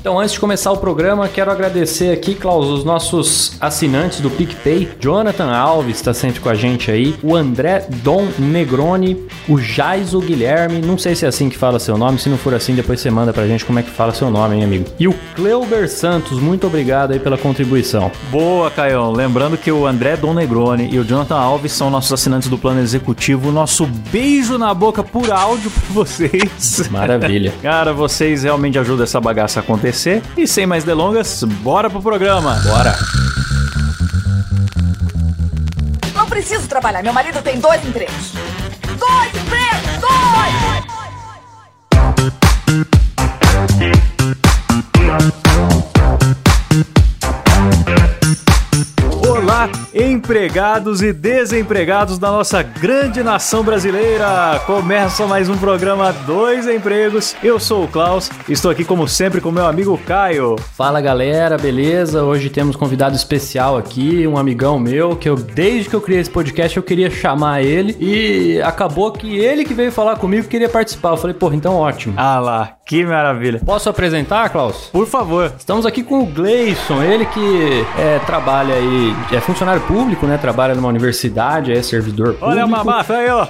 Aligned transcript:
Então, 0.00 0.18
antes 0.18 0.34
de 0.34 0.40
começar 0.40 0.70
o 0.70 0.76
programa, 0.76 1.26
quero 1.26 1.50
agradecer 1.50 2.12
aqui, 2.12 2.32
Klaus, 2.32 2.66
os 2.66 2.84
nossos 2.84 3.56
assinantes 3.60 4.20
do 4.20 4.30
PicPay. 4.30 4.90
Jonathan 5.00 5.50
Alves 5.50 5.96
está 5.96 6.14
sempre 6.14 6.38
com 6.40 6.48
a 6.48 6.54
gente 6.54 6.88
aí. 6.88 7.16
O 7.20 7.34
André 7.34 7.84
Dom 8.02 8.28
Negroni. 8.38 9.26
O 9.48 9.58
Jaiso 9.58 10.20
Guilherme. 10.20 10.80
Não 10.80 10.96
sei 10.96 11.16
se 11.16 11.24
é 11.24 11.28
assim 11.28 11.48
que 11.48 11.58
fala 11.58 11.80
seu 11.80 11.98
nome. 11.98 12.18
Se 12.20 12.28
não 12.28 12.38
for 12.38 12.54
assim, 12.54 12.76
depois 12.76 13.00
você 13.00 13.10
manda 13.10 13.32
pra 13.32 13.48
gente 13.48 13.64
como 13.64 13.80
é 13.80 13.82
que 13.82 13.90
fala 13.90 14.14
seu 14.14 14.30
nome, 14.30 14.56
hein, 14.56 14.64
amigo? 14.64 14.84
E 15.00 15.08
o 15.08 15.14
Cleuber 15.34 15.90
Santos. 15.90 16.38
Muito 16.38 16.68
obrigado 16.68 17.12
aí 17.12 17.18
pela 17.18 17.36
contribuição. 17.36 18.10
Boa, 18.30 18.70
Caio. 18.70 19.10
Lembrando 19.10 19.56
que 19.56 19.72
o 19.72 19.84
André 19.84 20.16
Dom 20.16 20.32
Negroni 20.32 20.88
e 20.92 20.98
o 21.00 21.04
Jonathan 21.04 21.36
Alves 21.36 21.72
são 21.72 21.90
nossos 21.90 22.12
assinantes 22.12 22.48
do 22.48 22.56
plano 22.56 22.80
executivo. 22.80 23.50
Nosso 23.50 23.84
beijo 23.84 24.56
na 24.58 24.72
boca 24.72 25.02
por 25.02 25.28
áudio 25.32 25.72
pra 25.72 25.82
vocês. 25.90 26.88
Maravilha. 26.88 27.52
Cara, 27.60 27.92
vocês 27.92 28.44
realmente 28.44 28.78
ajudam 28.78 29.02
essa 29.02 29.20
bagaça 29.20 29.58
a 29.58 29.62
acontecer. 29.62 29.87
E 30.36 30.46
sem 30.46 30.66
mais 30.66 30.84
delongas, 30.84 31.42
bora 31.44 31.88
pro 31.88 32.02
programa. 32.02 32.54
Bora. 32.64 32.94
Não 36.14 36.26
preciso 36.26 36.68
trabalhar. 36.68 37.02
Meu 37.02 37.12
marido 37.12 37.40
tem 37.42 37.58
dois 37.58 37.84
empregos. 37.86 38.32
Dois 38.98 39.28
empregos! 39.34 39.98
Dois! 40.00 40.88
Olá, 49.26 49.70
empregados 50.18 51.00
e 51.00 51.12
desempregados 51.12 52.18
da 52.18 52.32
nossa 52.32 52.60
grande 52.60 53.22
nação 53.22 53.62
brasileira! 53.62 54.60
Começa 54.66 55.28
mais 55.28 55.48
um 55.48 55.56
programa 55.56 56.12
Dois 56.12 56.66
Empregos. 56.66 57.36
Eu 57.40 57.60
sou 57.60 57.84
o 57.84 57.88
Klaus, 57.88 58.28
estou 58.48 58.68
aqui 58.68 58.84
como 58.84 59.06
sempre 59.06 59.40
com 59.40 59.52
meu 59.52 59.64
amigo 59.64 59.96
Caio. 59.96 60.56
Fala 60.76 61.00
galera, 61.00 61.56
beleza? 61.56 62.24
Hoje 62.24 62.50
temos 62.50 62.74
convidado 62.74 63.14
especial 63.14 63.76
aqui, 63.78 64.26
um 64.26 64.36
amigão 64.36 64.76
meu, 64.76 65.14
que 65.14 65.28
eu 65.28 65.36
desde 65.36 65.88
que 65.88 65.94
eu 65.94 66.00
criei 66.00 66.20
esse 66.20 66.30
podcast 66.30 66.76
eu 66.76 66.82
queria 66.82 67.10
chamar 67.10 67.62
ele 67.62 67.96
e 68.00 68.60
acabou 68.62 69.12
que 69.12 69.38
ele 69.38 69.64
que 69.64 69.72
veio 69.72 69.92
falar 69.92 70.16
comigo 70.16 70.48
queria 70.48 70.68
participar. 70.68 71.10
Eu 71.10 71.16
falei, 71.16 71.34
porra, 71.34 71.54
então 71.54 71.76
ótimo. 71.76 72.14
Ah 72.16 72.40
lá, 72.40 72.72
que 72.84 73.04
maravilha. 73.04 73.60
Posso 73.64 73.88
apresentar, 73.88 74.48
Klaus? 74.50 74.88
Por 74.92 75.06
favor. 75.06 75.52
Estamos 75.56 75.86
aqui 75.86 76.02
com 76.02 76.24
o 76.24 76.26
Gleison, 76.26 77.04
ele 77.04 77.24
que 77.26 77.84
é, 77.96 78.18
trabalha 78.26 78.74
aí, 78.74 79.14
é 79.30 79.40
funcionário 79.40 79.80
público, 79.82 80.07
né? 80.26 80.38
Trabalha 80.38 80.74
numa 80.74 80.88
universidade, 80.88 81.72
é 81.72 81.82
servidor 81.82 82.28
público. 82.28 82.46
Olha 82.46 82.64
a 82.64 82.66
mamata 82.66 83.14
aí, 83.14 83.30
ó. 83.30 83.46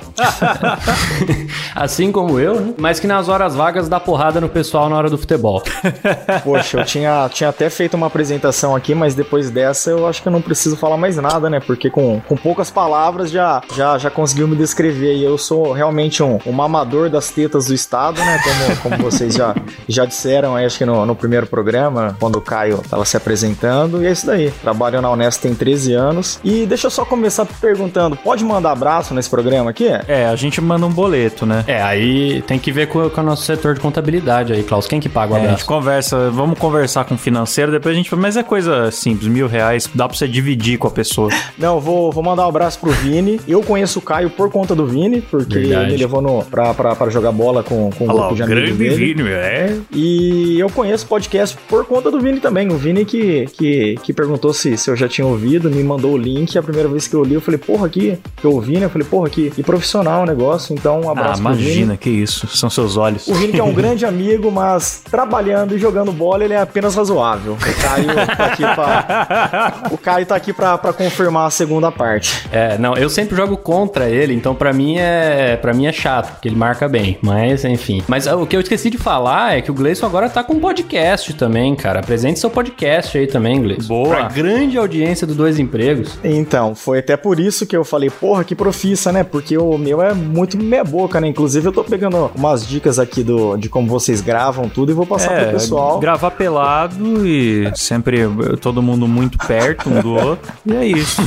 assim 1.75 2.11
como 2.11 2.39
eu, 2.39 2.61
né? 2.61 2.75
Mas 2.78 2.98
que 3.01 3.06
nas 3.06 3.28
horas 3.28 3.55
vagas 3.55 3.89
dá 3.89 4.01
porrada 4.01 4.41
no 4.41 4.48
pessoal 4.48 4.89
na 4.89 4.97
hora 4.97 5.11
do 5.11 5.19
futebol. 5.19 5.62
Poxa, 6.45 6.81
eu 6.81 6.84
tinha, 6.84 7.29
tinha 7.33 7.51
até 7.51 7.70
feito 7.70 7.95
uma 7.95 8.06
apresentação 8.06 8.75
aqui, 8.75 8.95
mas 8.95 9.14
depois 9.14 9.51
dessa 9.51 9.91
eu 9.91 10.06
acho 10.06 10.23
que 10.23 10.29
eu 10.29 10.33
não 10.33 10.42
preciso 10.42 10.77
falar 10.77 10.97
mais 10.97 11.17
nada, 11.17 11.48
né? 11.48 11.61
Porque 11.61 11.91
com, 11.91 12.20
com 12.27 12.36
poucas 12.36 12.70
palavras 12.70 13.31
já, 13.31 13.62
já, 13.75 13.98
já 13.98 14.11
conseguiu 14.11 14.48
me 14.48 14.56
descrever. 14.56 15.14
E 15.17 15.25
eu 15.25 15.39
sou 15.39 15.73
realmente 15.73 16.23
um, 16.23 16.39
um 16.47 16.53
mamador 16.53 17.11
das 17.11 17.31
tetas 17.31 17.67
do 17.67 17.75
Estado, 17.75 18.19
né? 18.19 18.41
Como, 18.42 18.77
como 18.97 19.11
vocês 19.11 19.34
já, 19.34 19.55
já 19.89 20.05
disseram 20.05 20.56
aí, 20.56 20.64
acho 20.64 20.79
que 20.79 20.84
no, 20.84 21.05
no 21.06 21.14
primeiro 21.14 21.47
programa, 21.47 22.17
quando 22.19 22.36
o 22.36 22.41
Caio 22.41 22.83
tava 22.89 23.05
se 23.05 23.17
apresentando. 23.17 24.03
E 24.03 24.06
é 24.06 24.12
isso 24.12 24.27
daí. 24.27 24.51
Trabalho 24.51 25.01
na 25.01 25.11
Unesp 25.11 25.42
tem 25.42 25.55
13 25.55 25.92
anos. 25.92 26.41
E 26.48 26.64
deixa 26.66 26.86
eu 26.86 26.91
só 26.91 27.04
começar 27.04 27.44
perguntando: 27.60 28.16
pode 28.16 28.42
mandar 28.44 28.72
abraço 28.72 29.12
nesse 29.12 29.28
programa 29.28 29.70
aqui? 29.70 29.86
É, 30.06 30.27
a 30.27 30.34
gente 30.36 30.60
manda 30.60 30.86
um 30.86 30.90
boleto, 30.90 31.44
né? 31.44 31.62
É, 31.66 31.82
aí 31.82 32.42
tem 32.42 32.58
que 32.58 32.72
ver 32.72 32.88
com, 32.88 33.08
com 33.10 33.20
o 33.20 33.24
nosso 33.24 33.42
setor 33.42 33.74
de 33.74 33.80
contabilidade 33.80 34.52
aí, 34.52 34.62
Klaus. 34.62 34.86
Quem 34.86 34.98
que 35.00 35.08
paga 35.08 35.34
o 35.34 35.36
É, 35.36 35.38
a 35.38 35.42
gente 35.42 35.48
abraço? 35.50 35.66
conversa, 35.66 36.30
vamos 36.30 36.58
conversar 36.58 37.05
com 37.05 37.14
o 37.14 37.18
financeiro, 37.18 37.70
depois 37.70 37.94
a 37.94 37.96
gente. 37.96 38.14
Mas 38.16 38.36
é 38.36 38.42
coisa 38.42 38.90
simples, 38.90 39.28
mil 39.28 39.46
reais, 39.46 39.88
dá 39.94 40.08
pra 40.08 40.16
você 40.16 40.27
dividir 40.27 40.78
com 40.78 40.88
a 40.88 40.90
pessoa. 40.90 41.30
Não, 41.58 41.78
vou, 41.80 42.10
vou 42.10 42.22
mandar 42.22 42.46
um 42.46 42.48
abraço 42.48 42.78
pro 42.78 42.90
Vini. 42.90 43.39
Eu 43.46 43.62
conheço 43.62 43.98
o 43.98 44.02
Caio 44.02 44.30
por 44.30 44.50
conta 44.50 44.74
do 44.74 44.86
Vini, 44.86 45.20
porque 45.20 45.58
Verdade. 45.58 45.83
ele 45.84 45.92
me 45.92 45.98
levou 45.98 46.23
no, 46.23 46.42
pra, 46.44 46.73
pra, 46.73 46.94
pra 46.96 47.11
jogar 47.11 47.33
bola 47.33 47.62
com, 47.62 47.90
com 47.90 48.05
um 48.05 48.06
grupo 48.06 48.34
de 48.34 48.42
amigos 48.42 48.78
dele. 48.78 49.23
meu, 49.23 49.36
é. 49.36 49.77
E 49.92 50.58
eu 50.58 50.70
conheço 50.70 51.05
o 51.05 51.08
podcast 51.08 51.56
por 51.68 51.84
conta 51.84 52.11
do 52.11 52.20
Vini 52.20 52.40
também. 52.40 52.68
O 52.68 52.77
Vini 52.78 53.05
que, 53.05 53.46
que, 53.52 53.96
que 54.02 54.12
perguntou 54.12 54.52
se, 54.55 54.77
se 54.77 54.90
eu 54.90 54.96
já 54.96 55.08
tinha 55.08 55.27
ouvido, 55.27 55.70
me 55.70 55.83
mandou 55.83 56.12
o 56.12 56.17
link. 56.17 56.37
A 56.58 56.62
primeira 56.62 56.88
vez 56.88 57.06
que 57.08 57.14
eu 57.14 57.22
li, 57.24 57.34
eu 57.34 57.40
falei, 57.40 57.58
porra, 57.58 57.88
que, 57.88 58.18
que 58.36 58.44
eu 58.44 58.52
ouvi, 58.52 58.76
né? 58.78 58.86
Eu 58.86 58.90
falei, 58.90 59.06
porra, 59.08 59.28
que, 59.30 59.50
que 59.50 59.62
profissional 59.62 60.22
o 60.22 60.26
negócio. 60.26 60.74
Então, 60.74 61.00
um 61.02 61.08
Ah, 61.08 61.12
abraço 61.12 61.42
pro 61.42 61.52
Vini. 61.54 61.64
imagina, 61.70 61.96
que 61.96 62.10
isso. 62.10 62.46
São 62.56 62.68
seus 62.70 62.96
olhos. 62.96 63.26
O 63.28 63.34
Vini 63.34 63.52
que 63.52 63.60
é 63.60 63.64
um 63.64 63.72
grande 63.74 64.04
amigo, 64.04 64.50
mas 64.50 65.02
trabalhando 65.10 65.74
e 65.74 65.78
jogando 65.78 66.12
bola, 66.12 66.44
ele 66.44 66.54
é 66.54 66.60
apenas 66.60 66.94
razoável. 66.94 67.54
O 67.54 67.82
Caio 67.82 68.26
tá 68.36 68.44
aqui 68.46 68.62
pra, 68.62 69.74
o 69.92 69.98
Caio 69.98 70.26
tá 70.26 70.36
aqui 70.36 70.52
pra, 70.52 70.78
pra 70.78 70.92
confirmar 70.92 71.46
a 71.46 71.50
segunda 71.50 71.90
parte. 71.90 72.46
É, 72.52 72.78
não, 72.78 72.94
eu 72.96 73.08
sempre 73.08 73.36
jogo 73.36 73.56
contra 73.56 74.08
ele, 74.08 74.34
então 74.34 74.55
pra 74.55 74.72
mim 74.72 74.96
é 74.98 75.56
para 75.60 75.72
mim 75.72 75.86
é 75.86 75.92
chato, 75.92 76.32
porque 76.32 76.48
ele 76.48 76.56
marca 76.56 76.88
bem. 76.88 77.18
Mas 77.22 77.64
enfim. 77.64 78.02
Mas 78.06 78.26
ah, 78.26 78.36
o 78.36 78.46
que 78.46 78.56
eu 78.56 78.60
esqueci 78.60 78.90
de 78.90 78.98
falar 78.98 79.56
é 79.56 79.62
que 79.62 79.70
o 79.70 79.74
Gleison 79.74 80.06
agora 80.06 80.28
tá 80.28 80.42
com 80.44 80.55
um 80.55 80.60
podcast 80.60 81.32
também, 81.34 81.74
cara. 81.74 82.00
Apresente 82.00 82.38
seu 82.38 82.50
podcast 82.50 83.16
aí 83.16 83.26
também, 83.26 83.60
Gleison. 83.62 83.88
Boa. 83.88 84.08
Pra 84.16 84.22
grande 84.28 84.76
audiência 84.78 85.26
do 85.26 85.34
Dois 85.34 85.58
Empregos. 85.58 86.18
Então, 86.30 86.74
foi 86.74 86.98
até 86.98 87.16
por 87.16 87.39
isso 87.40 87.66
que 87.66 87.77
eu 87.77 87.84
falei, 87.84 88.11
porra, 88.11 88.44
que 88.44 88.55
profissa, 88.55 89.11
né? 89.12 89.24
Porque 89.24 89.56
o 89.56 89.77
meu 89.78 90.02
é 90.02 90.12
muito 90.14 90.56
meia 90.58 90.84
boca, 90.84 91.20
né? 91.20 91.28
Inclusive, 91.28 91.66
eu 91.68 91.72
tô 91.72 91.83
pegando 91.84 92.30
umas 92.34 92.66
dicas 92.66 92.98
aqui 92.98 93.22
do, 93.22 93.56
de 93.56 93.68
como 93.68 93.89
vocês 93.89 94.20
gravam 94.20 94.68
tudo 94.68 94.90
e 94.92 94.94
vou 94.94 95.06
passar 95.06 95.33
É, 95.33 95.42
pro 95.44 95.52
pessoal. 95.52 95.98
gravar 95.98 96.30
pelado 96.33 97.27
e 97.27 97.70
sempre 97.74 98.18
todo 98.61 98.83
mundo 98.83 99.06
muito 99.08 99.38
perto 99.38 99.88
um 99.90 100.00
do 100.00 100.14
outro. 100.14 100.52
E 100.67 100.74
é 100.74 100.86
isso. 100.86 101.20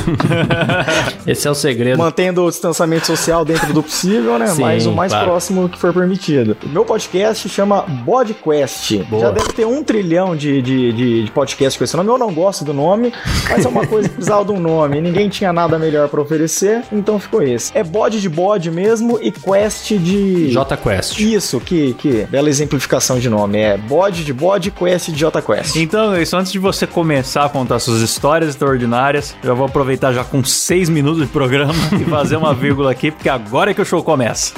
Esse 1.26 1.46
é 1.48 1.50
o 1.50 1.54
segredo. 1.54 1.98
Mantendo 1.98 2.44
o 2.44 2.50
distanciamento 2.50 3.06
social 3.06 3.44
dentro 3.44 3.72
do 3.72 3.82
possível, 3.82 4.38
né? 4.38 4.46
Sim, 4.48 4.62
Mas 4.62 4.86
o 4.86 4.92
mais 4.92 5.12
claro. 5.12 5.26
próximo 5.28 5.68
que 5.68 5.78
for 5.78 5.92
permitido. 5.92 6.56
O 6.64 6.68
meu 6.68 6.84
podcast 6.84 7.48
chama 7.48 7.82
Bodquest. 7.82 8.98
Boa. 9.08 9.22
Já 9.22 9.30
deve 9.30 9.52
ter 9.52 9.64
um 9.66 9.82
trilhão 9.82 10.36
de, 10.36 10.60
de, 10.62 10.92
de, 10.92 11.24
de 11.24 11.30
podcast 11.30 11.78
com 11.78 11.84
esse 11.84 11.96
nome. 11.96 12.08
Eu 12.10 12.18
não 12.18 12.32
gosto 12.32 12.64
do 12.64 12.72
nome, 12.72 13.12
mas 13.48 13.64
é 13.64 13.68
uma 13.68 13.86
coisa 13.86 14.08
que 14.08 14.14
precisava 14.14 14.44
de 14.44 14.52
um 14.52 14.60
nome. 14.60 14.91
Ninguém 15.00 15.28
tinha 15.28 15.52
nada 15.52 15.78
melhor 15.78 16.08
pra 16.08 16.20
oferecer, 16.20 16.82
então 16.92 17.18
ficou 17.18 17.42
esse. 17.42 17.76
É 17.76 17.82
bode 17.82 18.20
de 18.20 18.28
bode 18.28 18.70
mesmo 18.70 19.18
e 19.20 19.30
quest 19.30 19.92
de. 19.92 20.50
J 20.50 20.76
Quest. 20.76 21.18
Isso, 21.18 21.60
que, 21.60 21.94
que 21.94 22.26
bela 22.30 22.48
exemplificação 22.48 23.18
de 23.18 23.28
nome. 23.28 23.58
É 23.58 23.76
bode 23.76 24.24
de 24.24 24.32
bode, 24.32 24.70
quest 24.70 25.08
de 25.08 25.16
J 25.16 25.40
Quest. 25.42 25.76
Então, 25.76 26.20
isso 26.20 26.36
antes 26.36 26.52
de 26.52 26.58
você 26.58 26.86
começar 26.86 27.44
a 27.44 27.48
contar 27.48 27.78
suas 27.78 28.00
histórias 28.00 28.50
extraordinárias, 28.50 29.34
eu 29.42 29.56
vou 29.56 29.66
aproveitar 29.66 30.12
já 30.12 30.24
com 30.24 30.44
seis 30.44 30.88
minutos 30.88 31.22
de 31.22 31.28
programa 31.28 31.74
e 32.00 32.04
fazer 32.04 32.36
uma 32.36 32.54
vírgula 32.54 32.90
aqui, 32.90 33.10
porque 33.10 33.28
agora 33.28 33.70
é 33.70 33.74
que 33.74 33.82
o 33.82 33.84
show 33.84 34.02
começa. 34.02 34.52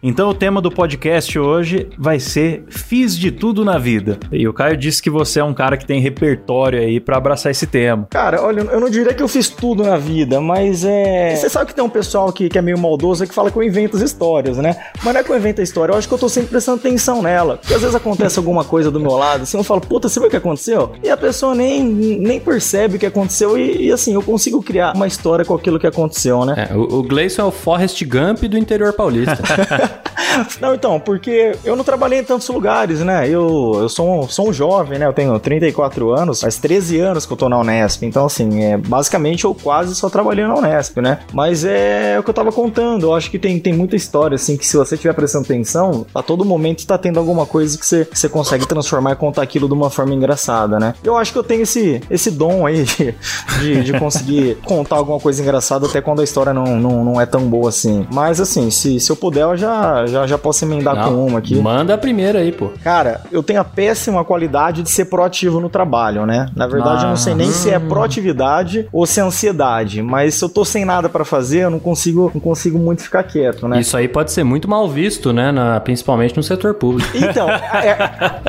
Então 0.00 0.28
o 0.28 0.34
tema 0.34 0.60
do 0.60 0.70
podcast 0.70 1.36
hoje 1.36 1.88
vai 1.98 2.20
ser 2.20 2.64
Fiz 2.68 3.18
de 3.18 3.32
tudo 3.32 3.64
na 3.64 3.78
vida. 3.78 4.16
E 4.30 4.46
o 4.46 4.52
Caio 4.52 4.76
disse 4.76 5.02
que 5.02 5.10
você 5.10 5.40
é 5.40 5.44
um 5.44 5.52
cara 5.52 5.76
que 5.76 5.84
tem 5.84 6.00
repertório 6.00 6.78
aí 6.78 7.00
pra 7.00 7.16
abraçar 7.16 7.50
esse 7.50 7.66
tema. 7.66 8.06
Cara, 8.08 8.40
olha, 8.40 8.60
eu 8.60 8.80
não 8.80 8.88
diria 8.88 9.12
que 9.12 9.22
eu 9.22 9.26
fiz 9.26 9.48
tudo 9.48 9.82
na 9.82 9.96
vida, 9.96 10.40
mas 10.40 10.84
é. 10.84 11.34
Você 11.34 11.50
sabe 11.50 11.66
que 11.66 11.74
tem 11.74 11.82
um 11.82 11.88
pessoal 11.88 12.32
que, 12.32 12.48
que 12.48 12.56
é 12.56 12.62
meio 12.62 12.78
maldoso 12.78 13.26
que 13.26 13.34
fala 13.34 13.50
que 13.50 13.58
eu 13.58 13.62
invento 13.62 13.96
as 13.96 14.02
histórias, 14.02 14.56
né? 14.56 14.76
Mas 15.02 15.12
não 15.12 15.20
é 15.20 15.24
que 15.24 15.32
eu 15.32 15.36
invento 15.36 15.60
a 15.60 15.64
história, 15.64 15.92
eu 15.92 15.98
acho 15.98 16.06
que 16.06 16.14
eu 16.14 16.18
tô 16.18 16.28
sempre 16.28 16.50
prestando 16.50 16.78
atenção 16.78 17.20
nela. 17.20 17.56
Porque 17.56 17.74
às 17.74 17.80
vezes 17.80 17.96
acontece 17.96 18.38
alguma 18.38 18.62
coisa 18.62 18.92
do 18.92 19.00
meu 19.00 19.16
lado, 19.16 19.42
assim, 19.42 19.56
eu 19.56 19.64
falo, 19.64 19.80
puta, 19.80 20.08
você 20.08 20.20
viu 20.20 20.28
o 20.28 20.30
que 20.30 20.36
aconteceu? 20.36 20.92
E 21.02 21.10
a 21.10 21.16
pessoa 21.16 21.56
nem, 21.56 21.82
nem 21.82 22.38
percebe 22.38 22.96
o 22.96 22.98
que 23.00 23.06
aconteceu 23.06 23.58
e, 23.58 23.86
e, 23.86 23.92
assim, 23.92 24.14
eu 24.14 24.22
consigo 24.22 24.62
criar 24.62 24.94
uma 24.94 25.08
história 25.08 25.44
com 25.44 25.54
aquilo 25.54 25.78
que 25.78 25.86
aconteceu, 25.86 26.44
né? 26.44 26.68
É, 26.70 26.74
o, 26.76 26.98
o 26.98 27.02
Gleison 27.02 27.42
é 27.42 27.44
o 27.44 27.50
Forrest 27.50 28.00
Gump 28.04 28.44
do 28.44 28.56
interior 28.56 28.92
paulista. 28.92 29.38
Não, 30.60 30.74
então, 30.74 30.98
porque 31.00 31.52
eu 31.64 31.76
não 31.76 31.84
trabalhei 31.84 32.20
em 32.20 32.24
tantos 32.24 32.48
lugares, 32.48 33.00
né? 33.00 33.28
Eu, 33.28 33.78
eu 33.80 33.88
sou, 33.88 34.20
um, 34.20 34.28
sou 34.28 34.48
um 34.48 34.52
jovem, 34.52 34.98
né? 34.98 35.06
Eu 35.06 35.12
tenho 35.12 35.38
34 35.38 36.12
anos, 36.12 36.40
faz 36.40 36.56
13 36.56 36.98
anos 37.00 37.26
que 37.26 37.32
eu 37.32 37.36
tô 37.36 37.48
na 37.48 37.58
Unesp. 37.58 38.04
Então, 38.04 38.26
assim, 38.26 38.62
é, 38.62 38.76
basicamente 38.76 39.44
eu 39.44 39.54
quase 39.54 39.94
só 39.94 40.08
trabalhei 40.08 40.46
na 40.46 40.54
Unesp, 40.54 40.98
né? 41.00 41.20
Mas 41.32 41.64
é 41.64 42.16
o 42.18 42.22
que 42.22 42.30
eu 42.30 42.34
tava 42.34 42.52
contando. 42.52 43.04
Eu 43.04 43.14
acho 43.14 43.30
que 43.30 43.38
tem, 43.38 43.58
tem 43.58 43.72
muita 43.72 43.96
história, 43.96 44.34
assim, 44.34 44.56
que 44.56 44.66
se 44.66 44.76
você 44.76 44.94
estiver 44.94 45.14
prestando 45.14 45.44
atenção, 45.44 46.06
a 46.14 46.22
todo 46.22 46.44
momento 46.44 46.86
tá 46.86 46.98
tendo 46.98 47.18
alguma 47.18 47.46
coisa 47.46 47.78
que 47.78 47.86
você, 47.86 48.04
que 48.04 48.18
você 48.18 48.28
consegue 48.28 48.66
transformar 48.66 49.12
e 49.12 49.16
contar 49.16 49.42
aquilo 49.42 49.68
de 49.68 49.74
uma 49.74 49.90
forma 49.90 50.14
engraçada, 50.14 50.78
né? 50.78 50.94
Eu 51.04 51.16
acho 51.16 51.32
que 51.32 51.38
eu 51.38 51.44
tenho 51.44 51.62
esse, 51.62 52.00
esse 52.10 52.30
dom 52.30 52.66
aí 52.66 52.84
de, 52.84 53.14
de, 53.60 53.84
de 53.84 53.98
conseguir 53.98 54.56
contar 54.64 54.96
alguma 54.96 55.20
coisa 55.20 55.42
engraçada 55.42 55.86
até 55.86 56.00
quando 56.00 56.20
a 56.20 56.24
história 56.24 56.52
não, 56.52 56.78
não, 56.78 57.04
não 57.04 57.20
é 57.20 57.26
tão 57.26 57.42
boa 57.42 57.68
assim. 57.68 58.06
Mas, 58.12 58.40
assim, 58.40 58.70
se, 58.70 58.98
se 59.00 59.10
eu 59.10 59.16
puder, 59.16 59.42
eu 59.42 59.56
já, 59.56 60.06
já, 60.06 60.17
mas 60.20 60.30
já 60.30 60.38
posso 60.38 60.64
emendar 60.64 60.94
Não, 60.96 61.04
com 61.14 61.26
uma 61.26 61.38
aqui. 61.38 61.56
Manda 61.56 61.94
a 61.94 61.98
primeira 61.98 62.38
aí, 62.40 62.52
pô. 62.52 62.70
Cara, 62.82 63.20
eu 63.30 63.42
tenho 63.42 63.60
a 63.60 63.64
péssima 63.64 64.24
qualidade 64.24 64.82
de 64.82 64.90
ser 64.90 65.06
proativo 65.06 65.60
no 65.60 65.68
trabalho, 65.68 66.24
né? 66.26 66.48
Na 66.56 66.66
verdade, 66.66 67.04
eu 67.04 67.08
não 67.08 67.16
sei 67.16 67.34
nem 67.34 67.50
se 67.50 67.70
é 67.70 67.78
proatividade 67.78 68.88
ou 68.92 69.06
se 69.06 69.20
é 69.20 69.22
ansiedade, 69.22 70.02
mas 70.02 70.34
se 70.34 70.44
eu 70.44 70.48
tô 70.48 70.64
sem 70.64 70.84
nada 70.84 71.08
pra 71.08 71.24
fazer, 71.24 71.64
eu 71.64 71.70
não 71.70 71.78
consigo, 71.78 72.30
não 72.34 72.40
consigo 72.40 72.78
muito 72.78 73.02
ficar 73.02 73.22
quieto, 73.22 73.66
né? 73.68 73.80
Isso 73.80 73.96
aí 73.96 74.08
pode 74.08 74.32
ser 74.32 74.44
muito 74.44 74.68
mal 74.68 74.88
visto, 74.88 75.32
né? 75.32 75.52
na- 75.52 75.80
principalmente 75.80 76.36
no 76.36 76.42
setor 76.42 76.74
público. 76.74 77.08
Então, 77.16 77.48
é, 77.50 77.96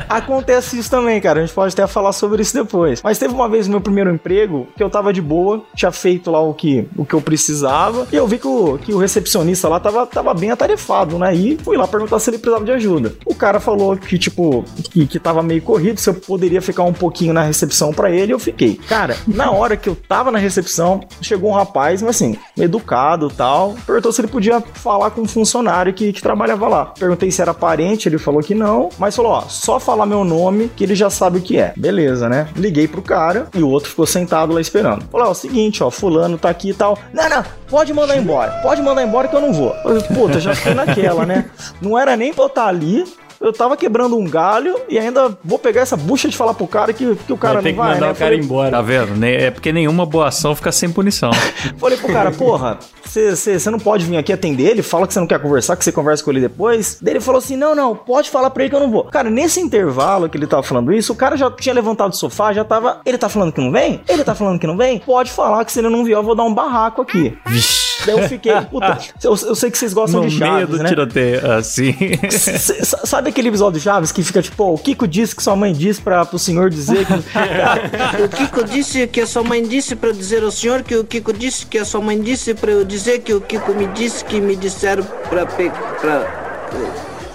acontece 0.08 0.78
isso 0.78 0.90
também, 0.90 1.20
cara. 1.20 1.40
A 1.40 1.44
gente 1.44 1.54
pode 1.54 1.72
até 1.72 1.86
falar 1.86 2.12
sobre 2.12 2.42
isso 2.42 2.54
depois. 2.54 3.00
Mas 3.02 3.18
teve 3.18 3.34
uma 3.34 3.48
vez 3.48 3.66
no 3.66 3.72
meu 3.72 3.80
primeiro 3.80 4.10
emprego 4.10 4.68
que 4.76 4.82
eu 4.82 4.90
tava 4.90 5.12
de 5.12 5.20
boa, 5.20 5.62
tinha 5.74 5.92
feito 5.92 6.30
lá 6.30 6.40
o 6.40 6.54
que, 6.54 6.88
o 6.96 7.04
que 7.04 7.14
eu 7.14 7.20
precisava, 7.20 8.06
e 8.12 8.16
eu 8.16 8.26
vi 8.26 8.38
que 8.38 8.46
o, 8.46 8.78
que 8.78 8.92
o 8.92 8.98
recepcionista 8.98 9.68
lá 9.68 9.80
tava, 9.80 10.06
tava 10.06 10.32
bem 10.34 10.50
atarefado, 10.50 11.18
né? 11.18 11.34
E 11.34 11.56
fui 11.62 11.76
lá 11.76 11.86
perguntar 11.86 12.18
se 12.18 12.30
ele 12.30 12.38
precisava 12.38 12.64
de 12.64 12.72
ajuda. 12.72 13.14
O 13.24 13.34
cara 13.34 13.60
falou 13.60 13.96
que, 13.96 14.18
tipo, 14.18 14.64
que, 14.90 15.06
que 15.06 15.18
tava 15.18 15.42
meio 15.42 15.62
corrido, 15.62 15.98
se 15.98 16.08
eu 16.08 16.14
poderia 16.14 16.62
ficar 16.62 16.84
um 16.84 16.92
pouquinho 16.92 17.32
na 17.32 17.42
recepção 17.42 17.92
pra 17.92 18.10
ele, 18.10 18.32
eu 18.32 18.38
fiquei. 18.38 18.76
Cara, 18.88 19.16
na 19.26 19.50
hora 19.50 19.76
que 19.76 19.88
eu 19.88 19.96
tava 19.96 20.30
na 20.30 20.38
recepção, 20.38 21.00
chegou 21.20 21.50
um 21.50 21.54
rapaz, 21.54 22.02
mas 22.02 22.16
assim, 22.16 22.36
educado 22.58 23.30
tal, 23.30 23.74
perguntou 23.86 24.12
se 24.12 24.20
ele 24.20 24.28
podia 24.28 24.60
falar 24.60 25.10
com 25.10 25.22
um 25.22 25.28
funcionário 25.28 25.92
que, 25.92 26.12
que 26.12 26.22
trabalhava 26.22 26.68
lá. 26.68 26.86
Perguntei 26.86 27.30
se 27.30 27.40
era 27.42 27.54
parente, 27.54 28.08
ele 28.08 28.18
falou 28.18 28.40
que 28.40 28.54
não, 28.54 28.88
mas 28.98 29.16
falou, 29.16 29.32
ó, 29.32 29.42
só 29.42 29.78
falar 29.78 30.06
meu 30.06 30.24
nome 30.24 30.70
que 30.76 30.84
ele 30.84 30.94
já 30.94 31.10
sabe 31.10 31.38
o 31.38 31.42
que 31.42 31.58
é. 31.58 31.72
Beleza, 31.76 32.28
né? 32.28 32.48
Liguei 32.56 32.88
pro 32.88 33.02
cara 33.02 33.48
e 33.54 33.62
o 33.62 33.68
outro 33.68 33.90
ficou 33.90 34.06
sentado 34.06 34.52
lá 34.52 34.60
esperando. 34.60 35.04
Falou, 35.10 35.28
ó, 35.28 35.30
o 35.30 35.34
seguinte, 35.34 35.82
ó, 35.82 35.90
fulano 35.90 36.38
tá 36.38 36.50
aqui 36.50 36.70
e 36.70 36.74
tal. 36.74 36.98
Não, 37.12 37.28
não, 37.28 37.44
pode 37.68 37.92
mandar 37.92 38.16
embora. 38.16 38.52
Pode 38.62 38.82
mandar 38.82 39.02
embora 39.02 39.28
que 39.28 39.36
eu 39.36 39.40
não 39.40 39.52
vou. 39.52 39.74
Puta, 40.14 40.40
já 40.40 40.54
fiquei 40.54 40.74
naquela, 40.74 41.26
né? 41.26 41.49
Não 41.80 41.98
era 41.98 42.16
nem 42.16 42.32
pra 42.32 42.44
eu 42.44 42.48
estar 42.48 42.66
ali, 42.66 43.04
eu 43.40 43.52
tava 43.54 43.74
quebrando 43.76 44.18
um 44.18 44.24
galho 44.28 44.78
e 44.86 44.98
ainda 44.98 45.36
vou 45.42 45.58
pegar 45.58 45.80
essa 45.80 45.96
bucha 45.96 46.28
de 46.28 46.36
falar 46.36 46.52
pro 46.52 46.66
cara 46.66 46.92
que, 46.92 47.14
que 47.16 47.32
o 47.32 47.38
cara 47.38 47.54
Vai 47.54 47.62
não 47.62 47.70
que 47.70 47.76
vai, 47.76 47.94
mandar 47.94 48.06
né? 48.08 48.12
o 48.12 48.14
cara 48.14 48.30
Falei- 48.32 48.38
embora. 48.38 48.70
Tá 48.70 48.82
vendo? 48.82 49.24
É 49.24 49.50
porque 49.50 49.72
nenhuma 49.72 50.04
boa 50.04 50.28
ação 50.28 50.54
fica 50.54 50.70
sem 50.70 50.90
punição. 50.90 51.30
Falei 51.78 51.96
pro 51.96 52.12
cara, 52.12 52.30
porra, 52.30 52.78
você 53.02 53.70
não 53.70 53.78
pode 53.78 54.04
vir 54.04 54.18
aqui 54.18 54.30
atender 54.30 54.64
ele, 54.64 54.82
fala 54.82 55.06
que 55.06 55.14
você 55.14 55.20
não 55.20 55.26
quer 55.26 55.40
conversar, 55.40 55.74
que 55.76 55.82
você 55.84 55.90
conversa 55.90 56.22
com 56.22 56.30
ele 56.30 56.40
depois. 56.40 56.98
Daí 57.00 57.14
ele 57.14 57.20
falou 57.20 57.38
assim: 57.38 57.56
não, 57.56 57.74
não, 57.74 57.96
pode 57.96 58.28
falar 58.28 58.50
pra 58.50 58.62
ele 58.62 58.70
que 58.70 58.76
eu 58.76 58.80
não 58.80 58.90
vou. 58.90 59.04
Cara, 59.04 59.30
nesse 59.30 59.58
intervalo 59.58 60.28
que 60.28 60.36
ele 60.36 60.46
tava 60.46 60.62
falando 60.62 60.92
isso, 60.92 61.12
o 61.14 61.16
cara 61.16 61.34
já 61.34 61.50
tinha 61.50 61.74
levantado 61.74 62.10
do 62.10 62.16
sofá, 62.16 62.52
já 62.52 62.62
tava. 62.62 63.00
Ele 63.06 63.16
tá 63.16 63.30
falando 63.30 63.52
que 63.52 63.60
não 63.60 63.72
vem? 63.72 64.02
Ele 64.06 64.22
tá 64.22 64.34
falando 64.34 64.58
que 64.60 64.66
não 64.66 64.76
vem? 64.76 64.98
Pode 64.98 65.30
falar 65.32 65.64
que 65.64 65.72
se 65.72 65.78
ele 65.78 65.88
não 65.88 66.04
vier, 66.04 66.18
eu 66.18 66.22
vou 66.22 66.34
dar 66.34 66.44
um 66.44 66.52
barraco 66.52 67.00
aqui. 67.00 67.36
Daí 68.06 68.18
eu 68.18 68.28
fiquei, 68.28 68.58
puta, 68.62 68.98
eu, 69.22 69.30
eu 69.30 69.54
sei 69.54 69.70
que 69.70 69.78
vocês 69.78 69.92
gostam 69.92 70.22
no 70.22 70.28
de 70.28 70.38
meio 70.38 70.52
Chaves, 70.52 70.68
do 70.76 70.82
né? 70.82 70.88
tiroteio, 70.88 71.52
assim. 71.52 71.94
Sabe 73.04 73.30
aquele 73.30 73.48
episódio 73.48 73.78
de 73.78 73.84
Chaves 73.84 74.12
que 74.12 74.22
fica 74.22 74.40
tipo, 74.42 74.72
o 74.74 74.78
Kiko 74.78 75.06
disse 75.06 75.34
que 75.34 75.42
sua 75.42 75.56
mãe 75.56 75.72
disse 75.72 76.00
pra, 76.00 76.24
pro 76.24 76.38
senhor 76.38 76.70
dizer 76.70 77.06
que. 77.06 77.12
O 78.24 78.28
Kiko 78.28 78.64
disse 78.64 79.06
que 79.06 79.20
a 79.20 79.26
sua 79.26 79.42
mãe 79.42 79.62
disse 79.66 79.94
pra 79.96 80.10
eu 80.10 80.12
dizer 80.12 80.42
ao 80.42 80.50
senhor 80.50 80.82
que 80.82 80.94
o 80.96 81.04
Kiko 81.04 81.32
disse 81.32 81.66
que 81.66 81.78
a 81.78 81.84
sua 81.84 82.00
mãe 82.00 82.20
disse 82.20 82.54
pra 82.54 82.70
eu 82.70 82.84
dizer 82.84 83.20
que 83.20 83.32
o 83.32 83.40
Kiko 83.40 83.72
me 83.74 83.86
disse 83.88 84.24
que 84.24 84.40
me 84.40 84.56
disseram 84.56 85.04
pra 85.28 85.46
pe... 85.46 85.70
pra... 86.00 86.50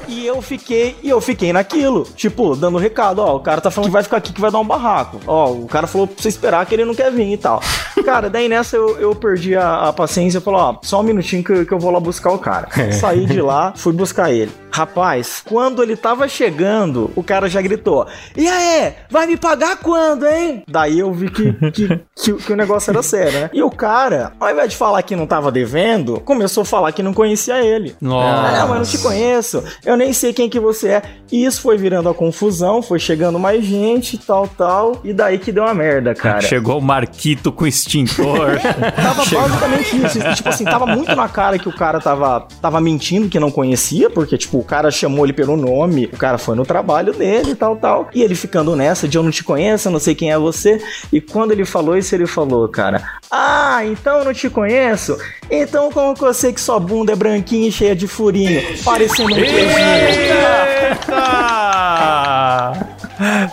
E 0.08 0.26
eu 0.26 0.40
fiquei, 0.42 0.96
e 1.02 1.10
eu 1.10 1.20
fiquei 1.20 1.52
naquilo, 1.52 2.04
tipo, 2.16 2.56
dando 2.56 2.78
recado, 2.78 3.20
ó, 3.20 3.36
o 3.36 3.40
cara 3.40 3.60
tá 3.60 3.72
falando 3.72 3.90
que 3.90 3.94
vai 3.94 4.04
ficar 4.04 4.18
aqui 4.18 4.32
que 4.32 4.40
vai 4.40 4.52
dar 4.52 4.60
um 4.60 4.66
barraco. 4.66 5.20
Ó, 5.26 5.52
o 5.52 5.66
cara 5.66 5.88
falou 5.88 6.06
pra 6.08 6.22
você 6.22 6.30
esperar 6.30 6.64
que 6.66 6.76
ele 6.76 6.86
não 6.86 6.94
quer 6.94 7.12
vir 7.12 7.34
e 7.34 7.38
tal. 7.38 7.60
Cara, 8.06 8.30
daí 8.30 8.48
nessa 8.48 8.76
eu, 8.78 8.98
eu 9.00 9.16
perdi 9.16 9.56
a, 9.56 9.88
a 9.90 9.94
paciência 9.94 10.38
e 10.38 10.42
falei, 10.42 10.60
ó, 10.60 10.76
só 10.82 11.00
um 11.00 11.04
minutinho 11.04 11.44
que, 11.44 11.52
eu- 11.52 11.66
que 11.66 11.72
eu 11.74 11.80
vou 11.80 11.92
lá 11.92 12.00
buscar 12.00 12.32
o 12.32 12.38
cara. 12.38 12.68
Saí 12.94 13.26
de 13.26 13.42
lá, 13.42 13.74
fui 13.76 13.92
buscar 13.94 14.32
ele. 14.32 14.52
Rapaz, 14.76 15.42
quando 15.42 15.82
ele 15.82 15.96
tava 15.96 16.28
chegando, 16.28 17.10
o 17.16 17.24
cara 17.24 17.48
já 17.48 17.62
gritou: 17.62 18.06
E 18.36 18.46
aí, 18.46 18.94
vai 19.10 19.26
me 19.26 19.38
pagar 19.38 19.78
quando, 19.78 20.28
hein? 20.28 20.64
Daí 20.68 21.00
eu 21.00 21.14
vi 21.14 21.30
que, 21.30 21.54
que, 21.72 22.02
que, 22.14 22.34
que 22.34 22.52
o 22.52 22.58
negócio 22.58 22.92
era 22.92 23.02
sério, 23.02 23.40
né? 23.40 23.50
E 23.54 23.64
o 23.64 23.70
cara, 23.70 24.34
ao 24.38 24.52
invés 24.52 24.72
de 24.72 24.76
falar 24.76 25.02
que 25.04 25.16
não 25.16 25.26
tava 25.26 25.50
devendo, 25.50 26.20
começou 26.20 26.64
a 26.64 26.66
falar 26.66 26.92
que 26.92 27.02
não 27.02 27.14
conhecia 27.14 27.64
ele. 27.64 27.96
Nossa. 28.02 28.64
Ah, 28.64 28.68
mas 28.68 28.78
não 28.80 28.86
te 28.86 28.98
conheço. 28.98 29.64
Eu 29.86 29.96
nem 29.96 30.12
sei 30.12 30.34
quem 30.34 30.50
que 30.50 30.60
você 30.60 30.90
é. 30.90 31.02
E 31.32 31.46
isso 31.46 31.62
foi 31.62 31.78
virando 31.78 32.10
a 32.10 32.14
confusão, 32.14 32.82
foi 32.82 33.00
chegando 33.00 33.40
mais 33.40 33.64
gente, 33.64 34.18
tal, 34.18 34.46
tal. 34.46 35.00
E 35.06 35.14
daí 35.14 35.40
que 35.40 35.54
deu 35.54 35.64
uma 35.64 35.74
merda, 35.74 36.14
cara. 36.14 36.42
Chegou 36.44 36.80
o 36.80 36.82
Marquito 36.82 37.50
com 37.50 37.66
extintor. 37.66 38.60
Tava 38.94 39.24
basicamente 39.24 40.06
isso. 40.06 40.20
Tipo 40.36 40.50
assim, 40.50 40.66
tava 40.66 40.86
muito 40.86 41.16
na 41.16 41.30
cara 41.30 41.58
que 41.58 41.70
o 41.70 41.74
cara 41.74 42.02
tava, 42.02 42.46
tava 42.62 42.82
mentindo 42.82 43.30
que 43.30 43.40
não 43.40 43.50
conhecia, 43.50 44.10
porque, 44.10 44.38
tipo, 44.38 44.65
cara 44.66 44.92
chamou 44.92 45.26
ele 45.26 45.34
pelo 45.34 45.56
nome, 45.56 46.10
o 46.12 46.18
cara 46.18 46.38
foi 46.38 46.56
no 46.56 46.66
trabalho 46.66 47.14
dele 47.14 47.52
e 47.52 47.56
tal, 47.56 47.76
tal. 47.76 48.10
E 48.14 48.22
ele 48.22 48.36
ficando 48.36 48.76
nessa 48.76 49.08
de 49.08 49.18
eu 49.18 49.24
não 49.24 49.32
te 49.32 49.44
conheço, 49.44 49.88
eu 49.88 49.92
não 49.92 50.00
sei 50.00 50.16
quem 50.16 50.32
é 50.32 50.38
você. 50.38 50.82
E 51.12 51.22
quando 51.22 51.52
ele 51.52 51.66
falou 51.66 51.98
isso, 51.98 52.14
ele 52.14 52.26
falou, 52.26 52.68
cara, 52.68 53.04
ah, 53.32 53.86
então 53.86 54.20
eu 54.20 54.26
não 54.26 54.34
te 54.34 54.50
conheço? 54.50 55.18
Então 55.50 55.92
como 55.92 56.16
que 56.16 56.24
eu 56.24 56.34
sei 56.34 56.54
que 56.54 56.62
sua 56.62 56.80
bunda 56.80 57.14
é 57.14 57.16
branquinha 57.16 57.68
e 57.68 57.72
cheia 57.72 57.96
de 57.96 58.08
furinho, 58.08 58.62
parecendo 58.84 59.32
um 59.32 59.36
queijinho? 59.36 59.70
Eita! 59.78 61.62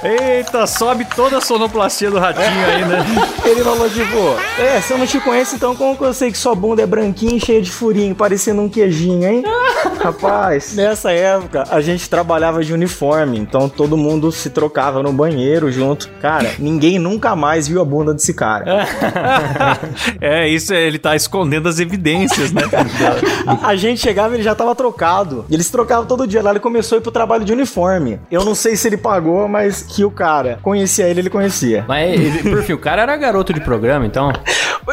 Eita, 0.03 0.67
sobe 0.67 1.05
toda 1.05 1.39
a 1.39 1.41
sonoplastia 1.41 2.11
do 2.11 2.19
ratinho 2.19 2.67
aí, 2.67 2.85
né? 2.85 3.05
Ele 3.45 3.63
falou, 3.63 3.89
tipo, 3.89 4.19
é, 4.61 4.81
se 4.81 4.93
eu 4.93 4.99
não 4.99 5.07
te 5.07 5.21
conheço, 5.21 5.55
então 5.55 5.75
como 5.75 5.97
que 5.97 6.03
eu 6.03 6.13
sei 6.13 6.31
que 6.31 6.39
sua 6.39 6.55
bunda 6.55 6.83
é 6.83 6.87
branquinha 6.87 7.37
e 7.37 7.41
cheia 7.41 7.63
de 7.63 7.71
furinho, 7.71 8.15
parecendo 8.15 8.63
um 8.63 8.69
queijinho, 8.69 9.27
hein? 9.27 9.43
Rapaz, 10.03 10.75
nessa 10.75 11.13
época 11.13 11.65
a 11.71 11.81
gente 11.81 12.09
trabalhava 12.09 12.65
de 12.65 12.73
uniforme, 12.73 13.39
então 13.39 13.69
todo 13.69 13.97
mundo 13.97 14.33
se 14.33 14.51
trocava 14.51 15.03
no 15.03 15.13
banheiro 15.13 15.71
junto. 15.71 16.09
Cara, 16.21 16.51
ninguém 16.59 16.99
nunca 16.99 17.37
mais 17.37 17.69
viu 17.69 17.81
a 17.81 17.85
bunda 17.85 18.13
desse 18.13 18.35
cara. 18.35 18.87
É, 20.21 20.49
isso 20.49 20.73
é, 20.73 20.83
ele 20.83 20.99
tá 20.99 21.15
escondendo 21.15 21.69
as 21.69 21.79
evidências, 21.79 22.53
né? 22.53 22.63
A, 23.47 23.69
a 23.69 23.77
gente 23.77 24.01
chegava 24.01 24.35
e 24.35 24.37
ele 24.37 24.43
já 24.43 24.55
tava 24.55 24.75
trocado. 24.75 25.45
Eles 25.51 25.71
trocavam 25.71 26.07
todo 26.07 26.27
dia 26.27 26.43
lá, 26.43 26.51
ele 26.51 26.61
começou 26.61 26.97
a 26.97 26.99
ir 26.99 27.03
pro 27.03 27.13
trabalho 27.13 27.45
de 27.45 27.53
uniforme. 27.53 28.21
Eu 28.31 28.45
não 28.45 28.55
sei 28.55 28.77
se 28.77 28.89
ele 28.89 28.97
pagou, 28.97 29.49
mas 29.53 29.83
que 29.83 30.05
o 30.05 30.11
cara 30.11 30.59
conhecia 30.63 31.07
ele, 31.07 31.21
ele 31.21 31.31
conhecia. 31.31 31.85
Mas, 31.87 32.11
ele- 32.13 32.51
por 32.51 32.63
fim, 32.63 32.73
o 32.73 32.79
cara 32.79 33.03
era 33.03 33.17
garoto 33.17 33.53
de 33.53 33.61
programa, 33.61 34.05
então. 34.07 34.33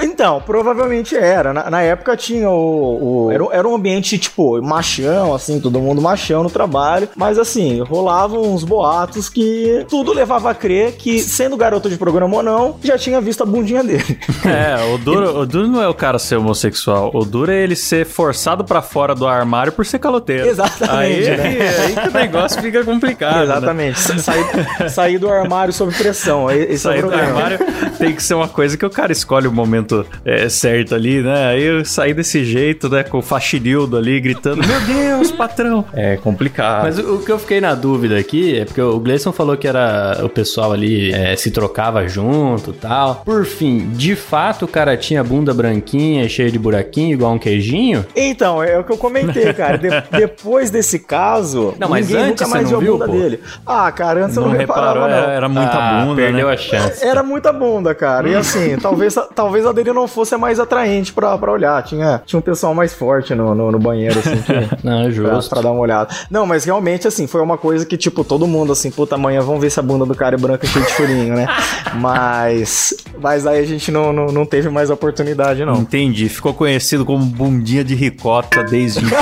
Então, 0.02 0.42
provavelmente 0.46 1.16
era. 1.16 1.52
Na, 1.54 1.70
na 1.70 1.82
época 1.82 2.16
tinha 2.16 2.50
o. 2.50 3.26
o- 3.28 3.32
era, 3.32 3.44
um- 3.44 3.52
era 3.52 3.68
um 3.68 3.74
ambiente, 3.76 4.18
tipo, 4.20 4.62
machão, 4.62 5.34
assim, 5.34 5.60
todo 5.60 5.80
mundo 5.80 6.02
machão 6.02 6.44
no 6.44 6.50
trabalho. 6.50 7.10
Mas 7.16 7.40
assim, 7.40 7.82
rolavam 7.82 8.42
uns 8.54 8.64
boatos 8.64 9.30
que 9.30 9.86
tudo 9.90 10.14
levava 10.14 10.52
a 10.52 10.54
crer 10.54 10.94
que, 10.94 11.20
sendo 11.20 11.58
garoto 11.58 11.90
de 11.90 11.98
programa 11.98 12.38
ou 12.38 12.44
não, 12.44 12.76
já 12.84 12.98
tinha 12.98 13.20
visto 13.20 13.42
a 13.42 13.46
bundinha 13.46 13.84
dele. 13.84 14.20
É, 14.50 14.94
o 14.94 14.98
duro, 14.98 15.40
o 15.42 15.46
duro 15.46 15.68
não 15.68 15.82
é 15.82 15.88
o 15.88 15.94
cara 15.94 16.18
ser 16.18 16.36
homossexual. 16.38 17.12
O 17.14 17.24
duro 17.24 17.52
é 17.52 17.62
ele 17.62 17.76
ser 17.76 18.06
forçado 18.06 18.64
pra 18.64 18.82
fora 18.82 19.14
do 19.14 19.28
armário 19.28 19.72
por 19.72 19.86
ser 19.86 20.00
caloteiro. 20.00 20.48
Exatamente, 20.48 21.30
Aí, 21.30 21.38
né? 21.38 21.70
aí 21.86 21.96
que 21.96 22.08
o 22.08 22.12
negócio 22.12 22.62
fica 22.62 22.84
complicado. 22.84 23.36
Né? 23.38 23.44
Exatamente. 23.44 24.00
Sa- 24.00 24.18
Sair, 24.18 24.46
sair 24.90 25.18
do 25.18 25.30
armário 25.30 25.74
sob 25.74 25.94
pressão. 25.94 26.50
Esse 26.50 26.72
é 26.72 26.76
o 26.76 26.78
Sair 26.94 27.02
do 27.02 27.08
problema. 27.10 27.28
armário 27.30 27.60
tem 27.98 28.14
que 28.14 28.24
ser 28.24 28.34
uma 28.34 28.48
coisa 28.48 28.78
que 28.78 28.86
o 28.86 28.90
cara 28.90 29.12
escolhe 29.12 29.48
o 29.48 29.52
momento 29.52 30.06
é, 30.26 30.48
certo 30.50 30.96
ali, 30.96 31.22
né? 31.22 31.48
Aí 31.48 31.64
eu 31.64 31.84
saí 31.86 32.14
desse 32.14 32.44
jeito, 32.44 32.90
né? 32.90 33.04
Com 33.04 33.20
o 33.20 33.22
faxinildo 33.22 33.98
ali 33.98 34.20
gritando: 34.20 34.62
Meu 34.66 34.82
Deus, 34.82 35.32
patrão! 35.32 35.86
É 35.94 36.18
complicado. 36.18 36.84
Mas 36.84 36.98
o, 37.00 37.16
o 37.16 37.20
que 37.24 37.32
eu 37.32 37.40
fiquei 37.40 37.62
na 37.62 37.76
dúvida 37.76 38.18
aqui 38.18 38.58
é 38.60 38.66
porque 38.66 38.82
o 38.82 39.00
Gleison 39.00 39.32
falou 39.32 39.56
que 39.58 39.68
era 39.68 40.20
o 40.24 40.30
pessoal 40.30 40.72
ali 40.72 41.12
é, 41.14 41.36
se 41.36 41.52
trocava 41.52 42.08
junto 42.08 42.72
e 42.72 42.74
tal. 42.74 43.16
Por 43.26 43.46
fim, 43.46 43.90
de 43.90 44.16
fato 44.16 44.66
o 44.66 44.68
cara 44.68 44.96
tinha 44.98 45.24
bunda 45.24 45.54
branquinha, 45.54 46.28
cheia 46.30 46.52
de 46.52 46.60
buraquinho, 46.60 47.14
igual 47.14 47.34
um 47.34 47.40
queijinho? 47.40 48.06
Então, 48.16 48.62
é 48.64 48.78
o 48.78 48.84
que 48.84 48.92
eu 48.92 48.98
comentei, 48.98 49.54
cara. 49.54 49.78
De- 49.78 49.90
depois 50.18 50.70
desse 50.70 51.00
caso, 51.00 51.74
Não, 51.80 51.90
mas 51.90 52.08
ninguém 52.08 52.26
antes 52.32 52.42
nunca 52.42 52.48
mais 52.48 52.68
você 52.68 52.74
não 52.74 52.80
viu 52.80 52.90
a 52.96 52.98
viu, 52.98 53.08
bunda 53.08 53.12
pô? 53.12 53.12
dele. 53.18 53.40
Ah, 53.66 53.92
cara, 53.92 54.26
antes 54.26 54.36
não 54.42 54.50
não 54.50 54.58
reparava, 54.58 54.94
reparou, 54.94 55.10
não. 55.10 55.18
era, 55.18 55.32
era 55.34 55.50
muita 55.50 55.72
Ah, 55.78 56.06
bunda, 56.06 56.16
perdeu 56.22 56.48
né? 56.48 56.54
a 56.54 56.58
chance. 56.58 57.06
Era 57.06 57.24
muita 57.24 57.54
bunda, 57.54 57.94
cara. 57.96 58.28
E 58.30 58.36
assim, 58.36 58.78
talvez, 58.82 59.16
talvez 59.36 59.66
a 59.66 59.72
dele 59.72 59.94
não 59.94 60.08
fosse 60.08 60.36
a 60.36 60.38
mais 60.38 60.60
atraente 60.60 61.14
pra, 61.14 61.38
pra 61.38 61.52
olhar. 61.52 61.82
Tinha, 61.84 62.22
tinha 62.26 62.40
um 62.40 62.42
pessoal 62.42 62.74
mais 62.74 62.94
forte 62.94 63.34
no, 63.36 63.54
no, 63.56 63.72
no 63.72 63.80
banheiro, 63.80 64.20
assim, 64.20 64.42
que, 64.42 64.54
Não, 64.86 65.02
pra, 65.04 65.12
justo. 65.12 65.50
pra 65.50 65.62
dar 65.62 65.72
uma 65.72 65.82
olhada. 65.82 66.10
Não, 66.30 66.46
mas 66.46 66.64
realmente, 66.64 67.08
assim, 67.08 67.28
foi 67.28 67.42
uma 67.42 67.58
coisa 67.58 67.86
que, 67.86 67.98
tipo, 67.98 68.24
todo 68.24 68.48
mundo, 68.48 68.72
assim, 68.72 68.90
puta, 68.92 69.16
amanhã 69.16 69.42
vamos 69.42 69.62
ver 69.62 69.70
se 69.70 69.80
a 69.80 69.84
bunda 69.84 70.06
do 70.06 70.16
cara 70.16 70.36
é 70.36 70.40
branca 70.40 70.66
cheia 70.68 70.86
de 70.86 70.94
furinho, 70.94 71.36
né? 71.36 71.48
Mas. 71.96 72.94
Mas 73.22 73.46
aí 73.46 73.60
a 73.60 73.66
gente 73.66 73.92
não, 73.92 74.12
não, 74.14 74.28
não 74.28 74.46
teve 74.46 74.70
mais 74.70 74.90
oportunidade, 74.90 75.64
não. 75.66 75.76
Entendi. 75.76 76.30
Ficou 76.30 76.54
conhecido 76.54 77.06
como 77.06 77.24
bundinha 77.26 77.84
de 77.84 77.96
ricota 77.96 78.64
desde 78.64 79.04
então. 79.06 79.20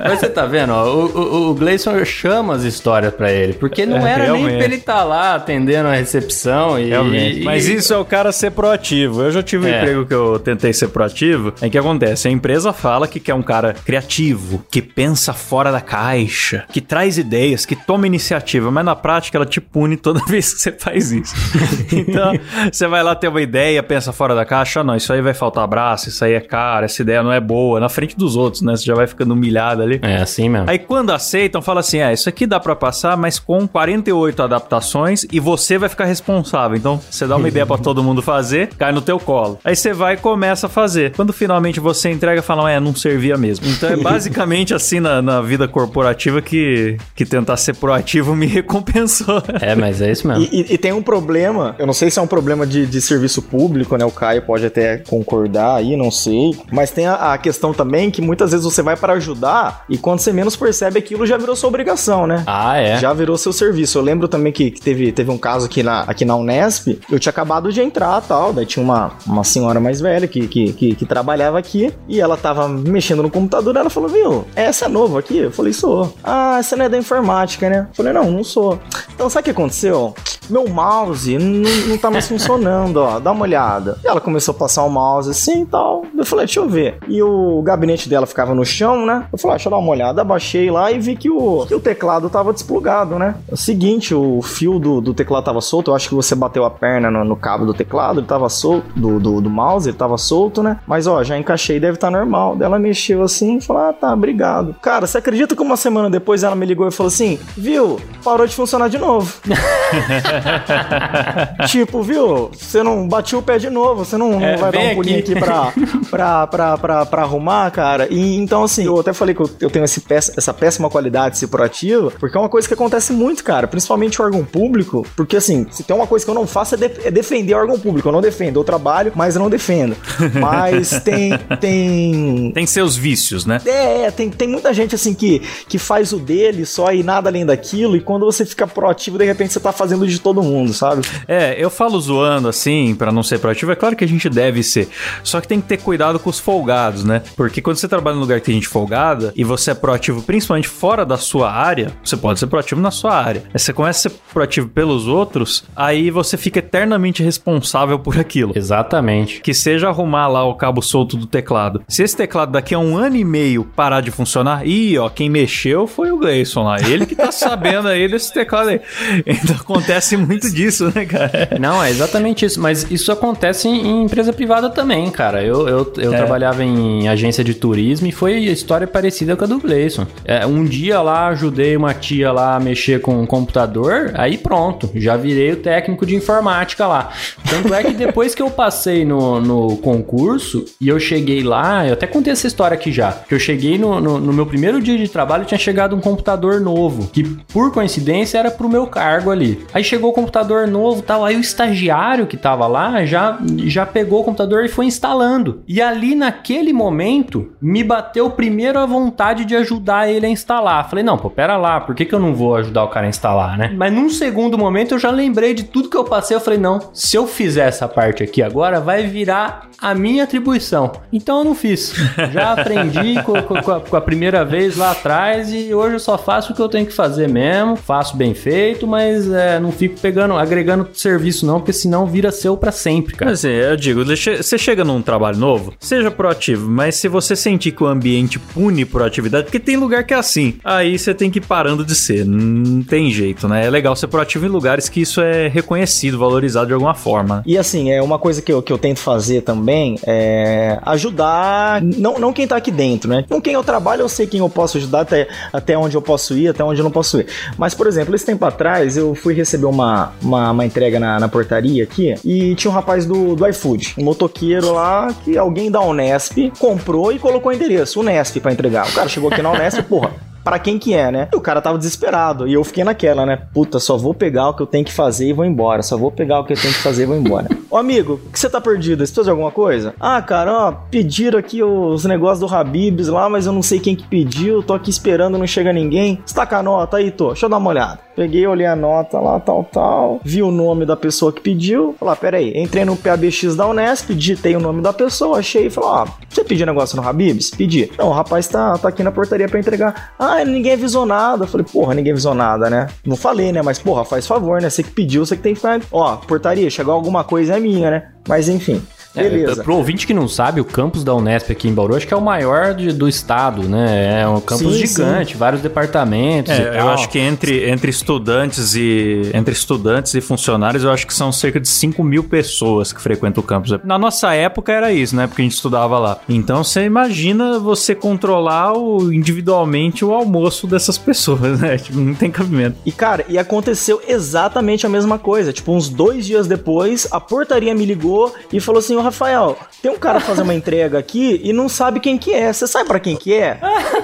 Mas 0.03 0.19
você 0.19 0.29
tá 0.29 0.45
vendo, 0.45 0.71
ó, 0.73 0.85
o, 0.85 1.05
o, 1.05 1.49
o 1.49 1.53
Gleison 1.53 2.03
chama 2.05 2.55
as 2.55 2.63
histórias 2.63 3.13
pra 3.13 3.31
ele, 3.31 3.53
porque 3.53 3.85
não 3.85 4.05
É, 4.05 4.11
era 4.13 4.31
nem 4.33 4.43
pra 4.45 4.63
ele 4.65 4.75
estar 4.75 5.03
lá 5.03 5.35
atendendo 5.35 5.87
a 5.89 5.93
recepção 5.93 6.79
e... 6.79 6.91
E- 6.93 7.43
Mas 7.43 7.67
isso 7.67 7.93
é 7.93 7.97
o 7.97 8.05
cara 8.05 8.31
ser 8.31 8.51
proativo. 8.51 9.21
Eu 9.21 9.31
já 9.31 9.43
tive 9.43 9.65
um 9.65 9.69
É. 9.69 9.77
emprego 9.81 10.05
que 10.05 10.13
eu 10.13 10.39
tentei 10.39 10.73
ser 10.73 10.87
proativo. 10.89 11.53
É 11.61 11.69
que 11.69 11.77
acontece, 11.77 12.27
a 12.27 12.31
empresa 12.31 12.73
fala 12.73 13.07
que 13.07 13.19
quer 13.19 13.33
um 13.33 13.41
cara 13.43 13.73
criativo, 13.73 14.63
que 14.71 14.81
pensa 14.81 15.33
fora 15.33 15.71
da 15.71 15.81
caixa, 15.81 16.65
que 16.71 16.81
traz 16.81 17.17
ideias, 17.17 17.65
que 17.65 17.75
toma 17.75 18.07
iniciativa, 18.07 18.71
mas 18.71 18.85
na 18.85 18.95
prática 18.95 19.37
ela 19.37 19.45
te 19.45 19.59
pune 19.61 19.97
toda 19.97 20.19
vez 20.27 20.53
que 20.53 20.61
você 20.61 20.71
faz 20.71 21.11
isso. 21.11 21.35
então, 21.95 22.33
você 22.71 22.87
vai 22.87 23.03
lá 23.03 23.15
ter 23.15 23.27
uma 23.27 23.41
ideia, 23.41 23.81
pensa 23.83 24.11
fora 24.11 24.33
da 24.35 24.45
caixa, 24.45 24.79
ah, 24.79 24.83
não, 24.83 24.95
isso 24.95 25.11
aí 25.13 25.21
vai 25.21 25.33
faltar 25.33 25.63
abraço, 25.63 26.09
isso 26.09 26.23
aí 26.23 26.33
é 26.33 26.39
caro, 26.41 26.85
essa 26.85 27.01
ideia 27.01 27.21
não 27.23 27.31
é 27.31 27.39
boa, 27.39 27.58
na 27.79 27.89
frente 27.89 28.15
dos 28.17 28.35
outros, 28.35 28.61
né? 28.61 28.75
Você 28.75 28.83
já 28.85 28.95
vai 28.95 29.07
ficando 29.07 29.33
humilhado 29.33 29.81
ali. 29.81 29.99
É 30.01 30.17
assim 30.17 30.49
mesmo. 30.49 30.69
Aí 30.69 30.79
quando 30.79 31.11
aceitam, 31.11 31.61
fala 31.61 31.79
assim: 31.81 31.99
é, 31.99 32.13
isso 32.13 32.29
aqui 32.29 32.45
dá 32.47 32.59
pra 32.59 32.75
passar, 32.75 33.15
mas 33.17 33.39
com 33.39 33.67
48 33.67 34.41
adaptações 34.43 35.25
e 35.31 35.39
você 35.39 35.77
vai 35.77 35.89
ficar 35.89 36.05
responsável. 36.05 36.77
Então 36.77 36.99
você 37.09 37.25
dá 37.27 37.35
uma 37.35 37.47
ideia 37.47 37.65
pra 37.65 37.77
todo 37.77 38.03
mundo 38.03 38.21
fazer, 38.21 38.69
cai 38.77 38.91
no 38.91 39.01
teu 39.01 39.19
colo. 39.19 39.59
Aí 39.63 39.75
você 39.75 39.93
vai 39.93 40.13
e 40.15 40.17
começa 40.17 40.67
a 40.67 40.69
fazer. 40.69 41.11
Quando 41.15 41.33
finalmente 41.33 41.79
você 41.79 42.09
entrega, 42.09 42.41
falam: 42.41 42.67
é, 42.67 42.79
não 42.79 42.95
servia 42.95 43.37
mesmo. 43.37 43.65
Então 43.67 43.89
é 43.89 43.95
basicamente 44.01 44.73
assim 44.73 44.99
na, 44.99 45.21
na 45.21 45.41
vida 45.41 45.67
corporativa 45.67 46.41
que, 46.41 46.97
que 47.15 47.25
tentar 47.25 47.57
ser 47.57 47.75
proativo 47.75 48.35
me 48.35 48.45
recompensou. 48.47 49.41
É, 49.61 49.75
mas 49.75 50.01
é 50.01 50.11
isso 50.11 50.27
mesmo. 50.27 50.43
E, 50.51 50.61
e- 50.61 50.73
e 50.73 50.77
tem 50.77 50.93
um 50.93 51.01
problema, 51.01 51.75
eu 51.79 51.85
não 51.87 51.93
sei 51.93 52.09
se 52.11 52.19
é 52.19 52.21
um 52.21 52.27
problema 52.27 52.65
de, 52.65 52.85
de 52.85 53.01
serviço 53.01 53.41
público, 53.41 53.97
né? 53.97 54.05
O 54.05 54.11
Caio 54.11 54.41
pode 54.43 54.65
até 54.65 54.97
concordar 54.97 55.75
aí, 55.75 55.95
não 55.95 56.11
sei. 56.11 56.51
Mas 56.71 56.91
tem 56.91 57.05
a, 57.07 57.33
a 57.33 57.37
questão 57.37 57.48
também 57.57 58.11
que 58.11 58.21
muitas 58.21 58.51
vezes 58.51 58.63
você 58.63 58.81
vai 58.81 58.95
para 58.95 59.13
ajudar 59.13 59.85
e 59.89 59.97
quando 59.97 60.19
você 60.19 60.31
menos 60.31 60.55
percebe 60.55 60.99
aquilo 60.99 61.25
já 61.25 61.37
virou 61.37 61.55
sua 61.55 61.69
obrigação, 61.69 62.27
né? 62.27 62.43
Ah, 62.45 62.77
é? 62.77 62.97
Já 62.99 63.13
virou 63.13 63.37
seu 63.37 63.53
serviço. 63.53 63.97
Eu 63.97 64.01
lembro 64.01 64.27
também 64.27 64.51
que, 64.51 64.71
que 64.71 64.81
teve, 64.81 65.11
teve 65.11 65.31
um 65.31 65.37
caso 65.37 65.65
aqui 65.65 65.83
na, 65.83 66.01
aqui 66.01 66.25
na 66.25 66.35
Unesp. 66.35 66.99
Eu 67.09 67.19
tinha 67.19 67.31
acabado 67.31 67.71
de 67.71 67.81
entrar 67.81 68.21
tal. 68.21 68.53
Daí 68.53 68.65
tinha 68.65 68.83
uma, 68.83 69.11
uma 69.25 69.43
senhora 69.43 69.79
mais 69.79 70.01
velha 70.01 70.27
que, 70.27 70.47
que, 70.47 70.73
que, 70.73 70.95
que 70.95 71.05
trabalhava 71.05 71.57
aqui. 71.57 71.93
E 72.07 72.19
ela 72.19 72.37
tava 72.37 72.67
mexendo 72.67 73.23
no 73.23 73.29
computador. 73.29 73.75
Ela 73.75 73.89
falou: 73.89 74.09
Viu, 74.09 74.45
essa 74.55 74.85
é 74.85 74.87
nova 74.87 75.19
aqui? 75.19 75.37
Eu 75.37 75.51
falei: 75.51 75.73
Sou. 75.73 76.13
Ah, 76.23 76.57
essa 76.59 76.75
não 76.75 76.85
é 76.85 76.89
da 76.89 76.97
informática, 76.97 77.69
né? 77.69 77.87
Eu 77.89 77.95
falei: 77.95 78.13
Não, 78.13 78.31
não 78.31 78.43
sou. 78.43 78.79
Então 79.13 79.29
sabe 79.29 79.41
o 79.41 79.45
que 79.45 79.51
aconteceu? 79.51 80.13
Meu 80.49 80.67
mouse 80.67 81.37
não, 81.37 81.69
não 81.87 81.97
tá 81.97 82.09
mais 82.09 82.27
funcionando, 82.27 82.97
ó. 82.97 83.19
Dá 83.19 83.31
uma 83.31 83.43
olhada. 83.43 83.97
E 84.03 84.07
ela 84.07 84.21
começou 84.21 84.53
a 84.53 84.57
passar 84.57 84.83
o 84.83 84.89
mouse 84.89 85.29
assim 85.29 85.63
e 85.63 85.65
tal. 85.65 86.03
Eu 86.17 86.25
falei, 86.25 86.45
deixa 86.45 86.59
eu 86.59 86.67
ver. 86.67 86.97
E 87.07 87.21
o 87.21 87.61
gabinete 87.61 88.09
dela 88.09 88.25
ficava 88.25 88.53
no 88.53 88.65
chão, 88.65 89.05
né? 89.05 89.25
Eu 89.31 89.37
falei, 89.37 89.53
ah, 89.53 89.57
deixa 89.57 89.67
eu 89.67 89.71
dar 89.71 89.77
uma 89.77 89.91
olhada. 89.91 90.21
Abaixei 90.21 90.69
lá 90.69 90.91
e 90.91 90.99
vi 90.99 91.15
que 91.15 91.29
o, 91.29 91.65
que 91.67 91.75
o 91.75 91.79
teclado 91.79 92.29
tava 92.29 92.53
desplugado, 92.53 93.17
né? 93.17 93.35
É 93.47 93.53
o 93.53 93.57
seguinte, 93.57 94.13
o 94.13 94.41
fio 94.41 94.79
do, 94.79 95.01
do 95.01 95.13
teclado 95.13 95.45
tava 95.45 95.61
solto. 95.61 95.91
Eu 95.91 95.95
acho 95.95 96.09
que 96.09 96.15
você 96.15 96.35
bateu 96.35 96.65
a 96.65 96.69
perna 96.71 97.09
no, 97.09 97.23
no 97.23 97.35
cabo 97.35 97.65
do 97.65 97.73
teclado. 97.73 98.19
Ele 98.19 98.27
tava 98.27 98.49
solto, 98.49 98.87
do, 98.95 99.19
do, 99.19 99.41
do 99.41 99.49
mouse, 99.49 99.89
ele 99.89 99.97
tava 99.97 100.17
solto, 100.17 100.63
né? 100.63 100.79
Mas 100.87 101.07
ó, 101.07 101.23
já 101.23 101.37
encaixei, 101.37 101.79
deve 101.79 101.95
estar 101.95 102.11
normal. 102.11 102.55
Daí 102.55 102.65
ela 102.65 102.79
mexeu 102.79 103.21
assim 103.21 103.57
e 103.57 103.61
falou, 103.61 103.83
ah, 103.83 103.93
tá, 103.93 104.13
obrigado. 104.13 104.75
Cara, 104.81 105.07
você 105.07 105.17
acredita 105.17 105.55
que 105.55 105.61
uma 105.61 105.77
semana 105.77 106.09
depois 106.09 106.43
ela 106.43 106.55
me 106.55 106.65
ligou 106.65 106.87
e 106.87 106.91
falou 106.91 107.07
assim, 107.07 107.39
viu, 107.55 107.99
parou 108.23 108.47
de 108.47 108.55
funcionar 108.55 108.89
de 108.89 108.97
novo. 108.97 109.33
tipo, 111.67 112.01
viu? 112.01 112.49
Você 112.57 112.83
não 112.83 113.07
batiu 113.07 113.39
o 113.39 113.41
pé 113.41 113.57
de 113.57 113.69
novo, 113.69 114.05
você 114.05 114.17
não, 114.17 114.31
não 114.39 114.41
É, 114.45 114.57
vai 114.57 114.71
dar 114.71 114.79
um 114.79 114.95
pulinho 114.95 115.19
aqui. 115.19 115.31
aqui 115.33 115.39
pra, 115.39 115.73
pra, 116.09 116.47
pra, 116.47 116.77
pra, 116.77 117.05
pra 117.05 117.21
arrumar, 117.23 117.69
cara. 117.71 118.07
E 118.09 118.35
então, 118.37 118.63
assim, 118.63 118.85
eu 118.85 118.99
até 118.99 119.13
falei 119.13 119.33
que 119.35 119.41
eu, 119.41 119.49
eu 119.61 119.69
tenho 119.69 119.85
esse 119.85 120.01
péss- 120.01 120.31
essa 120.37 120.53
péssima 120.53 120.89
qualidade 120.89 121.33
de 121.35 121.39
ser 121.39 121.47
proativo, 121.47 122.11
porque 122.19 122.37
é 122.37 122.39
uma 122.39 122.49
coisa 122.49 122.67
que 122.67 122.73
acontece 122.73 123.11
muito, 123.13 123.43
cara, 123.43 123.67
principalmente 123.67 124.21
o 124.21 124.25
órgão 124.25 124.43
público. 124.43 125.05
Porque, 125.15 125.37
assim, 125.37 125.65
se 125.71 125.83
tem 125.83 125.95
uma 125.95 126.07
coisa 126.07 126.25
que 126.25 126.31
eu 126.31 126.35
não 126.35 126.47
faço 126.47 126.75
é, 126.75 126.77
de- 126.77 127.07
é 127.07 127.11
defender 127.11 127.53
o 127.53 127.57
órgão 127.57 127.79
público. 127.79 128.07
Eu 128.07 128.13
não 128.13 128.21
defendo, 128.21 128.59
eu 128.59 128.63
trabalho, 128.63 129.11
mas 129.15 129.35
eu 129.35 129.41
não 129.41 129.49
defendo. 129.49 129.95
Mas 130.39 130.99
tem. 131.01 131.37
tem 131.59 132.51
Tem 132.53 132.65
seus 132.65 132.95
vícios, 132.95 133.45
né? 133.45 133.59
é, 133.65 134.03
é, 134.03 134.11
tem, 134.11 134.29
tem 134.29 134.47
muita 134.47 134.73
gente 134.73 134.95
assim 134.95 135.13
que, 135.13 135.39
que 135.67 135.77
faz 135.77 136.11
o 136.13 136.19
dele 136.19 136.65
só 136.65 136.91
e 136.93 137.03
nada 137.03 137.29
além 137.29 137.45
daquilo, 137.45 137.95
e 137.95 138.01
quando 138.01 138.25
você 138.25 138.45
fica 138.45 138.65
proativo, 138.67 139.17
de 139.17 139.25
repente 139.25 139.53
você 139.53 139.59
tá 139.59 139.71
fazendo 139.71 140.07
de 140.07 140.19
todo 140.19 140.28
mundo, 140.33 140.73
sabe? 140.73 141.01
É, 141.27 141.55
eu 141.57 141.69
falo 141.69 141.99
zoando 141.99 142.47
assim, 142.47 142.95
pra 142.95 143.11
não 143.11 143.23
ser 143.23 143.39
proativo. 143.39 143.71
É 143.71 143.75
claro 143.75 143.95
que 143.95 144.03
a 144.03 144.07
gente 144.07 144.29
deve 144.29 144.63
ser. 144.63 144.89
Só 145.23 145.41
que 145.41 145.47
tem 145.47 145.61
que 145.61 145.67
ter 145.67 145.77
cuidado 145.77 146.19
com 146.19 146.29
os 146.29 146.39
folgados, 146.39 147.03
né? 147.03 147.21
Porque 147.35 147.61
quando 147.61 147.77
você 147.77 147.87
trabalha 147.87 148.15
num 148.15 148.21
lugar 148.21 148.39
que 148.39 148.47
tem 148.47 148.55
gente 148.55 148.67
folgada 148.67 149.33
e 149.35 149.43
você 149.43 149.71
é 149.71 149.73
proativo 149.73 150.21
principalmente 150.21 150.67
fora 150.67 151.05
da 151.05 151.17
sua 151.17 151.51
área, 151.51 151.91
você 152.03 152.17
pode 152.17 152.39
ser 152.39 152.47
proativo 152.47 152.81
na 152.81 152.91
sua 152.91 153.13
área. 153.13 153.43
Aí 153.53 153.59
você 153.59 153.73
começa 153.73 154.07
a 154.07 154.11
ser 154.11 154.17
proativo 154.31 154.67
pelos 154.69 155.07
outros, 155.07 155.63
aí 155.75 156.09
você 156.11 156.37
fica 156.37 156.59
eternamente 156.59 157.23
responsável 157.23 157.99
por 157.99 158.19
aquilo. 158.19 158.53
Exatamente. 158.55 159.41
Que 159.41 159.53
seja 159.53 159.89
arrumar 159.89 160.27
lá 160.27 160.45
o 160.45 160.55
cabo 160.55 160.81
solto 160.81 161.17
do 161.17 161.25
teclado. 161.25 161.81
Se 161.87 162.03
esse 162.03 162.15
teclado 162.15 162.51
daqui 162.51 162.73
a 162.73 162.79
um 162.79 162.97
ano 162.97 163.15
e 163.15 163.23
meio 163.23 163.63
parar 163.63 164.01
de 164.01 164.11
funcionar, 164.11 164.65
ih, 164.67 164.97
ó, 164.97 165.09
quem 165.09 165.29
mexeu 165.29 165.87
foi 165.87 166.11
o 166.11 166.17
Gleison 166.17 166.63
lá. 166.63 166.77
Ele 166.79 167.05
que 167.05 167.15
tá 167.15 167.31
sabendo 167.31 167.87
aí 167.87 168.07
desse 168.07 168.33
teclado 168.33 168.69
aí. 168.69 168.81
Então 169.39 169.55
acontece 169.55 170.17
muito 170.19 170.49
disso, 170.51 170.91
né, 170.93 171.05
cara? 171.05 171.49
Não, 171.59 171.83
é 171.83 171.89
exatamente 171.89 172.45
isso. 172.45 172.59
Mas 172.61 172.85
isso 172.89 173.11
acontece 173.11 173.67
em, 173.67 173.85
em 173.87 174.03
empresa 174.03 174.31
privada 174.33 174.69
também, 174.69 175.09
cara. 175.09 175.43
Eu, 175.43 175.67
eu, 175.67 175.93
eu 175.97 176.13
É. 176.13 176.17
trabalhava 176.17 176.63
em 176.63 177.07
agência 177.07 177.43
de 177.43 177.53
turismo 177.53 178.07
e 178.07 178.11
foi 178.11 178.35
história 178.39 178.87
parecida 178.87 179.35
com 179.35 179.43
a 179.43 179.47
do 179.47 179.59
Gleison. 179.59 180.05
É, 180.25 180.45
um 180.45 180.63
dia 180.65 181.01
lá 181.01 181.27
ajudei 181.29 181.75
uma 181.75 181.93
tia 181.93 182.31
lá 182.31 182.55
a 182.55 182.59
mexer 182.59 183.01
com 183.01 183.21
o 183.23 183.27
computador, 183.27 184.11
aí 184.15 184.37
pronto, 184.37 184.89
já 184.95 185.15
virei 185.17 185.51
o 185.51 185.57
técnico 185.57 186.05
de 186.05 186.15
informática 186.15 186.85
lá. 186.87 187.09
Tanto 187.49 187.73
é 187.73 187.83
que 187.83 187.93
depois 187.93 188.33
que 188.35 188.41
eu 188.41 188.49
passei 188.49 189.03
no, 189.05 189.39
no 189.41 189.77
concurso 189.77 190.65
e 190.79 190.87
eu 190.87 190.99
cheguei 190.99 191.43
lá, 191.43 191.85
eu 191.85 191.93
até 191.93 192.07
contei 192.07 192.31
essa 192.33 192.47
história 192.47 192.75
aqui 192.75 192.91
já, 192.91 193.11
que 193.11 193.33
eu 193.33 193.39
cheguei 193.39 193.77
no, 193.77 193.99
no, 193.99 194.19
no 194.19 194.33
meu 194.33 194.45
primeiro 194.45 194.81
dia 194.81 194.97
de 194.97 195.07
trabalho 195.07 195.45
tinha 195.45 195.57
chegado 195.57 195.95
um 195.95 195.99
computador 195.99 196.59
novo, 196.61 197.09
que 197.11 197.23
por 197.23 197.71
coincidência 197.71 198.37
era 198.37 198.49
pro 198.51 198.69
meu 198.69 198.87
cargo 198.87 199.31
ali. 199.31 199.59
Aí 199.73 199.83
chegou 199.83 199.98
o 200.07 200.13
computador 200.13 200.65
novo 200.67 201.01
tal, 201.01 201.25
aí 201.25 201.35
o 201.35 201.39
estagiário 201.41 202.25
que 202.27 202.37
tava 202.37 202.65
lá 202.67 203.05
já, 203.05 203.37
já 203.65 203.85
pegou 203.85 204.21
o 204.21 204.23
computador 204.23 204.63
e 204.63 204.69
foi 204.69 204.85
instalando. 204.85 205.61
E 205.67 205.81
ali 205.81 206.15
naquele 206.15 206.71
momento 206.71 207.51
me 207.61 207.83
bateu 207.83 208.29
primeiro 208.31 208.79
a 208.79 208.85
vontade 208.85 209.43
de 209.45 209.55
ajudar 209.55 210.09
ele 210.09 210.25
a 210.25 210.29
instalar. 210.29 210.89
Falei, 210.89 211.03
não, 211.03 211.17
pô, 211.17 211.29
pera 211.29 211.57
lá, 211.57 211.79
por 211.81 211.93
que, 211.95 212.05
que 212.05 212.13
eu 212.15 212.19
não 212.19 212.33
vou 212.33 212.55
ajudar 212.55 212.83
o 212.83 212.87
cara 212.89 213.05
a 213.05 213.09
instalar, 213.09 213.57
né? 213.57 213.71
Mas 213.75 213.91
num 213.93 214.09
segundo 214.09 214.57
momento 214.57 214.93
eu 214.95 214.99
já 214.99 215.11
lembrei 215.11 215.53
de 215.53 215.63
tudo 215.63 215.89
que 215.89 215.97
eu 215.97 216.03
passei. 216.03 216.35
Eu 216.35 216.41
falei, 216.41 216.59
não, 216.59 216.79
se 216.93 217.15
eu 217.17 217.27
fizer 217.27 217.67
essa 217.67 217.87
parte 217.87 218.23
aqui 218.23 218.41
agora, 218.41 218.79
vai 218.79 219.03
virar 219.07 219.67
a 219.81 219.93
minha 219.95 220.23
atribuição. 220.23 220.91
Então 221.11 221.39
eu 221.39 221.43
não 221.43 221.55
fiz. 221.55 221.93
Já 222.31 222.53
aprendi 222.53 223.21
com, 223.23 223.41
com- 223.43 223.61
com 223.61 223.71
a, 223.71 223.79
com 223.81 223.95
a 223.95 224.01
primeira 224.01 224.43
vez 224.45 224.77
lá 224.77 224.91
atrás 224.91 225.51
e 225.53 225.73
hoje 225.73 225.95
eu 225.95 225.99
só 225.99 226.17
faço 226.17 226.51
o 226.51 226.55
que 226.55 226.61
eu 226.61 226.69
tenho 226.69 226.85
que 226.85 226.93
fazer 226.93 227.27
mesmo. 227.29 227.75
Faço 227.75 228.15
bem 228.15 228.33
feito, 228.33 228.85
mas 228.87 229.29
é, 229.31 229.59
não 229.59 229.71
fico 229.71 229.88
pegando, 229.89 230.35
agregando 230.35 230.87
serviço 230.93 231.45
não, 231.45 231.59
porque 231.59 231.73
senão 231.73 232.05
vira 232.05 232.31
seu 232.31 232.55
pra 232.57 232.71
sempre, 232.71 233.15
cara. 233.15 233.31
Mas 233.31 233.39
assim, 233.45 233.53
eu 233.53 233.75
digo, 233.75 234.03
você 234.05 234.57
chega 234.57 234.83
num 234.83 235.01
trabalho 235.01 235.37
novo, 235.37 235.73
seja 235.79 236.11
proativo, 236.11 236.69
mas 236.69 236.95
se 236.95 237.07
você 237.07 237.35
sentir 237.35 237.71
que 237.71 237.83
o 237.83 237.87
ambiente 237.87 238.39
pune 238.39 238.85
proatividade, 238.85 239.45
porque 239.45 239.59
tem 239.59 239.77
lugar 239.77 240.03
que 240.03 240.13
é 240.13 240.17
assim, 240.17 240.55
aí 240.63 240.97
você 240.97 241.13
tem 241.13 241.29
que 241.29 241.39
ir 241.39 241.45
parando 241.45 241.83
de 241.85 241.95
ser, 241.95 242.25
não 242.25 242.83
tem 242.83 243.11
jeito, 243.11 243.47
né? 243.47 243.65
É 243.65 243.69
legal 243.69 243.95
ser 243.95 244.07
proativo 244.07 244.45
em 244.45 244.49
lugares 244.49 244.89
que 244.89 245.01
isso 245.01 245.21
é 245.21 245.47
reconhecido, 245.47 246.17
valorizado 246.17 246.67
de 246.67 246.73
alguma 246.73 246.93
forma. 246.93 247.43
E 247.45 247.57
assim, 247.57 247.91
é 247.91 248.01
uma 248.01 248.19
coisa 248.19 248.41
que 248.41 248.51
eu, 248.51 248.61
que 248.61 248.71
eu 248.71 248.77
tento 248.77 248.99
fazer 248.99 249.41
também 249.41 249.97
é 250.05 250.79
ajudar, 250.83 251.81
não, 251.81 252.19
não 252.19 252.33
quem 252.33 252.47
tá 252.47 252.55
aqui 252.55 252.71
dentro, 252.71 253.09
né? 253.09 253.25
Com 253.27 253.41
quem 253.41 253.53
eu 253.53 253.63
trabalho, 253.63 254.01
eu 254.01 254.09
sei 254.09 254.27
quem 254.27 254.39
eu 254.39 254.49
posso 254.49 254.77
ajudar, 254.77 255.01
até, 255.01 255.27
até 255.51 255.77
onde 255.77 255.95
eu 255.95 256.01
posso 256.01 256.37
ir, 256.37 256.47
até 256.47 256.63
onde 256.63 256.79
eu 256.79 256.83
não 256.83 256.91
posso 256.91 257.19
ir. 257.19 257.27
Mas, 257.57 257.73
por 257.73 257.87
exemplo, 257.87 258.15
esse 258.15 258.25
tempo 258.25 258.45
atrás, 258.45 258.97
eu 258.97 259.15
fui 259.15 259.33
receber 259.33 259.65
uma, 259.65 259.78
uma, 259.81 260.51
uma 260.51 260.65
entrega 260.65 260.99
na, 260.99 261.19
na 261.19 261.27
portaria 261.27 261.83
aqui 261.83 262.15
e 262.23 262.55
tinha 262.55 262.71
um 262.71 262.73
rapaz 262.73 263.05
do, 263.05 263.35
do 263.35 263.47
iFood, 263.47 263.95
um 263.97 264.03
motoqueiro 264.03 264.73
lá 264.73 265.13
que 265.23 265.37
alguém 265.37 265.71
da 265.71 265.81
Unesp 265.81 266.51
comprou 266.59 267.11
e 267.11 267.19
colocou 267.19 267.51
o 267.51 267.55
endereço, 267.55 267.99
Unesp, 267.99 268.39
pra 268.39 268.51
entregar. 268.51 268.87
O 268.87 268.93
cara 268.93 269.07
chegou 269.07 269.29
aqui 269.29 269.41
na 269.41 269.51
Unesp, 269.51 269.81
porra. 269.87 270.29
Pra 270.43 270.57
quem 270.57 270.79
que 270.79 270.93
é, 270.93 271.11
né? 271.11 271.27
E 271.31 271.35
o 271.35 271.41
cara 271.41 271.61
tava 271.61 271.77
desesperado. 271.77 272.47
E 272.47 272.53
eu 272.53 272.63
fiquei 272.63 272.83
naquela, 272.83 273.25
né? 273.25 273.37
Puta, 273.53 273.77
só 273.77 273.97
vou 273.97 274.13
pegar 274.13 274.49
o 274.49 274.53
que 274.53 274.63
eu 274.63 274.65
tenho 274.65 274.85
que 274.85 274.91
fazer 274.91 275.27
e 275.27 275.33
vou 275.33 275.45
embora. 275.45 275.83
Só 275.83 275.97
vou 275.97 276.11
pegar 276.11 276.39
o 276.39 276.45
que 276.45 276.53
eu 276.53 276.57
tenho 276.57 276.73
que 276.73 276.79
fazer 276.79 277.03
e 277.03 277.05
vou 277.05 277.15
embora. 277.15 277.47
Ô 277.69 277.77
amigo, 277.77 278.19
que 278.31 278.39
você 278.39 278.49
tá 278.49 278.59
perdido? 278.59 279.05
Você 279.05 279.11
precisa 279.11 279.25
de 279.25 279.29
alguma 279.29 279.51
coisa? 279.51 279.93
Ah, 279.99 280.21
cara, 280.21 280.51
ó, 280.51 280.71
pediram 280.71 281.37
aqui 281.37 281.61
os 281.61 282.05
negócios 282.05 282.39
do 282.39 282.55
Habibs 282.55 283.09
lá, 283.09 283.29
mas 283.29 283.45
eu 283.45 283.53
não 283.53 283.61
sei 283.61 283.79
quem 283.79 283.95
que 283.95 284.07
pediu. 284.07 284.63
Tô 284.63 284.73
aqui 284.73 284.89
esperando, 284.89 285.37
não 285.37 285.45
chega 285.45 285.73
ninguém. 285.73 286.23
Tá 286.33 286.45
com 286.45 286.55
a 286.55 286.63
nota 286.63 286.97
aí, 286.97 287.11
tô. 287.11 287.27
Deixa 287.27 287.45
eu 287.45 287.49
dar 287.49 287.57
uma 287.57 287.69
olhada. 287.69 287.99
Peguei, 288.19 288.45
olhei 288.45 288.67
a 288.67 288.75
nota 288.75 289.17
lá, 289.17 289.39
tal, 289.39 289.63
tal, 289.63 290.19
vi 290.25 290.43
o 290.43 290.51
nome 290.51 290.85
da 290.85 290.97
pessoa 290.97 291.31
que 291.31 291.39
pediu. 291.39 291.95
Falei, 291.97 292.13
ah, 292.13 292.17
peraí, 292.17 292.53
entrei 292.53 292.83
no 292.83 292.97
PABX 292.97 293.55
da 293.55 293.65
Unesp, 293.65 294.09
digitei 294.09 294.57
o 294.57 294.59
nome 294.59 294.81
da 294.81 294.91
pessoa, 294.91 295.39
achei 295.39 295.67
e 295.67 295.69
falei, 295.69 295.89
ó, 295.89 296.03
ah, 296.03 296.07
você 296.27 296.43
pediu 296.43 296.65
negócio 296.65 296.97
no 296.97 297.07
Habibs? 297.07 297.49
Pedi. 297.51 297.89
Não, 297.97 298.09
o 298.09 298.11
rapaz 298.11 298.45
tá, 298.49 298.77
tá 298.77 298.89
aqui 298.89 299.03
na 299.03 299.11
portaria 299.11 299.47
para 299.47 299.57
entregar. 299.57 300.13
Ah, 300.19 300.43
ninguém 300.43 300.73
avisou 300.73 301.05
nada. 301.05 301.47
Falei, 301.47 301.65
porra, 301.71 301.93
ninguém 301.93 302.11
avisou 302.11 302.33
nada, 302.33 302.69
né? 302.69 302.87
Não 303.05 303.15
falei, 303.15 303.53
né? 303.53 303.61
Mas, 303.61 303.79
porra, 303.79 304.03
faz 304.03 304.27
favor, 304.27 304.61
né? 304.61 304.69
Você 304.69 304.83
que 304.83 304.91
pediu, 304.91 305.25
você 305.25 305.37
que 305.37 305.41
tem 305.41 305.53
que. 305.53 305.61
Ó, 305.89 306.17
portaria, 306.17 306.69
chegou 306.69 306.93
alguma 306.93 307.23
coisa 307.23 307.55
é 307.55 307.59
minha, 307.59 307.89
né? 307.89 308.09
Mas 308.27 308.49
enfim. 308.49 308.81
É, 309.19 309.29
Beleza. 309.29 309.61
É, 309.61 309.63
pro 309.63 309.75
ouvinte 309.75 310.05
que 310.07 310.13
não 310.13 310.27
sabe, 310.27 310.61
o 310.61 310.65
campus 310.65 311.03
da 311.03 311.13
Unesp 311.13 311.51
aqui 311.51 311.67
em 311.67 311.73
Bauru, 311.73 311.95
acho 311.95 312.07
que 312.07 312.13
é 312.13 312.17
o 312.17 312.21
maior 312.21 312.73
de, 312.73 312.91
do 312.91 313.07
estado, 313.07 313.63
né? 313.67 314.21
É 314.21 314.27
um 314.27 314.39
campus 314.39 314.73
sim, 314.73 314.85
gigante, 314.85 315.33
sim. 315.33 315.37
vários 315.37 315.61
departamentos. 315.61 316.51
É, 316.51 316.79
eu 316.79 316.89
acho 316.89 317.09
que 317.09 317.19
entre, 317.19 317.69
entre 317.69 317.89
estudantes 317.89 318.75
e 318.75 319.29
entre 319.33 319.53
estudantes 319.53 320.13
e 320.13 320.21
funcionários, 320.21 320.83
eu 320.83 320.91
acho 320.91 321.05
que 321.05 321.13
são 321.13 321.31
cerca 321.31 321.59
de 321.59 321.67
5 321.67 322.03
mil 322.03 322.23
pessoas 322.23 322.93
que 322.93 323.01
frequentam 323.01 323.43
o 323.43 323.45
campus. 323.45 323.77
Na 323.83 323.97
nossa 323.97 324.33
época 324.33 324.71
era 324.71 324.91
isso, 324.91 325.15
né? 325.15 325.27
Porque 325.27 325.41
a 325.41 325.45
gente 325.45 325.55
estudava 325.55 325.99
lá. 325.99 326.19
Então 326.27 326.63
você 326.63 326.83
imagina 326.83 327.59
você 327.59 327.95
controlar 327.95 328.73
o, 328.73 329.11
individualmente 329.11 330.03
o 330.03 330.13
almoço 330.13 330.67
dessas 330.67 330.97
pessoas, 330.97 331.59
né? 331.59 331.77
Tipo, 331.89 331.99
não 331.99 332.13
tem 332.13 332.29
cabimento. 332.29 332.77
E 332.85 332.91
cara, 332.91 333.25
e 333.27 333.37
aconteceu 333.37 334.01
exatamente 334.07 334.85
a 334.85 334.89
mesma 334.89 335.17
coisa. 335.17 335.53
Tipo, 335.53 335.73
uns 335.73 335.89
dois 335.89 336.25
dias 336.25 336.47
depois, 336.47 337.07
a 337.11 337.19
portaria 337.19 337.73
me 337.73 337.85
ligou 337.85 338.33
e 338.51 338.59
falou 338.59 338.79
assim: 338.79 338.95
Ô 338.95 339.01
Rafael, 339.09 339.57
tem 339.81 339.91
um 339.91 339.97
cara 339.97 340.19
fazer 340.19 340.43
uma 340.43 340.53
entrega 340.53 340.97
aqui 340.97 341.41
e 341.43 341.51
não 341.51 341.67
sabe 341.67 341.99
quem 341.99 342.17
que 342.17 342.33
é. 342.33 342.51
Você 342.51 342.67
sabe 342.67 342.87
para 342.87 342.99
quem 342.99 343.15
que 343.15 343.33
é? 343.33 343.59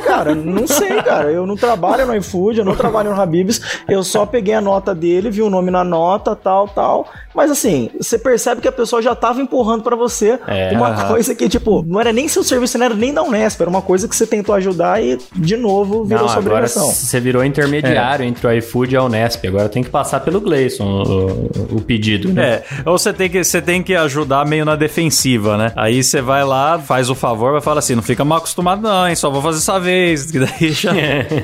Cara, 0.06 0.36
não 0.36 0.68
sei, 0.68 1.02
cara. 1.02 1.32
Eu 1.32 1.46
não 1.46 1.56
trabalho 1.56 2.06
no 2.06 2.16
iFood, 2.16 2.60
eu 2.60 2.66
não 2.66 2.76
trabalho 2.76 3.14
no 3.14 3.22
Habibs. 3.22 3.62
Eu 3.88 4.04
só 4.04 4.26
peguei 4.26 4.54
a 4.54 4.62
nota 4.62 4.94
dele, 4.94 5.30
vi 5.30 5.42
o 5.42 5.50
nome 5.50 5.72
na 5.72 5.84
nota, 5.84 6.36
tal, 6.36 6.68
tal. 6.68 7.08
Mas 7.36 7.52
assim, 7.52 7.90
você 7.98 8.18
percebe 8.18 8.62
que 8.62 8.68
a 8.68 8.72
pessoa 8.72 9.02
já 9.02 9.14
tava 9.14 9.42
empurrando 9.42 9.84
para 9.84 9.96
você 9.96 10.40
é, 10.48 10.72
uma 10.74 11.06
coisa 11.08 11.36
que, 11.36 11.50
tipo, 11.50 11.84
não 11.86 12.00
era 12.00 12.14
nem 12.14 12.28
seu 12.28 12.44
serviço, 12.44 12.78
não 12.78 12.86
era 12.86 12.96
nem 12.96 13.14
da 13.14 13.22
Unesp, 13.24 13.62
era 13.62 13.70
uma 13.70 13.82
coisa 13.82 14.08
que 14.08 14.16
você 14.16 14.26
tentou 14.26 14.56
ajudar 14.56 15.04
e, 15.04 15.18
de 15.36 15.58
novo, 15.58 16.06
virou 16.06 16.24
não, 16.24 16.30
sua 16.30 16.40
agora 16.40 16.54
obrigação. 16.56 16.88
Você 16.88 17.20
virou 17.20 17.44
intermediário 17.44 18.24
é. 18.24 18.28
entre 18.28 18.48
o 18.48 18.52
iFood 18.52 18.94
e 18.94 18.98
a 18.98 19.04
Unesp. 19.04 19.46
Agora 19.46 19.68
tem 19.68 19.84
que 19.84 19.90
passar 19.90 20.22
pelo 20.22 20.40
Gleison 20.40 21.04
o, 21.04 21.78
o, 21.78 21.82
pedido, 21.82 22.32
né? 22.32 22.46
É, 22.46 22.64
ou 22.86 22.98
você 22.98 23.12
tem 23.12 23.30
que, 23.30 23.44
você 23.44 23.62
tem 23.62 23.84
que 23.84 23.96
ajudar 23.96 24.46
meio 24.46 24.64
na 24.64 24.76
defensiva, 24.76 25.58
né? 25.58 25.72
Aí 25.76 26.04
você 26.04 26.22
vai 26.22 26.44
lá, 26.44 26.80
faz 26.80 27.10
o 27.10 27.16
favor, 27.16 27.52
vai 27.52 27.62
falar 27.62 27.80
assim: 27.80 27.96
não 27.96 28.04
fica 28.04 28.24
mal 28.24 28.38
acostumado, 28.38 28.82
não, 28.82 29.08
hein? 29.08 29.16
Só 29.16 29.30
vou 29.30 29.42
fazer 29.42 29.58
essa 29.58 29.80
vez. 29.80 30.32
Que 30.32 30.40
daí 30.46 30.72
já. 30.72 30.94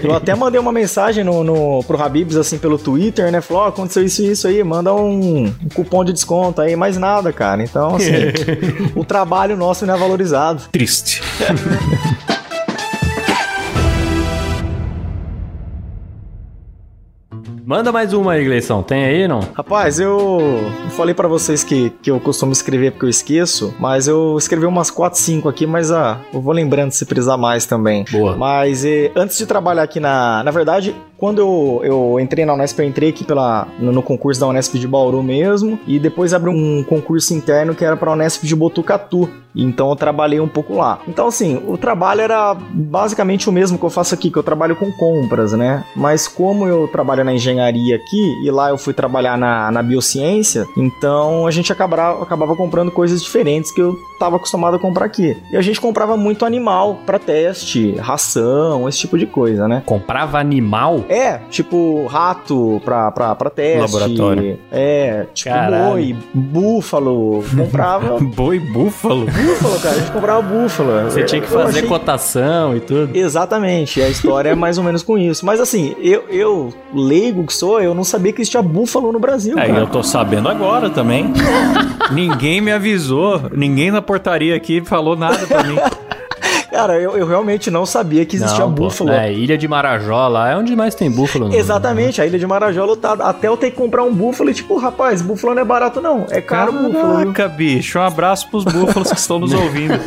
Eu 0.04 0.16
até 0.16 0.34
mandei 0.36 0.60
uma 0.60 0.72
mensagem 0.72 1.24
no, 1.24 1.44
no, 1.44 1.84
pro 1.84 2.02
Habibs, 2.02 2.38
assim, 2.38 2.58
pelo 2.58 2.78
Twitter, 2.78 3.32
né? 3.32 3.42
Falou: 3.42 3.64
oh, 3.64 3.68
aconteceu 3.68 4.04
isso 4.04 4.22
e 4.22 4.32
isso 4.32 4.48
aí, 4.48 4.64
manda 4.64 4.94
um, 4.94 5.46
um 5.46 5.70
cupom 5.84 6.04
de 6.04 6.14
desconto 6.14 6.62
aí, 6.62 6.76
mais 6.76 6.98
nada, 6.98 7.34
cara. 7.34 7.64
Então, 7.64 7.96
assim, 7.96 8.12
o 8.96 9.04
trabalho 9.04 9.58
nosso 9.58 9.86
não 9.86 9.96
é 9.96 9.98
valorizado. 9.98 10.64
Triste. 10.72 11.22
Manda 17.72 17.90
mais 17.90 18.12
uma 18.12 18.34
aí, 18.34 18.44
Gleison. 18.44 18.84
Tem 18.84 19.06
aí, 19.06 19.28
não? 19.30 19.40
Rapaz, 19.54 19.98
eu 19.98 20.60
falei 20.90 21.14
para 21.14 21.30
vocês 21.30 21.64
que, 21.64 21.90
que 22.02 22.12
eu 22.12 22.20
costumo 22.20 22.52
escrever 22.52 22.92
porque 22.92 23.06
eu 23.06 23.10
esqueço, 23.10 23.74
mas 23.80 24.10
eu 24.10 24.36
escrevi 24.38 24.66
umas 24.66 24.92
4, 24.92 25.18
5 25.18 25.48
aqui, 25.48 25.66
mas 25.66 25.90
ah, 25.90 26.20
eu 26.34 26.42
vou 26.42 26.54
lembrando 26.54 26.92
se 26.92 27.06
precisar 27.06 27.38
mais 27.38 27.66
também. 27.66 28.04
Boa. 28.12 28.36
Mas 28.36 28.84
eh, 28.84 29.10
antes 29.16 29.38
de 29.38 29.46
trabalhar 29.46 29.84
aqui 29.84 30.02
na... 30.02 30.44
Na 30.44 30.52
verdade, 30.52 30.94
quando 31.22 31.40
eu, 31.40 31.82
eu 31.84 32.20
entrei 32.20 32.44
na 32.46 32.56
Unesp, 32.56 32.80
eu 32.80 32.86
entrei 32.86 33.10
aqui 33.10 33.24
pela, 33.24 33.68
no, 33.78 33.92
no 33.92 34.02
concurso 34.02 34.42
da 34.42 34.48
Unesp 34.48 34.74
de 34.80 34.88
Bauru 34.88 35.22
mesmo, 35.22 35.80
e 35.86 36.00
depois 36.00 36.34
abriu 36.34 36.52
um 36.52 36.84
concurso 36.84 37.32
interno 37.36 37.76
que 37.76 37.86
era 37.86 37.96
para 37.96 38.10
a 38.10 38.14
Unesp 38.14 38.44
de 38.44 38.56
Botucatu. 38.56 39.30
Então 39.56 39.90
eu 39.90 39.96
trabalhei 39.96 40.40
um 40.40 40.48
pouco 40.48 40.76
lá. 40.76 41.00
Então, 41.08 41.28
assim, 41.28 41.62
o 41.68 41.78
trabalho 41.78 42.22
era 42.22 42.56
basicamente 42.56 43.50
o 43.50 43.52
mesmo 43.52 43.78
que 43.78 43.84
eu 43.84 43.90
faço 43.90 44.16
aqui, 44.16 44.32
que 44.32 44.38
eu 44.38 44.44
trabalho 44.44 44.76
com 44.76 44.92
compras, 44.94 45.52
né? 45.54 45.84
Mas 45.96 46.28
como 46.28 46.68
eu 46.68 46.88
trabalho 46.88 47.24
na 47.24 47.34
engenharia 47.34 47.98
aqui 47.98 48.46
e 48.46 48.50
lá 48.50 48.70
eu 48.70 48.78
fui 48.78 48.94
trabalhar 48.94 49.38
na, 49.38 49.70
na 49.70 49.84
biociência, 49.84 50.66
então 50.76 51.46
a 51.46 51.52
gente 51.52 51.72
acabava, 51.72 52.24
acabava 52.24 52.56
comprando 52.56 52.92
coisas 52.92 53.22
diferentes 53.22 53.72
que 53.72 53.82
eu 53.82 53.96
estava 54.14 54.38
acostumado 54.38 54.78
a 54.78 54.80
comprar 54.80 55.06
aqui. 55.06 55.38
E 55.52 55.58
a 55.58 55.62
gente 55.62 55.82
comprava 55.82 56.16
muito 56.16 56.46
animal 56.46 57.00
para 57.06 57.20
teste, 57.20 57.92
ração, 57.98 58.88
esse 58.88 59.00
tipo 59.00 59.18
de 59.18 59.28
coisa, 59.28 59.68
né? 59.68 59.84
Comprava 59.86 60.40
animal? 60.40 61.04
É, 61.12 61.42
tipo 61.50 62.06
rato 62.06 62.82
pra, 62.86 63.12
pra, 63.12 63.36
pra 63.36 63.50
teste. 63.50 63.82
Laboratório. 63.82 64.58
É, 64.72 65.26
tipo 65.34 65.54
Caralho. 65.54 65.92
boi, 65.92 66.16
búfalo. 66.34 67.44
Comprava. 67.54 68.18
boi, 68.24 68.60
búfalo? 68.60 69.26
Búfalo, 69.26 69.80
cara. 69.82 69.96
A 69.96 70.00
gente 70.00 70.12
comprava 70.14 70.42
búfalo. 70.42 71.04
Você 71.04 71.26
tinha 71.26 71.42
que 71.42 71.50
fazer 71.50 71.80
achei... 71.80 71.90
cotação 71.90 72.78
e 72.78 72.80
tudo. 72.80 73.14
Exatamente. 73.14 74.02
A 74.02 74.08
história 74.08 74.52
é 74.52 74.56
mais 74.56 74.78
ou 74.78 74.86
menos 74.86 75.04
com 75.04 75.18
isso. 75.18 75.46
Mas 75.46 75.60
assim, 75.60 75.94
eu, 76.00 76.24
eu 76.30 76.74
leigo 76.94 77.46
que 77.46 77.54
sou, 77.54 77.82
eu 77.82 77.94
não 77.94 78.06
sabia 78.06 78.32
que 78.32 78.42
existia 78.42 78.62
búfalo 78.62 79.12
no 79.12 79.20
Brasil. 79.20 79.60
É, 79.60 79.68
cara. 79.68 79.80
eu 79.82 79.88
tô 79.88 80.02
sabendo 80.02 80.48
agora 80.48 80.90
também. 80.90 81.34
ninguém 82.14 82.62
me 82.62 82.72
avisou. 82.72 83.50
Ninguém 83.52 83.92
na 83.92 84.02
portaria 84.02 84.56
aqui 84.56 84.80
falou 84.80 85.18
nada 85.18 85.46
pra 85.46 85.62
mim. 85.62 85.76
Cara, 86.72 86.98
eu, 87.00 87.18
eu 87.18 87.28
realmente 87.28 87.70
não 87.70 87.86
sabia 87.86 88.26
que 88.26 88.38
existia 88.38 88.62
não, 88.62 88.72
búfalo. 88.72 89.10
Pô, 89.10 89.16
é, 89.16 89.32
Ilha 89.34 89.58
de 89.58 89.68
Marajó 89.68 90.28
lá 90.30 90.52
é 90.52 90.56
onde 90.56 90.74
mais 90.74 90.96
tem 90.96 91.12
búfalo. 91.12 91.54
Exatamente, 91.54 92.22
a 92.22 92.26
Ilha 92.26 92.40
de 92.40 92.48
Marajó 92.48 92.86
lotada. 92.86 93.26
Até 93.26 93.50
eu 93.50 93.58
ter 93.58 93.72
que 93.72 93.78
comprar 93.78 94.04
um 94.04 94.14
búfalo 94.14 94.50
e 94.50 94.54
tipo, 94.54 94.78
rapaz, 94.78 95.22
búfalo 95.22 95.54
não 95.54 95.62
é 95.62 95.66
barato 95.66 96.00
não, 96.00 96.26
é 96.30 96.40
caro 96.40 96.72
Caraca, 96.72 96.90
búfalo. 96.90 97.34
Caraca, 97.34 97.48
bicho, 97.50 98.00
um 98.00 98.04
abraço 98.04 98.50
pros 98.50 98.64
búfalos 98.64 99.12
que 99.12 99.18
estão 99.18 99.38
nos 99.38 99.52
ouvindo. 99.54 100.00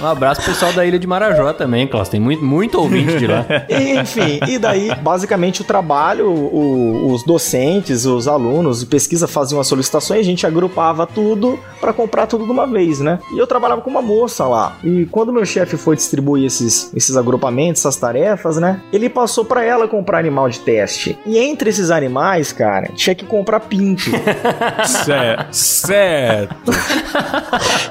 Um 0.00 0.06
abraço 0.06 0.42
pro 0.42 0.50
pessoal 0.50 0.72
da 0.72 0.84
Ilha 0.84 0.98
de 0.98 1.06
Marajó 1.06 1.52
também, 1.52 1.86
Klaus, 1.86 2.08
tem 2.08 2.20
muito, 2.20 2.44
muito 2.44 2.78
ouvinte 2.78 3.18
de 3.18 3.26
lá. 3.26 3.44
Enfim, 3.68 4.40
e 4.46 4.58
daí, 4.58 4.94
basicamente, 4.96 5.62
o 5.62 5.64
trabalho, 5.64 6.30
o, 6.30 7.12
os 7.12 7.24
docentes, 7.24 8.06
os 8.06 8.26
alunos 8.26 8.80
de 8.80 8.86
pesquisa 8.86 9.26
faziam 9.26 9.60
as 9.60 9.66
solicitações, 9.66 10.20
a 10.20 10.24
gente 10.24 10.46
agrupava 10.46 11.06
tudo 11.06 11.58
para 11.80 11.92
comprar 11.92 12.26
tudo 12.26 12.44
de 12.44 12.50
uma 12.50 12.66
vez, 12.66 13.00
né? 13.00 13.18
E 13.34 13.38
eu 13.38 13.46
trabalhava 13.46 13.80
com 13.80 13.90
uma 13.90 14.02
moça 14.02 14.46
lá. 14.46 14.76
E 14.84 15.06
quando 15.06 15.32
meu 15.32 15.44
chefe 15.44 15.76
foi 15.76 15.96
distribuir 15.96 16.44
esses, 16.44 16.92
esses 16.94 17.16
agrupamentos, 17.16 17.82
essas 17.82 17.96
tarefas, 17.96 18.56
né? 18.56 18.80
Ele 18.92 19.08
passou 19.08 19.44
para 19.44 19.64
ela 19.64 19.88
comprar 19.88 20.18
animal 20.18 20.48
de 20.48 20.60
teste. 20.60 21.18
E 21.26 21.38
entre 21.38 21.70
esses 21.70 21.90
animais, 21.90 22.52
cara, 22.52 22.90
tinha 22.94 23.14
que 23.14 23.24
comprar 23.24 23.60
pinto. 23.60 24.10
certo. 24.86 25.52
certo. 25.52 26.72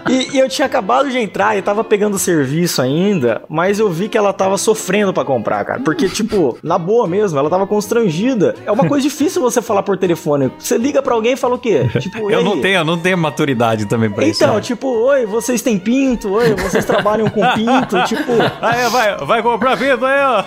e, 0.09 0.35
e, 0.35 0.39
eu 0.39 0.47
tinha 0.47 0.65
acabado 0.65 1.09
de 1.09 1.17
entrar 1.17 1.57
e 1.57 1.61
tava 1.61 1.83
pegando 1.83 1.98
serviço 2.19 2.81
ainda, 2.81 3.41
mas 3.49 3.79
eu 3.79 3.89
vi 3.89 4.07
que 4.07 4.17
ela 4.17 4.31
tava 4.31 4.57
sofrendo 4.57 5.13
para 5.13 5.25
comprar, 5.25 5.65
cara. 5.65 5.81
Porque, 5.81 6.07
tipo, 6.09 6.57
na 6.63 6.77
boa 6.77 7.07
mesmo, 7.07 7.37
ela 7.37 7.49
tava 7.49 7.67
constrangida. 7.67 8.55
É 8.65 8.71
uma 8.71 8.87
coisa 8.87 9.03
difícil 9.03 9.41
você 9.41 9.61
falar 9.61 9.83
por 9.83 9.97
telefone. 9.97 10.51
Você 10.57 10.77
liga 10.77 11.01
para 11.01 11.13
alguém 11.13 11.33
e 11.33 11.35
fala 11.35 11.55
o 11.55 11.59
quê? 11.59 11.89
Tipo, 11.99 12.31
eu 12.31 12.43
não 12.43 12.61
tenho, 12.61 12.77
eu 12.77 12.85
não 12.85 12.97
tenho 12.97 13.17
maturidade 13.17 13.85
também 13.85 14.09
pra 14.09 14.23
então, 14.23 14.31
isso. 14.31 14.43
Então, 14.43 14.61
tipo, 14.61 14.87
oi, 14.87 15.25
vocês 15.25 15.61
têm 15.61 15.77
pinto? 15.77 16.31
Oi, 16.31 16.55
vocês 16.55 16.85
trabalham 16.85 17.29
com 17.29 17.41
pinto? 17.53 18.01
tipo. 18.07 18.31
Aí, 18.61 18.89
vai, 18.89 19.17
vai 19.17 19.43
comprar 19.43 19.75
vida 19.75 20.07
aí, 20.07 20.21
ó. 20.23 20.43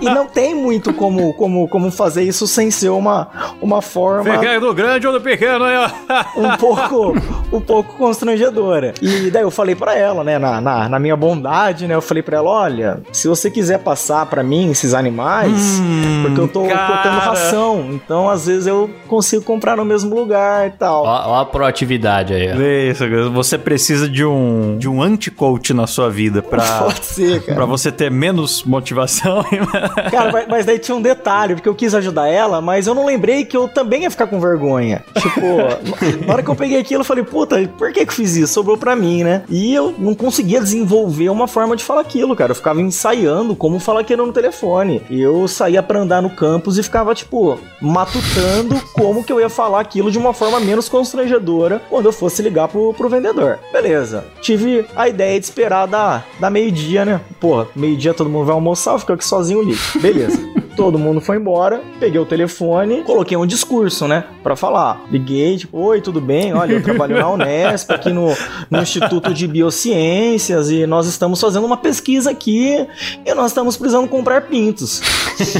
e 0.00 0.06
não 0.06 0.26
tem 0.26 0.54
muito 0.54 0.92
como, 0.94 1.34
como, 1.34 1.68
como 1.68 1.90
fazer 1.90 2.22
isso 2.22 2.46
sem 2.46 2.70
ser 2.70 2.88
uma, 2.88 3.28
uma 3.60 3.82
forma. 3.82 4.34
Do 4.58 4.74
grande 4.74 5.06
ou 5.06 5.12
do 5.12 5.20
pequeno 5.20 5.64
aí, 5.64 5.76
ó. 5.76 6.40
um 6.40 6.56
pouco, 6.56 7.14
um 7.52 7.60
pouco 7.60 7.94
constrangedora. 7.96 8.94
E 9.02 9.30
daí 9.30 9.42
eu 9.42 9.50
falei 9.50 9.74
para 9.74 9.94
ela, 9.94 10.24
né, 10.24 10.38
na, 10.38 10.53
na, 10.60 10.88
na, 10.88 10.98
minha 10.98 11.16
bondade, 11.16 11.86
né, 11.86 11.94
eu 11.94 12.02
falei 12.02 12.22
para 12.22 12.38
ela: 12.38 12.50
olha, 12.50 13.00
se 13.12 13.28
você 13.28 13.50
quiser 13.50 13.78
passar 13.78 14.26
para 14.26 14.42
mim 14.42 14.70
esses 14.70 14.94
animais, 14.94 15.80
hum, 15.80 16.22
porque 16.24 16.40
eu 16.40 16.48
tô, 16.48 16.62
tendo 16.62 17.18
ração, 17.18 17.86
então 17.90 18.28
às 18.28 18.46
vezes 18.46 18.66
eu 18.66 18.90
consigo 19.08 19.42
comprar 19.42 19.76
no 19.76 19.84
mesmo 19.84 20.14
lugar 20.14 20.66
e 20.66 20.70
tal. 20.70 21.04
Ó, 21.04 21.28
ó 21.30 21.40
a 21.40 21.46
proatividade 21.46 22.34
aí. 22.34 22.52
Ó. 22.52 22.90
Isso, 22.90 23.04
você 23.32 23.58
precisa 23.58 24.08
de 24.08 24.24
um, 24.24 24.76
de 24.78 24.88
um 24.88 25.02
anti-coach 25.02 25.72
na 25.72 25.86
sua 25.86 26.10
vida 26.10 26.42
pra, 26.42 26.64
Pode 26.84 27.04
ser, 27.04 27.42
cara. 27.42 27.54
pra 27.54 27.66
você 27.66 27.90
ter 27.90 28.10
menos 28.10 28.62
motivação. 28.64 29.44
cara, 30.10 30.32
mas, 30.32 30.46
mas, 30.48 30.66
daí 30.66 30.78
tinha 30.78 30.96
um 30.96 31.02
detalhe, 31.02 31.54
porque 31.54 31.68
eu 31.68 31.74
quis 31.74 31.94
ajudar 31.94 32.28
ela, 32.28 32.60
mas 32.60 32.86
eu 32.86 32.94
não 32.94 33.04
lembrei 33.04 33.44
que 33.44 33.56
eu 33.56 33.68
também 33.68 34.02
ia 34.02 34.10
ficar 34.10 34.26
com 34.26 34.40
vergonha. 34.40 35.02
Tipo, 35.18 35.40
na 36.26 36.32
hora 36.32 36.42
que 36.42 36.50
eu 36.50 36.56
peguei 36.56 36.78
aquilo, 36.78 37.00
eu 37.00 37.04
falei, 37.04 37.24
puta, 37.24 37.56
por 37.78 37.92
que 37.92 38.04
que 38.04 38.10
eu 38.10 38.14
fiz 38.14 38.36
isso? 38.36 38.52
Sobrou 38.52 38.76
pra 38.76 38.94
mim, 38.96 39.22
né? 39.22 39.42
E 39.48 39.74
eu 39.74 39.94
não 39.98 40.14
conseguia 40.34 40.60
desenvolver 40.60 41.28
uma 41.28 41.46
forma 41.46 41.76
de 41.76 41.84
falar 41.84 42.00
aquilo, 42.00 42.34
cara. 42.34 42.50
Eu 42.50 42.56
ficava 42.56 42.80
ensaiando 42.80 43.54
como 43.54 43.78
falar 43.78 44.00
aquilo 44.00 44.26
no 44.26 44.32
telefone. 44.32 45.00
Eu 45.08 45.46
saía 45.46 45.80
pra 45.80 46.00
andar 46.00 46.20
no 46.20 46.28
campus 46.28 46.76
e 46.76 46.82
ficava, 46.82 47.14
tipo, 47.14 47.56
matutando 47.80 48.74
como 48.94 49.22
que 49.22 49.32
eu 49.32 49.38
ia 49.38 49.48
falar 49.48 49.78
aquilo 49.78 50.10
de 50.10 50.18
uma 50.18 50.34
forma 50.34 50.58
menos 50.58 50.88
constrangedora 50.88 51.80
quando 51.88 52.06
eu 52.06 52.12
fosse 52.12 52.42
ligar 52.42 52.66
pro, 52.66 52.92
pro 52.94 53.08
vendedor. 53.08 53.60
Beleza. 53.72 54.24
Tive 54.40 54.84
a 54.96 55.08
ideia 55.08 55.38
de 55.38 55.46
esperar 55.46 55.86
dar, 55.86 56.26
dar 56.40 56.50
meio-dia, 56.50 57.04
né? 57.04 57.20
Porra, 57.38 57.68
meio-dia 57.76 58.12
todo 58.12 58.28
mundo 58.28 58.46
vai 58.46 58.54
almoçar, 58.56 58.94
eu 58.94 58.98
fico 58.98 59.12
aqui 59.12 59.24
sozinho 59.24 59.60
ali. 59.60 59.78
Beleza. 60.00 60.36
todo 60.74 60.98
mundo 60.98 61.20
foi 61.20 61.36
embora, 61.36 61.80
peguei 61.98 62.20
o 62.20 62.26
telefone, 62.26 63.02
coloquei 63.02 63.36
um 63.36 63.46
discurso, 63.46 64.06
né, 64.06 64.24
para 64.42 64.56
falar. 64.56 65.00
Liguei, 65.10 65.56
tipo, 65.56 65.78
oi, 65.78 66.00
tudo 66.00 66.20
bem? 66.20 66.52
Olha, 66.52 66.74
eu 66.74 66.82
trabalho 66.82 67.18
na 67.18 67.30
Unesp, 67.30 67.90
aqui 67.90 68.12
no, 68.12 68.34
no 68.70 68.82
Instituto 68.82 69.32
de 69.32 69.46
Biociências, 69.46 70.70
e 70.70 70.86
nós 70.86 71.06
estamos 71.06 71.40
fazendo 71.40 71.64
uma 71.64 71.76
pesquisa 71.76 72.30
aqui, 72.30 72.86
e 73.24 73.34
nós 73.34 73.48
estamos 73.48 73.76
precisando 73.76 74.08
comprar 74.08 74.42
pintos. 74.42 75.00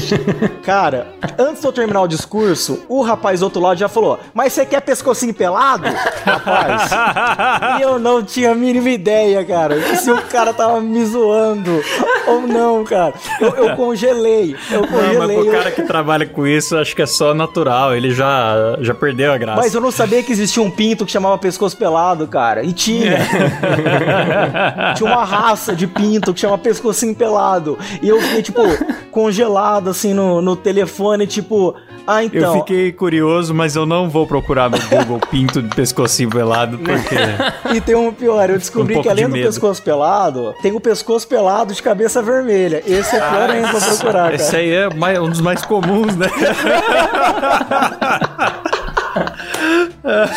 Cara, 0.63 1.07
antes 1.37 1.61
de 1.61 1.67
eu 1.67 1.71
terminar 1.71 2.01
o 2.01 2.07
discurso, 2.07 2.83
o 2.87 3.01
rapaz 3.01 3.39
do 3.39 3.43
outro 3.43 3.61
lado 3.61 3.77
já 3.77 3.87
falou, 3.87 4.19
mas 4.33 4.53
você 4.53 4.65
quer 4.65 4.81
pescocinho 4.81 5.33
pelado? 5.33 5.85
Rapaz, 6.25 6.91
e 7.79 7.81
eu 7.81 7.99
não 7.99 8.23
tinha 8.23 8.51
a 8.51 8.55
mínima 8.55 8.89
ideia, 8.89 9.43
cara, 9.45 9.95
se 9.97 10.11
o 10.11 10.21
cara 10.23 10.53
tava 10.53 10.81
me 10.81 11.05
zoando 11.05 11.81
ou 12.27 12.41
não, 12.41 12.83
cara. 12.83 13.13
Eu, 13.39 13.49
eu 13.55 13.75
congelei, 13.75 14.55
eu 14.71 14.87
congelei. 14.87 15.04
Não, 15.13 15.27
mas 15.27 15.31
pro 15.31 15.51
cara 15.51 15.71
que 15.71 15.81
trabalha 15.83 16.25
com 16.25 16.45
isso, 16.45 16.77
acho 16.77 16.95
que 16.95 17.01
é 17.01 17.05
só 17.05 17.33
natural, 17.33 17.95
ele 17.95 18.11
já, 18.13 18.77
já 18.81 18.93
perdeu 18.93 19.31
a 19.31 19.37
graça. 19.37 19.61
Mas 19.61 19.73
eu 19.73 19.81
não 19.81 19.91
sabia 19.91 20.23
que 20.23 20.31
existia 20.31 20.61
um 20.61 20.71
pinto 20.71 21.05
que 21.05 21.11
chamava 21.11 21.37
pescoço 21.37 21.77
pelado, 21.77 22.27
cara, 22.27 22.63
e 22.63 22.73
tinha. 22.73 23.17
tinha 24.95 25.09
uma 25.09 25.23
raça 25.23 25.75
de 25.75 25.87
pinto 25.87 26.33
que 26.33 26.39
chama 26.39 26.57
pescocinho 26.57 27.15
pelado, 27.15 27.77
e 28.01 28.09
eu 28.09 28.19
fiquei, 28.21 28.41
tipo, 28.41 28.61
congelado, 29.11 29.89
assim, 29.89 30.13
no, 30.13 30.41
no 30.41 30.55
telefone, 30.55 31.27
tipo... 31.27 31.75
Ah, 32.07 32.23
então. 32.23 32.39
Eu 32.55 32.59
fiquei 32.59 32.91
curioso, 32.91 33.53
mas 33.53 33.75
eu 33.75 33.85
não 33.85 34.09
vou 34.09 34.27
procurar 34.27 34.69
no 34.69 34.77
Google 34.89 35.19
pinto 35.31 35.61
de 35.61 35.73
pescocinho 35.75 36.29
pelado, 36.29 36.77
porque. 36.77 37.15
e 37.75 37.81
tem 37.81 37.95
um 37.95 38.11
pior, 38.13 38.47
eu 38.49 38.57
descobri 38.59 38.95
Um 38.97 39.01
que 39.01 39.09
além 39.09 39.25
do 39.25 39.31
medo. 39.31 39.45
pescoço 39.47 39.81
pelado, 39.81 40.53
tem 40.61 40.71
o 40.71 40.79
pescoço 40.79 41.27
pelado 41.27 41.73
de 41.73 41.81
cabeça 41.81 42.21
vermelha. 42.21 42.83
Esse 42.85 43.15
é 43.15 43.19
pior 43.19 43.49
ainda 43.49 43.69
pra 43.69 43.79
procurar, 43.79 44.13
cara. 44.23 44.35
Esse 44.35 44.55
aí 44.55 44.71
é 44.71 44.93
mais- 44.93 45.19
um 45.19 45.29
dos 45.29 45.41
mais 45.41 45.65
comuns, 45.65 46.15
né? 46.15 46.27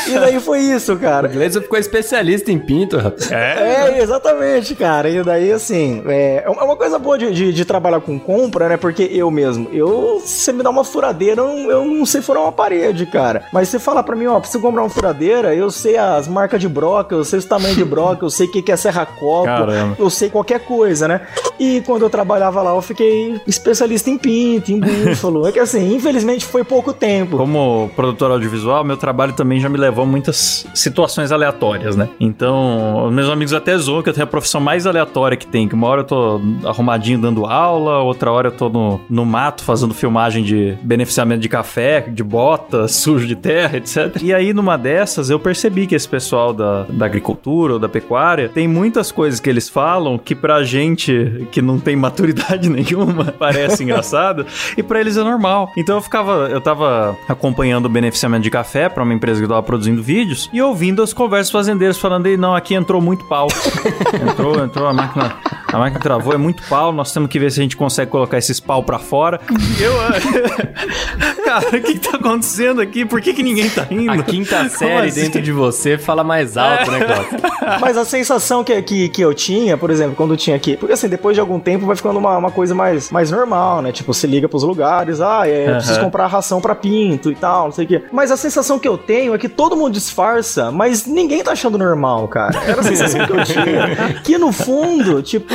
E 0.09 0.13
daí 0.19 0.41
foi 0.41 0.61
isso, 0.61 0.97
cara. 0.97 1.29
O 1.29 1.31
Gleison 1.31 1.61
ficou 1.61 1.79
especialista 1.79 2.51
em 2.51 2.59
pinto, 2.59 2.97
rapaz. 2.97 3.31
É, 3.31 4.01
exatamente, 4.03 4.75
cara. 4.75 5.09
E 5.09 5.23
daí, 5.23 5.53
assim, 5.53 6.03
é 6.07 6.45
é 6.47 6.51
uma 6.51 6.77
coisa 6.77 6.99
boa 6.99 7.19
de, 7.19 7.31
de- 7.33 7.53
de 7.53 7.65
trabalhar 7.65 8.01
com 8.01 8.19
compra, 8.19 8.69
né? 8.69 8.77
Porque 8.77 9.03
eu 9.13 9.31
mesmo, 9.31 9.69
eu, 9.73 10.21
se 10.25 10.41
você 10.45 10.53
me 10.53 10.63
dá 10.63 10.71
uma 10.71 10.85
furadeira, 10.85 11.41
eu 11.43 11.47
não, 11.47 11.71
eu 11.71 11.85
não 11.85 12.07
sei 12.07 12.21
furar 12.23 12.43
uma 12.43 12.53
parede, 12.53 13.07
cara. 13.07 13.45
Mas 13.53 13.69
você 13.69 13.79
fala 13.79 14.03
pra 14.03 14.17
mim, 14.17 14.27
ó, 14.27 14.39
preciso 14.41 14.61
comprar 14.63 14.83
uma 14.83 14.89
furadeira, 14.91 15.55
eu 15.55 15.71
sei 15.71 15.97
as 15.97 16.27
marcas 16.29 16.61
de 16.61 16.69
broca, 16.69 17.15
eu 17.15 17.25
sei 17.25 17.39
os 17.39 17.45
tamanhos 17.45 17.77
de 17.77 17.85
broca, 17.85 18.25
eu 18.25 18.31
sei 18.31 18.47
o 18.47 18.51
que, 18.51 18.63
que 18.63 18.73
é 18.73 18.77
serra-copo, 18.77 19.45
Caramba. 19.45 19.97
eu 19.99 20.09
sei 20.11 20.31
qualquer 20.31 20.61
coisa, 20.61 21.07
né? 21.09 21.21
E 21.59 21.81
quando 21.83 22.03
eu 22.03 22.11
trabalhava 22.11 22.63
lá, 22.63 22.75
eu 22.75 22.83
fiquei 22.83 23.41
especialista 23.47 24.09
em 24.11 24.17
pinto, 24.19 24.71
em 24.73 24.81
búfalo. 24.81 25.47
É 25.47 25.53
que 25.53 25.59
assim, 25.61 25.95
infelizmente 25.95 26.45
foi 26.45 26.65
pouco 26.65 26.93
tempo. 26.93 27.37
Como 27.37 27.91
produtor 27.97 28.31
audiovisual, 28.31 28.85
meu 28.85 28.97
trabalho 28.97 29.33
também 29.33 29.58
já 29.61 29.69
me 29.69 29.77
levou 29.77 30.05
a 30.05 30.07
muitas 30.07 30.67
situações 30.75 31.33
aleatórias, 31.33 31.97
né? 31.97 32.09
Então, 32.21 33.07
os 33.07 33.13
meus 33.13 33.29
amigos 33.29 33.53
até 33.53 33.77
zoam 33.77 34.03
que 34.03 34.09
eu 34.09 34.15
tenho 34.15 34.25
a 34.25 34.29
profissão 34.29 34.61
mais 34.61 34.87
aleatória 34.87 35.37
que 35.37 35.47
tem. 35.47 35.69
Que 35.69 35.75
uma 35.75 35.87
hora 35.87 36.03
eu 36.03 36.05
tô 36.05 36.41
arrumadinho 36.65 37.19
dando 37.19 37.47
aula, 37.47 37.99
outra 37.99 38.31
hora 38.31 38.49
eu 38.49 38.53
tô 38.53 38.69
no, 38.69 39.01
no 39.09 39.25
mato 39.25 39.63
fazendo 39.63 39.95
filmagem 39.95 40.43
de 40.43 40.77
beneficiamento 40.83 41.41
de 41.41 41.49
café, 41.49 42.01
de 42.01 42.23
bota, 42.23 42.87
sujo 42.89 43.27
de 43.27 43.37
terra, 43.37 43.77
etc. 43.77 44.23
E 44.23 44.33
aí, 44.33 44.53
numa 44.53 44.77
dessas, 44.77 45.31
eu 45.31 45.39
percebi 45.39 45.87
que 45.87 45.95
esse 45.95 46.09
pessoal 46.09 46.53
da, 46.53 46.85
da 46.89 47.07
agricultura 47.07 47.75
ou 47.75 47.79
da 47.79 47.89
pecuária 47.89 48.49
tem 48.49 48.69
muitas 48.69 49.11
coisas 49.13 49.41
que 49.41 49.49
eles 49.49 49.69
falam 49.69 50.19
que 50.19 50.35
pra 50.35 50.63
gente 50.63 51.47
que 51.51 51.61
não 51.61 51.79
tem 51.79 51.97
maturidade 51.97 52.69
nenhuma 52.71 53.27
parece 53.39 53.83
engraçado 53.83 54.47
e 54.77 54.83
pra 54.83 55.01
eles 55.01 55.17
é 55.17 55.23
normal. 55.23 55.71
Então 55.77 55.97
eu 55.97 56.03
ficava, 56.03 56.49
eu 56.51 56.61
tava 56.61 57.17
acompanhando 57.29 57.87
o 57.87 57.89
beneficiamento 57.89 58.43
de 58.43 58.51
café 58.51 58.89
pra 58.89 59.03
uma 59.03 59.15
empresa 59.15 59.41
que 59.41 59.47
tava 59.49 59.63
produzindo 59.63 60.03
vídeos 60.03 60.49
e 60.53 60.61
ouvindo 60.61 61.03
as 61.03 61.13
conversas 61.13 61.51
fazendeiros 61.51 61.99
falando 61.99 62.27
aí, 62.27 62.37
não, 62.37 62.55
aqui 62.55 62.75
entrou 62.75 63.01
muito 63.01 63.25
pau. 63.25 63.49
entrou, 64.31 64.63
entrou 64.63 64.87
a 64.87 64.93
máquina, 64.93 65.37
a 65.67 65.79
máquina 65.79 66.01
travou, 66.01 66.33
é 66.33 66.39
muito 66.39 66.63
pau, 66.69 66.93
nós 66.93 67.13
temos 67.13 67.31
que 67.31 67.39
ver 67.39 67.51
se 67.51 67.61
a 67.61 67.63
gente 67.63 67.77
consegue 67.77 68.11
colocar 68.11 68.39
esses 68.39 68.61
pau 68.61 68.83
pra 68.83 68.99
fora. 68.99 69.41
E 69.79 69.83
eu, 69.83 69.93
cara, 71.49 71.67
o 71.69 71.71
que, 71.71 71.95
que 71.95 71.99
tá 71.99 72.19
acontecendo 72.19 72.81
aqui? 72.81 73.07
Por 73.07 73.23
que, 73.23 73.33
que 73.33 73.43
ninguém 73.43 73.71
tá 73.71 73.83
rindo? 73.83 74.13
A 74.13 74.23
quinta 74.23 74.69
série 74.69 75.09
assim? 75.09 75.23
dentro 75.23 75.41
de 75.41 75.51
você 75.51 75.97
fala 75.97 76.23
mais 76.23 76.59
alto, 76.59 76.91
né, 76.91 77.01
Cláudio? 77.01 77.39
Mas 77.81 77.97
a 77.97 78.05
sensação 78.05 78.63
que, 78.63 78.81
que, 78.83 79.09
que 79.09 79.23
eu 79.23 79.33
tinha, 79.33 79.77
por 79.77 79.91
exemplo, 79.91 80.15
quando 80.15 80.35
eu 80.35 80.37
tinha 80.37 80.55
aqui. 80.55 80.77
Porque 80.77 80.93
assim, 80.93 81.09
depois 81.09 81.35
de 81.35 81.41
algum 81.41 81.59
tempo 81.59 81.87
vai 81.87 81.97
ficando 81.97 82.19
uma, 82.19 82.37
uma 82.37 82.51
coisa 82.51 82.75
mais, 82.75 83.11
mais 83.11 83.31
normal, 83.31 83.81
né? 83.81 83.93
Tipo, 83.93 84.13
você 84.13 84.27
liga 84.27 84.49
pros 84.49 84.63
lugares, 84.63 85.21
ah, 85.21 85.49
é, 85.49 85.71
eu 85.71 85.75
preciso 85.77 86.01
comprar 86.01 86.27
ração 86.27 86.61
pra 86.61 86.75
pinto 86.75 87.31
e 87.31 87.35
tal, 87.35 87.67
não 87.67 87.73
sei 87.73 87.87
o 87.87 87.89
quê. 87.89 88.03
Mas 88.13 88.31
a 88.31 88.37
sensação 88.37 88.79
que 88.79 88.87
eu 88.87 88.99
tenho 88.99 89.35
é 89.35 89.39
que 89.39 89.49
todo 89.49 89.77
mundo 89.77 89.93
disfarça, 89.93 90.71
mas 90.71 91.07
ninguém 91.07 91.43
tá 91.43 91.53
achando 91.53 91.79
normal, 91.79 92.29
cara. 92.29 92.59
Era 92.67 92.81
a 92.81 92.85
sensação 92.85 93.27
que 93.27 93.33
eu 93.33 93.45
tinha. 93.45 94.19
Que 94.23 94.37
no 94.37 94.53
fundo, 94.53 95.23
tipo, 95.23 95.55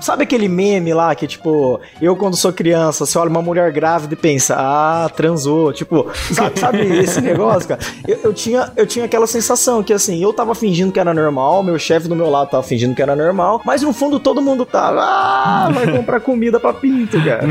sabe 0.00 0.22
aquele 0.22 0.48
meme 0.48 0.94
lá 0.94 1.14
que, 1.14 1.26
tipo, 1.26 1.80
eu 2.00 2.16
quando 2.16 2.36
sou 2.36 2.52
criança, 2.52 3.04
você 3.04 3.18
olha 3.18 3.28
uma 3.28 3.42
mulher 3.42 3.70
grávida 3.72 4.14
e 4.14 4.16
pensa, 4.16 4.54
ah, 4.56 5.10
transou. 5.18 5.72
Tipo, 5.72 6.06
sabe, 6.32 6.60
sabe 6.60 6.98
esse 7.00 7.20
negócio, 7.20 7.68
cara? 7.68 7.80
Eu, 8.06 8.20
eu 8.24 8.32
tinha, 8.32 8.70
eu 8.76 8.86
tinha 8.86 9.04
aquela 9.04 9.26
sensação 9.26 9.82
que, 9.82 9.92
assim, 9.92 10.22
eu 10.22 10.32
tava 10.32 10.54
fingindo 10.54 10.92
que 10.92 11.00
era 11.00 11.12
normal, 11.12 11.64
meu 11.64 11.76
chefe 11.78 12.06
do 12.06 12.14
meu 12.14 12.30
lado 12.30 12.50
tava 12.50 12.62
fingindo 12.62 12.94
que 12.94 13.02
era 13.02 13.16
normal, 13.16 13.60
mas 13.64 13.82
no 13.82 13.92
fundo 13.92 14.20
todo 14.20 14.40
mundo 14.40 14.64
tava, 14.64 15.00
ah, 15.02 15.68
vai 15.74 15.90
comprar 15.90 16.20
comida 16.20 16.60
pra 16.60 16.72
pinto, 16.72 17.18
cara. 17.24 17.48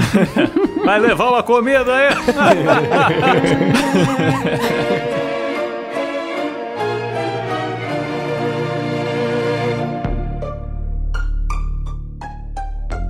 Vai 0.86 1.00
levar 1.00 1.30
uma 1.30 1.44
comida 1.44 1.94
aí? 1.94 2.08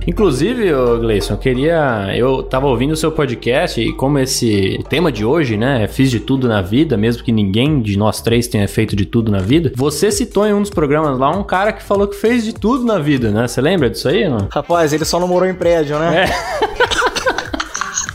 Inclusive, 0.08 0.72
Gleison, 1.00 1.34
eu 1.34 1.38
queria. 1.38 2.16
Eu 2.16 2.42
tava 2.42 2.66
ouvindo 2.66 2.92
o 2.92 2.96
seu 2.96 3.12
podcast 3.12 3.78
e 3.78 3.92
como 3.92 4.18
esse 4.18 4.78
o 4.80 4.82
tema 4.82 5.12
de 5.12 5.22
hoje, 5.22 5.58
né? 5.58 5.84
é 5.84 5.86
Fiz 5.86 6.10
de 6.10 6.18
tudo 6.18 6.48
na 6.48 6.62
vida, 6.62 6.96
mesmo 6.96 7.22
que 7.22 7.30
ninguém 7.30 7.82
de 7.82 7.98
nós 7.98 8.22
três 8.22 8.46
tenha 8.48 8.66
feito 8.66 8.96
de 8.96 9.04
tudo 9.04 9.30
na 9.30 9.40
vida. 9.40 9.70
Você 9.76 10.10
citou 10.10 10.46
em 10.46 10.54
um 10.54 10.62
dos 10.62 10.70
programas 10.70 11.18
lá 11.18 11.28
um 11.28 11.44
cara 11.44 11.74
que 11.74 11.82
falou 11.82 12.08
que 12.08 12.16
fez 12.16 12.42
de 12.42 12.54
tudo 12.54 12.86
na 12.86 12.98
vida, 12.98 13.30
né? 13.30 13.46
Você 13.46 13.60
lembra 13.60 13.90
disso 13.90 14.08
aí, 14.08 14.26
não? 14.26 14.48
Rapaz, 14.50 14.94
ele 14.94 15.04
só 15.04 15.20
não 15.20 15.28
morou 15.28 15.46
em 15.46 15.52
prédio, 15.52 15.98
né? 15.98 16.24
É 16.24 16.28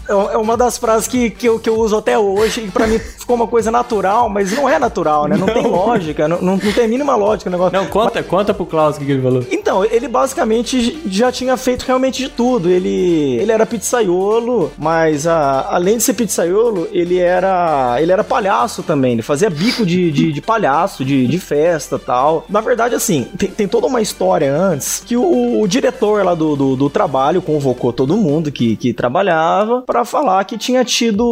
é 0.34 0.38
uma 0.38 0.58
das 0.58 0.80
frases 0.80 1.08
que, 1.08 1.30
que, 1.30 1.48
eu, 1.48 1.60
que 1.60 1.70
eu 1.70 1.80
uso 1.80 1.96
até 1.96 2.18
hoje 2.18 2.62
e 2.62 2.72
pra 2.72 2.88
mim 2.88 3.00
ficou 3.34 3.36
uma 3.36 3.48
coisa 3.48 3.72
natural, 3.72 4.30
mas 4.30 4.52
não 4.56 4.70
é 4.70 4.78
natural, 4.80 5.28
né? 5.28 5.36
Não, 5.36 5.48
tem 5.48 5.66
lógica, 5.66 6.28
não, 6.28 6.42
não, 6.42 6.58
não 6.58 6.72
tem 6.72 6.86
a 6.86 6.88
mínima 6.88 7.16
lógica 7.16 7.50
o 7.50 7.52
negócio. 7.52 7.78
Não, 7.78 7.88
conta, 7.88 8.22
conta 8.24 8.54
pro 8.54 8.66
Klaus 8.66 8.96
o 8.96 9.00
que, 9.00 9.12
ele 9.12 9.22
falou. 9.22 9.44
Então, 9.52 9.84
ele 9.86 10.08
basicamente 10.08 11.02
já 11.08 11.32
tinha 11.32 11.58
feito 11.58 11.84
realmente 11.84 12.24
de 12.24 12.30
tudo. 12.30 12.70
Ele, 12.70 13.38
ele 13.40 13.52
era 13.52 13.66
pizzaiolo, 13.66 14.72
mas 14.78 15.26
a- 15.28 15.68
além 15.72 15.98
de 15.98 16.04
ser 16.04 16.14
pizzaiolo, 16.14 16.88
ele 16.92 17.18
era 17.18 17.96
ele 18.00 18.12
era 18.12 18.24
palhaço 18.24 18.84
também. 18.84 19.14
Ele 19.14 19.22
fazia 19.22 19.50
bico 19.50 19.86
de, 19.86 20.12
de, 20.12 20.32
de 20.32 20.42
palhaço, 20.42 21.04
de, 21.04 21.26
de 21.28 21.40
festa 21.40 21.98
tal. 21.98 22.46
Na 22.50 22.62
verdade, 22.62 22.96
assim, 22.96 23.28
tem, 23.38 23.50
tem 23.50 23.68
toda 23.68 23.88
uma 23.88 24.02
história 24.02 24.54
antes 24.56 25.02
que 25.06 25.18
o, 25.18 25.62
o 25.62 25.68
diretor 25.68 26.24
lá 26.24 26.36
do, 26.36 26.56
do, 26.56 26.76
do 26.76 26.90
trabalho 26.90 27.42
convocou 27.42 27.92
todo 27.92 28.16
mundo 28.18 28.52
que, 28.52 28.76
que 28.76 28.94
trabalhava 28.94 29.82
pra 29.82 30.06
falar 30.06 30.44
que 30.46 30.58
tinha 30.58 30.84
tido 30.84 31.24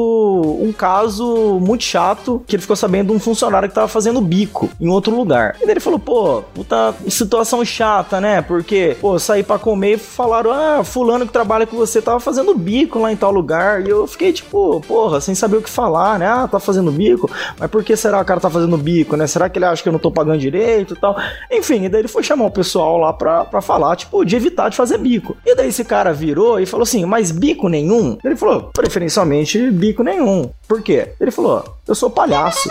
um 0.62 0.72
caso 0.72 1.60
muito 1.62 1.84
chato 1.92 2.44
que 2.48 2.56
ele 2.56 2.62
ficou 2.62 2.76
sabendo 2.76 3.08
de 3.08 3.14
um 3.14 3.20
funcionário 3.20 3.68
que 3.68 3.76
tava 3.76 3.88
fazendo 3.88 4.22
bico 4.22 4.70
em 4.80 4.88
outro 4.88 5.16
lugar. 5.16 5.58
E 5.62 5.70
ele 5.70 5.80
falou, 5.80 6.00
pô, 6.00 6.42
puta 6.54 6.94
situação 7.10 7.64
chata, 7.66 8.22
né? 8.22 8.42
Porque, 8.42 8.96
pô, 9.02 9.20
saí 9.20 9.44
pra 9.44 9.60
comer 9.60 9.94
e 9.94 9.98
falaram, 9.98 10.52
ah, 10.52 10.84
fulano 10.84 11.26
que 11.26 11.34
trabalha 11.34 11.68
com 11.68 11.76
você 11.76 12.02
tava 12.02 12.20
fazendo 12.20 12.56
bico 12.56 13.00
lá 13.00 13.12
em 13.12 13.16
tal 13.16 13.32
lugar. 13.32 13.86
E 13.86 13.90
eu 13.90 14.08
fiquei, 14.08 14.32
tipo, 14.32 14.82
porra, 14.88 15.20
sem 15.20 15.36
saber 15.36 15.58
o 15.58 15.62
que 15.62 15.70
falar, 15.70 16.18
né? 16.18 16.28
Ah, 16.28 16.48
tá 16.48 16.60
fazendo 16.60 16.92
bico. 16.92 17.30
Mas 17.60 17.70
por 17.70 17.84
que 17.84 17.96
será 17.96 18.18
que 18.18 18.24
o 18.24 18.28
cara 18.28 18.40
tá 18.40 18.50
fazendo 18.50 18.78
bico, 18.78 19.16
né? 19.16 19.28
Será 19.28 19.50
que 19.50 19.58
ele 19.58 19.66
acha 19.66 19.84
que 19.84 19.90
eu 19.90 19.94
não 19.94 20.00
tô 20.00 20.12
pagando 20.12 20.40
direito 20.40 20.94
e 20.94 20.98
tal? 20.98 21.16
Enfim, 21.52 21.84
e 21.86 21.90
daí 21.90 22.02
ele 22.02 22.08
foi 22.08 22.24
chamar 22.24 22.46
o 22.46 22.52
pessoal 22.52 22.98
lá 22.98 23.12
pra, 23.12 23.44
pra 23.46 23.62
falar, 23.62 23.96
tipo, 23.96 24.24
de 24.24 24.36
evitar 24.36 24.70
de 24.70 24.78
fazer 24.78 24.98
bico. 24.98 25.36
E 25.46 25.56
daí 25.56 25.68
esse 25.68 25.84
cara 25.84 26.14
virou 26.14 26.60
e 26.60 26.66
falou 26.66 26.84
assim, 26.84 27.06
mas 27.06 27.32
bico 27.32 27.68
nenhum? 27.68 28.18
Ele 28.24 28.36
falou, 28.36 28.70
preferencialmente 28.74 29.70
bico 29.72 30.04
nenhum. 30.04 30.50
Por 30.68 30.82
quê? 30.82 31.10
Ele 31.20 31.32
falou, 31.32 31.64
eu 31.92 31.96
sou 31.96 32.10
palhaço. 32.10 32.70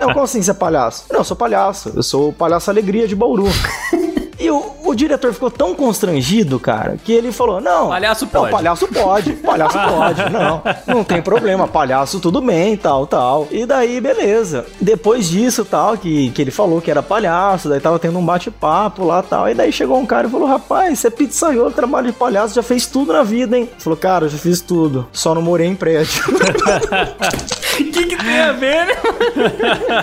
Não, 0.00 0.08
como 0.14 0.22
assim 0.22 0.40
você 0.40 0.52
é 0.52 0.54
palhaço? 0.54 1.06
Não, 1.10 1.20
eu 1.20 1.24
sou 1.24 1.36
palhaço. 1.36 1.92
Eu 1.94 2.02
sou 2.02 2.28
o 2.28 2.32
palhaço 2.32 2.70
alegria 2.70 3.08
de 3.08 3.16
Bauru. 3.16 3.46
E 4.42 4.50
o, 4.50 4.72
o 4.84 4.92
diretor 4.92 5.32
ficou 5.32 5.52
tão 5.52 5.72
constrangido, 5.72 6.58
cara, 6.58 6.96
que 6.96 7.12
ele 7.12 7.30
falou: 7.30 7.60
Não, 7.60 7.88
Palhaço 7.88 8.24
não, 8.24 8.32
pode. 8.32 8.50
palhaço 8.50 8.88
pode, 8.88 9.32
palhaço 9.34 9.78
pode, 9.88 10.30
não, 10.30 10.62
não 10.84 11.04
tem 11.04 11.22
problema, 11.22 11.68
palhaço 11.68 12.18
tudo 12.18 12.40
bem, 12.40 12.76
tal, 12.76 13.06
tal. 13.06 13.46
E 13.52 13.64
daí, 13.64 14.00
beleza. 14.00 14.66
Depois 14.80 15.28
disso, 15.28 15.64
tal, 15.64 15.96
que, 15.96 16.30
que 16.30 16.42
ele 16.42 16.50
falou 16.50 16.80
que 16.80 16.90
era 16.90 17.04
palhaço, 17.04 17.68
daí 17.68 17.78
tava 17.78 18.00
tendo 18.00 18.18
um 18.18 18.24
bate-papo 18.26 19.04
lá, 19.04 19.22
tal. 19.22 19.48
E 19.48 19.54
daí 19.54 19.70
chegou 19.70 19.96
um 19.96 20.06
cara 20.06 20.26
e 20.26 20.30
falou: 20.30 20.48
Rapaz, 20.48 20.98
você 20.98 21.06
é 21.06 21.10
pizzaiolo, 21.10 21.70
trabalho 21.70 22.08
de 22.08 22.12
palhaço, 22.12 22.52
já 22.56 22.64
fez 22.64 22.84
tudo 22.84 23.12
na 23.12 23.22
vida, 23.22 23.56
hein? 23.56 23.70
Falou: 23.78 23.96
Cara, 23.96 24.24
eu 24.24 24.28
já 24.28 24.38
fiz 24.38 24.60
tudo, 24.60 25.06
só 25.12 25.36
não 25.36 25.42
morei 25.42 25.68
em 25.68 25.76
prédio. 25.76 26.20
O 27.82 27.92
que, 27.92 28.06
que 28.06 28.16
tem 28.16 28.40
a 28.40 28.52
ver, 28.52 28.86
né? 28.86 28.94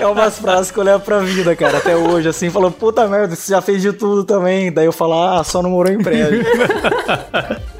É 0.01 0.07
umas 0.07 0.37
frases 0.39 0.71
que 0.71 0.77
eu 0.77 0.83
levo 0.83 1.03
pra 1.03 1.19
vida, 1.19 1.55
cara, 1.55 1.77
até 1.77 1.95
hoje, 1.95 2.29
assim, 2.29 2.49
falou, 2.49 2.71
puta 2.71 3.07
merda, 3.07 3.35
você 3.35 3.51
já 3.51 3.61
fez 3.61 3.81
de 3.81 3.93
tudo 3.93 4.23
também. 4.23 4.71
Daí 4.71 4.85
eu 4.85 4.91
falo, 4.91 5.13
ah, 5.13 5.43
só 5.43 5.61
não 5.61 5.69
morou 5.69 5.91
em 5.91 6.01
prédio. 6.01 6.43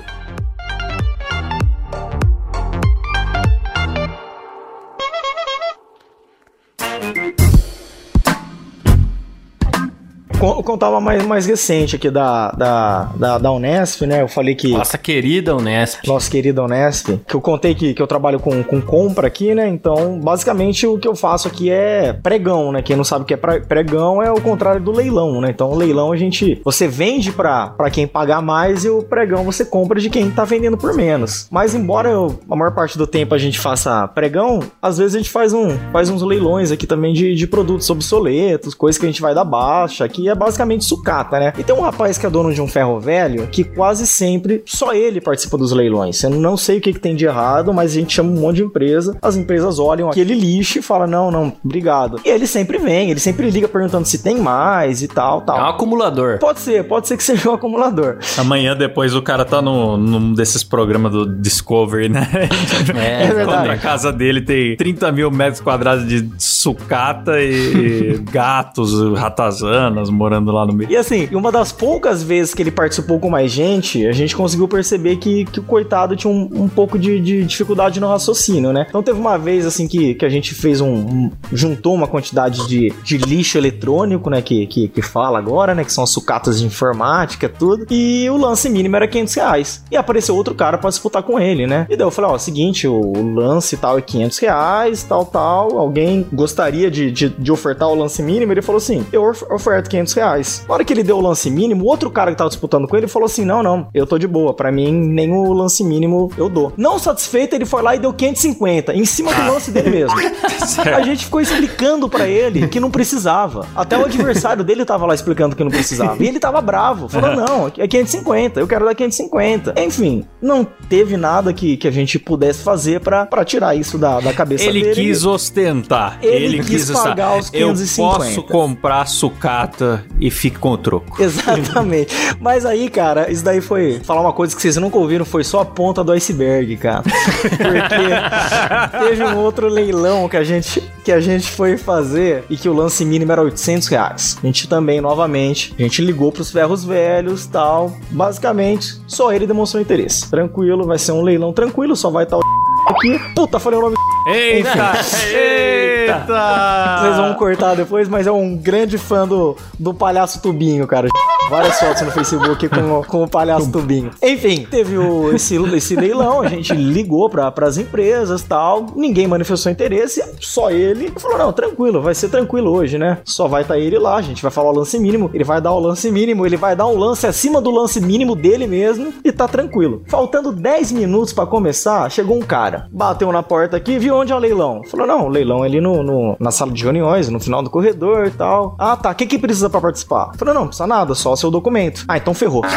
Contar 10.39 10.89
uma 10.89 11.01
mais, 11.01 11.25
mais 11.25 11.45
recente 11.45 11.97
aqui 11.97 12.09
da, 12.09 12.51
da, 12.51 13.09
da, 13.15 13.37
da 13.37 13.51
Unesp, 13.51 14.03
né? 14.05 14.21
Eu 14.21 14.27
falei 14.29 14.55
que. 14.55 14.69
Nossa 14.69 14.97
querida 14.97 15.53
Unesp. 15.53 16.07
nossa 16.07 16.31
querida 16.31 16.63
Unesp, 16.63 17.09
que 17.27 17.35
eu 17.35 17.41
contei 17.41 17.75
que, 17.75 17.93
que 17.93 18.01
eu 18.01 18.07
trabalho 18.07 18.39
com, 18.39 18.63
com 18.63 18.79
compra 18.79 19.27
aqui, 19.27 19.53
né? 19.53 19.67
Então, 19.67 20.17
basicamente, 20.19 20.87
o 20.87 20.97
que 20.97 21.07
eu 21.07 21.13
faço 21.15 21.49
aqui 21.49 21.69
é 21.69 22.13
pregão, 22.13 22.71
né? 22.71 22.81
Quem 22.81 22.95
não 22.95 23.03
sabe 23.03 23.23
o 23.23 23.25
que 23.25 23.33
é 23.33 23.37
pre- 23.37 23.59
pregão 23.61 24.23
é 24.23 24.31
o 24.31 24.39
contrário 24.39 24.79
do 24.79 24.93
leilão, 24.93 25.41
né? 25.41 25.49
Então, 25.49 25.69
o 25.71 25.75
leilão 25.75 26.13
a 26.13 26.15
gente. 26.15 26.61
Você 26.63 26.87
vende 26.87 27.33
pra, 27.33 27.67
pra 27.67 27.89
quem 27.89 28.07
pagar 28.07 28.41
mais 28.41 28.85
e 28.85 28.89
o 28.89 29.03
pregão 29.03 29.43
você 29.43 29.65
compra 29.65 29.99
de 29.99 30.09
quem 30.09 30.31
tá 30.31 30.45
vendendo 30.45 30.77
por 30.77 30.93
menos. 30.93 31.47
Mas, 31.51 31.75
embora 31.75 32.07
eu, 32.09 32.39
a 32.49 32.55
maior 32.55 32.71
parte 32.73 32.97
do 32.97 33.05
tempo 33.05 33.35
a 33.35 33.37
gente 33.37 33.59
faça 33.59 34.07
pregão, 34.07 34.61
às 34.81 34.99
vezes 34.99 35.15
a 35.15 35.17
gente 35.17 35.29
faz, 35.31 35.51
um, 35.51 35.77
faz 35.91 36.09
uns 36.09 36.21
leilões 36.21 36.71
aqui 36.71 36.87
também 36.87 37.11
de, 37.13 37.35
de 37.35 37.45
produtos 37.45 37.89
obsoletos, 37.89 38.73
coisas 38.73 38.97
que 38.97 39.05
a 39.05 39.09
gente 39.09 39.21
vai 39.21 39.35
dar 39.35 39.43
baixa, 39.43 40.07
que 40.07 40.28
é 40.29 40.35
basicamente 40.35 40.85
sucata, 40.85 41.39
né? 41.39 41.53
E 41.57 41.63
tem 41.63 41.75
um 41.75 41.81
rapaz 41.81 42.17
que 42.17 42.25
é 42.25 42.29
dono 42.29 42.53
de 42.53 42.61
um 42.61 42.67
ferro 42.67 42.99
velho 42.99 43.47
que 43.47 43.63
quase 43.63 44.05
sempre 44.07 44.63
só 44.65 44.93
ele 44.93 45.21
participa 45.21 45.57
dos 45.57 45.71
leilões. 45.71 46.21
Eu 46.23 46.29
não 46.31 46.55
sei 46.57 46.77
o 46.77 46.81
que, 46.81 46.93
que 46.93 46.99
tem 46.99 47.15
de 47.15 47.25
errado, 47.25 47.73
mas 47.73 47.91
a 47.91 47.95
gente 47.95 48.13
chama 48.13 48.29
um 48.31 48.39
monte 48.41 48.57
de 48.57 48.63
empresa, 48.63 49.17
as 49.21 49.35
empresas 49.35 49.79
olham 49.79 50.09
aquele 50.09 50.33
lixo 50.33 50.79
e 50.79 50.81
falam: 50.81 51.07
não, 51.07 51.31
não, 51.31 51.53
obrigado. 51.63 52.19
E 52.25 52.29
ele 52.29 52.47
sempre 52.47 52.77
vem, 52.77 53.11
ele 53.11 53.19
sempre 53.19 53.49
liga 53.49 53.67
perguntando 53.67 54.05
se 54.05 54.19
tem 54.23 54.37
mais 54.39 55.01
e 55.01 55.07
tal, 55.07 55.39
É 55.39 55.41
um 55.41 55.45
tal. 55.45 55.69
acumulador. 55.69 56.37
Pode 56.39 56.59
ser, 56.59 56.83
pode 56.85 57.07
ser 57.07 57.17
que 57.17 57.23
seja 57.29 57.49
um 57.49 57.53
acumulador. 57.53 58.17
Amanhã 58.37 58.75
depois 58.75 59.15
o 59.15 59.21
cara 59.21 59.45
tá 59.45 59.61
no, 59.61 59.97
num 59.97 60.33
desses 60.33 60.63
programas 60.63 61.11
do 61.11 61.25
Discovery, 61.25 62.09
né? 62.09 62.27
É, 62.95 63.25
É 63.25 63.33
verdade. 63.33 63.69
A 63.69 63.77
casa 63.77 64.11
dele 64.11 64.41
tem 64.41 64.75
30 64.75 65.11
mil 65.11 65.29
metros 65.31 65.61
quadrados 65.61 66.07
de 66.07 66.29
sucata 66.37 67.39
e, 67.41 67.53
e 67.53 68.17
gatos, 68.31 68.91
ratazanas 69.17 70.09
morando 70.19 70.51
lá 70.51 70.65
no 70.65 70.73
meio. 70.73 70.91
E 70.91 70.97
assim, 70.97 71.27
uma 71.31 71.51
das 71.51 71.71
poucas 71.71 72.21
vezes 72.21 72.53
que 72.53 72.61
ele 72.61 72.71
participou 72.71 73.19
com 73.19 73.29
mais 73.29 73.51
gente, 73.51 74.05
a 74.05 74.11
gente 74.11 74.35
conseguiu 74.35 74.67
perceber 74.67 75.15
que, 75.15 75.45
que 75.45 75.59
o 75.59 75.63
coitado 75.63 76.15
tinha 76.15 76.31
um, 76.31 76.49
um 76.51 76.67
pouco 76.67 76.99
de, 76.99 77.19
de 77.21 77.43
dificuldade 77.45 77.99
no 77.99 78.07
raciocínio, 78.07 78.73
né? 78.73 78.85
Então 78.89 79.01
teve 79.01 79.19
uma 79.19 79.37
vez, 79.37 79.65
assim, 79.65 79.87
que, 79.87 80.13
que 80.15 80.25
a 80.25 80.29
gente 80.29 80.53
fez 80.53 80.81
um, 80.81 80.89
um- 80.93 81.31
juntou 81.53 81.93
uma 81.95 82.07
quantidade 82.07 82.67
de, 82.67 82.93
de 83.03 83.17
lixo 83.17 83.57
eletrônico, 83.57 84.29
né? 84.29 84.41
Que, 84.41 84.67
que, 84.67 84.87
que 84.89 85.01
fala 85.01 85.39
agora, 85.39 85.73
né? 85.73 85.83
Que 85.83 85.93
são 85.93 86.03
as 86.03 86.09
sucatas 86.09 86.59
de 86.59 86.65
informática, 86.65 87.47
tudo. 87.47 87.85
E 87.89 88.29
o 88.29 88.37
lance 88.37 88.69
mínimo 88.69 88.95
era 88.97 89.07
500 89.07 89.33
reais. 89.35 89.83
E 89.89 89.95
apareceu 89.95 90.35
outro 90.35 90.53
cara 90.53 90.77
pra 90.77 90.89
disputar 90.89 91.23
com 91.23 91.39
ele, 91.39 91.65
né? 91.65 91.87
E 91.89 91.95
daí 91.95 92.05
eu 92.05 92.11
falei, 92.11 92.31
ó, 92.31 92.37
seguinte, 92.37 92.87
o, 92.87 92.93
o 92.99 93.33
lance 93.35 93.77
tal 93.77 93.97
é 93.97 94.01
500 94.01 94.37
reais, 94.39 95.03
tal, 95.03 95.25
tal. 95.25 95.77
Alguém 95.77 96.25
gostaria 96.33 96.89
de, 96.91 97.09
de, 97.11 97.29
de 97.29 97.51
ofertar 97.51 97.87
o 97.89 97.95
lance 97.95 98.21
mínimo? 98.21 98.51
Ele 98.51 98.61
falou 98.61 98.77
assim, 98.77 99.05
eu 99.11 99.23
of- 99.29 99.45
oferto 99.51 99.89
500 99.89 100.08
reais. 100.13 100.63
Na 100.67 100.73
hora 100.75 100.83
que 100.83 100.93
ele 100.93 101.03
deu 101.03 101.17
o 101.17 101.21
lance 101.21 101.49
mínimo, 101.49 101.85
outro 101.85 102.09
cara 102.09 102.31
que 102.31 102.37
tava 102.37 102.49
disputando 102.49 102.87
com 102.87 102.95
ele 102.95 103.07
falou 103.07 103.25
assim, 103.25 103.45
não, 103.45 103.61
não, 103.63 103.87
eu 103.93 104.05
tô 104.05 104.17
de 104.17 104.27
boa. 104.27 104.53
Pra 104.53 104.71
mim, 104.71 104.91
nem 104.91 105.31
o 105.31 105.51
lance 105.53 105.83
mínimo 105.83 106.31
eu 106.37 106.49
dou. 106.49 106.73
Não 106.77 106.97
satisfeito, 106.99 107.55
ele 107.55 107.65
foi 107.65 107.81
lá 107.81 107.95
e 107.95 107.99
deu 107.99 108.13
550, 108.13 108.93
em 108.93 109.05
cima 109.05 109.33
do 109.33 109.51
lance 109.51 109.71
dele 109.71 109.89
mesmo. 109.89 110.17
A 110.95 111.01
gente 111.01 111.25
ficou 111.25 111.41
explicando 111.41 112.07
pra 112.09 112.27
ele 112.27 112.67
que 112.67 112.79
não 112.79 112.91
precisava. 112.91 113.65
Até 113.75 113.97
o 113.97 114.05
adversário 114.05 114.63
dele 114.63 114.85
tava 114.85 115.05
lá 115.05 115.13
explicando 115.13 115.55
que 115.55 115.63
não 115.63 115.71
precisava. 115.71 116.21
E 116.23 116.27
ele 116.27 116.39
tava 116.39 116.61
bravo. 116.61 117.07
Falou: 117.09 117.35
não, 117.35 117.67
é 117.67 117.87
550, 117.87 118.59
eu 118.59 118.67
quero 118.67 118.85
dar 118.85 118.95
550. 118.95 119.73
Enfim, 119.81 120.25
não 120.41 120.65
teve 120.87 121.17
nada 121.17 121.53
que, 121.53 121.77
que 121.77 121.87
a 121.87 121.91
gente 121.91 122.17
pudesse 122.19 122.63
fazer 122.63 122.99
pra, 123.01 123.25
pra 123.25 123.43
tirar 123.45 123.75
isso 123.75 123.97
da, 123.97 124.19
da 124.19 124.33
cabeça 124.33 124.65
Ele 124.65 124.81
dele. 124.81 124.95
quis 124.95 125.25
ostentar. 125.25 126.17
Ele 126.21 126.63
quis 126.63 126.89
pagar 126.91 127.37
os 127.37 127.47
Eu 127.53 127.69
550. 127.69 128.17
posso 128.17 128.43
comprar 128.43 129.07
sucata 129.07 129.98
e 130.19 130.29
fique 130.29 130.57
com 130.57 130.71
o 130.71 130.77
troco. 130.77 131.21
Exatamente. 131.21 132.13
Mas 132.39 132.65
aí, 132.65 132.89
cara, 132.89 133.31
isso 133.31 133.43
daí 133.43 133.61
foi. 133.61 133.99
Falar 134.03 134.21
uma 134.21 134.33
coisa 134.33 134.55
que 134.55 134.61
vocês 134.61 134.77
nunca 134.77 134.97
ouviram, 134.97 135.25
foi 135.25 135.43
só 135.43 135.61
a 135.61 135.65
ponta 135.65 136.03
do 136.03 136.11
iceberg, 136.11 136.77
cara. 136.77 137.03
Porque 137.03 138.99
teve 139.09 139.23
um 139.23 139.37
outro 139.37 139.67
leilão 139.67 140.27
que 140.27 140.37
a 140.37 140.43
gente, 140.43 140.83
que 141.03 141.11
a 141.11 141.19
gente 141.19 141.49
foi 141.49 141.77
fazer 141.77 142.43
e 142.49 142.57
que 142.57 142.69
o 142.69 142.73
lance 142.73 143.03
mínimo 143.05 143.31
era 143.31 143.41
800 143.41 143.87
reais. 143.87 144.37
A 144.41 144.45
gente 144.45 144.67
também, 144.67 145.01
novamente, 145.01 145.73
a 145.77 145.81
gente 145.81 146.01
ligou 146.01 146.31
pros 146.31 146.51
ferros 146.51 146.83
velhos 146.83 147.45
tal. 147.45 147.95
Basicamente, 148.11 148.99
só 149.07 149.31
ele 149.31 149.47
demonstrou 149.47 149.81
interesse. 149.81 150.29
Tranquilo, 150.29 150.85
vai 150.85 150.97
ser 150.97 151.11
um 151.11 151.21
leilão 151.21 151.53
tranquilo, 151.53 151.95
só 151.95 152.09
vai 152.09 152.23
estar 152.23 152.37
o 152.37 152.68
aqui. 152.89 153.19
Puta, 153.35 153.59
falei 153.59 153.79
o 153.79 153.81
nome. 153.83 153.95
Eita! 154.27 154.93
Eita! 155.33 156.99
Vocês 157.01 157.15
vão 157.17 157.33
cortar 157.35 157.75
depois, 157.75 158.07
mas 158.07 158.27
é 158.27 158.31
um 158.31 158.55
grande 158.55 158.97
fã 158.97 159.27
do, 159.27 159.55
do 159.77 159.93
palhaço 159.93 160.41
Tubinho, 160.41 160.85
cara. 160.87 161.07
Várias 161.49 161.79
fotos 161.79 162.03
no 162.03 162.11
Facebook 162.11 162.69
com, 162.69 162.99
o- 162.99 163.03
com 163.03 163.23
o 163.23 163.27
palhaço 163.27 163.71
Tubinho. 163.71 164.11
Enfim, 164.21 164.67
teve 164.69 164.99
o, 164.99 165.33
esse, 165.33 165.55
esse 165.75 165.95
leilão, 165.95 166.41
a 166.41 166.47
gente 166.47 166.73
ligou 166.75 167.27
para 167.27 167.51
as 167.65 167.77
empresas 167.77 168.43
tal, 168.43 168.85
ninguém 168.95 169.25
manifestou 169.27 169.71
interesse, 169.71 170.23
só 170.39 170.69
ele 170.69 171.11
falou: 171.17 171.39
não, 171.39 171.51
tranquilo, 171.51 172.03
vai 172.03 172.13
ser 172.13 172.29
tranquilo 172.29 172.71
hoje, 172.71 172.99
né? 172.99 173.17
Só 173.25 173.47
vai 173.47 173.63
estar 173.63 173.79
ele 173.79 173.97
lá, 173.97 174.17
a 174.17 174.21
gente 174.21 174.43
vai 174.43 174.51
falar 174.51 174.69
o 174.69 174.75
lance 174.75 174.99
mínimo, 174.99 175.31
ele 175.33 175.43
vai 175.43 175.59
dar 175.59 175.71
o 175.71 175.79
lance 175.79 176.11
mínimo, 176.11 176.45
ele 176.45 176.57
vai 176.57 176.75
dar 176.75 176.85
um 176.85 176.95
lance 176.95 177.25
acima 177.25 177.59
do 177.59 177.71
lance 177.71 177.99
mínimo 177.99 178.35
dele 178.35 178.67
mesmo 178.67 179.11
e 179.23 179.31
tá 179.31 179.47
tranquilo. 179.47 180.03
Faltando 180.07 180.51
10 180.51 180.91
minutos 180.91 181.33
para 181.33 181.47
começar, 181.47 182.07
chegou 182.11 182.37
um 182.37 182.41
cara, 182.41 182.78
bateu 182.91 183.31
na 183.31 183.41
porta 183.43 183.77
aqui, 183.77 183.97
viu 183.99 184.15
onde 184.15 184.31
é 184.31 184.35
o 184.35 184.39
leilão? 184.39 184.81
Falou: 184.85 185.05
não, 185.07 185.25
o 185.25 185.29
leilão 185.29 185.63
é 185.63 185.67
ali 185.67 185.81
no, 185.81 186.03
no- 186.03 186.35
na 186.39 186.51
sala 186.51 186.71
de 186.71 186.83
reuniões, 186.83 187.29
no 187.29 187.39
final 187.39 187.61
do 187.61 187.69
corredor 187.69 188.27
e 188.27 188.31
tal. 188.31 188.75
Ah, 188.77 188.95
tá, 188.95 189.11
o 189.11 189.15
que, 189.15 189.25
que 189.25 189.37
precisa 189.39 189.69
para 189.69 189.81
participar? 189.81 190.31
Falou: 190.37 190.53
não, 190.53 190.61
não 190.61 190.67
precisa 190.67 190.87
nada, 190.87 191.13
só 191.15 191.35
seu 191.35 191.49
documento. 191.51 192.03
Ah, 192.07 192.17
então 192.17 192.33
ferrou. 192.33 192.63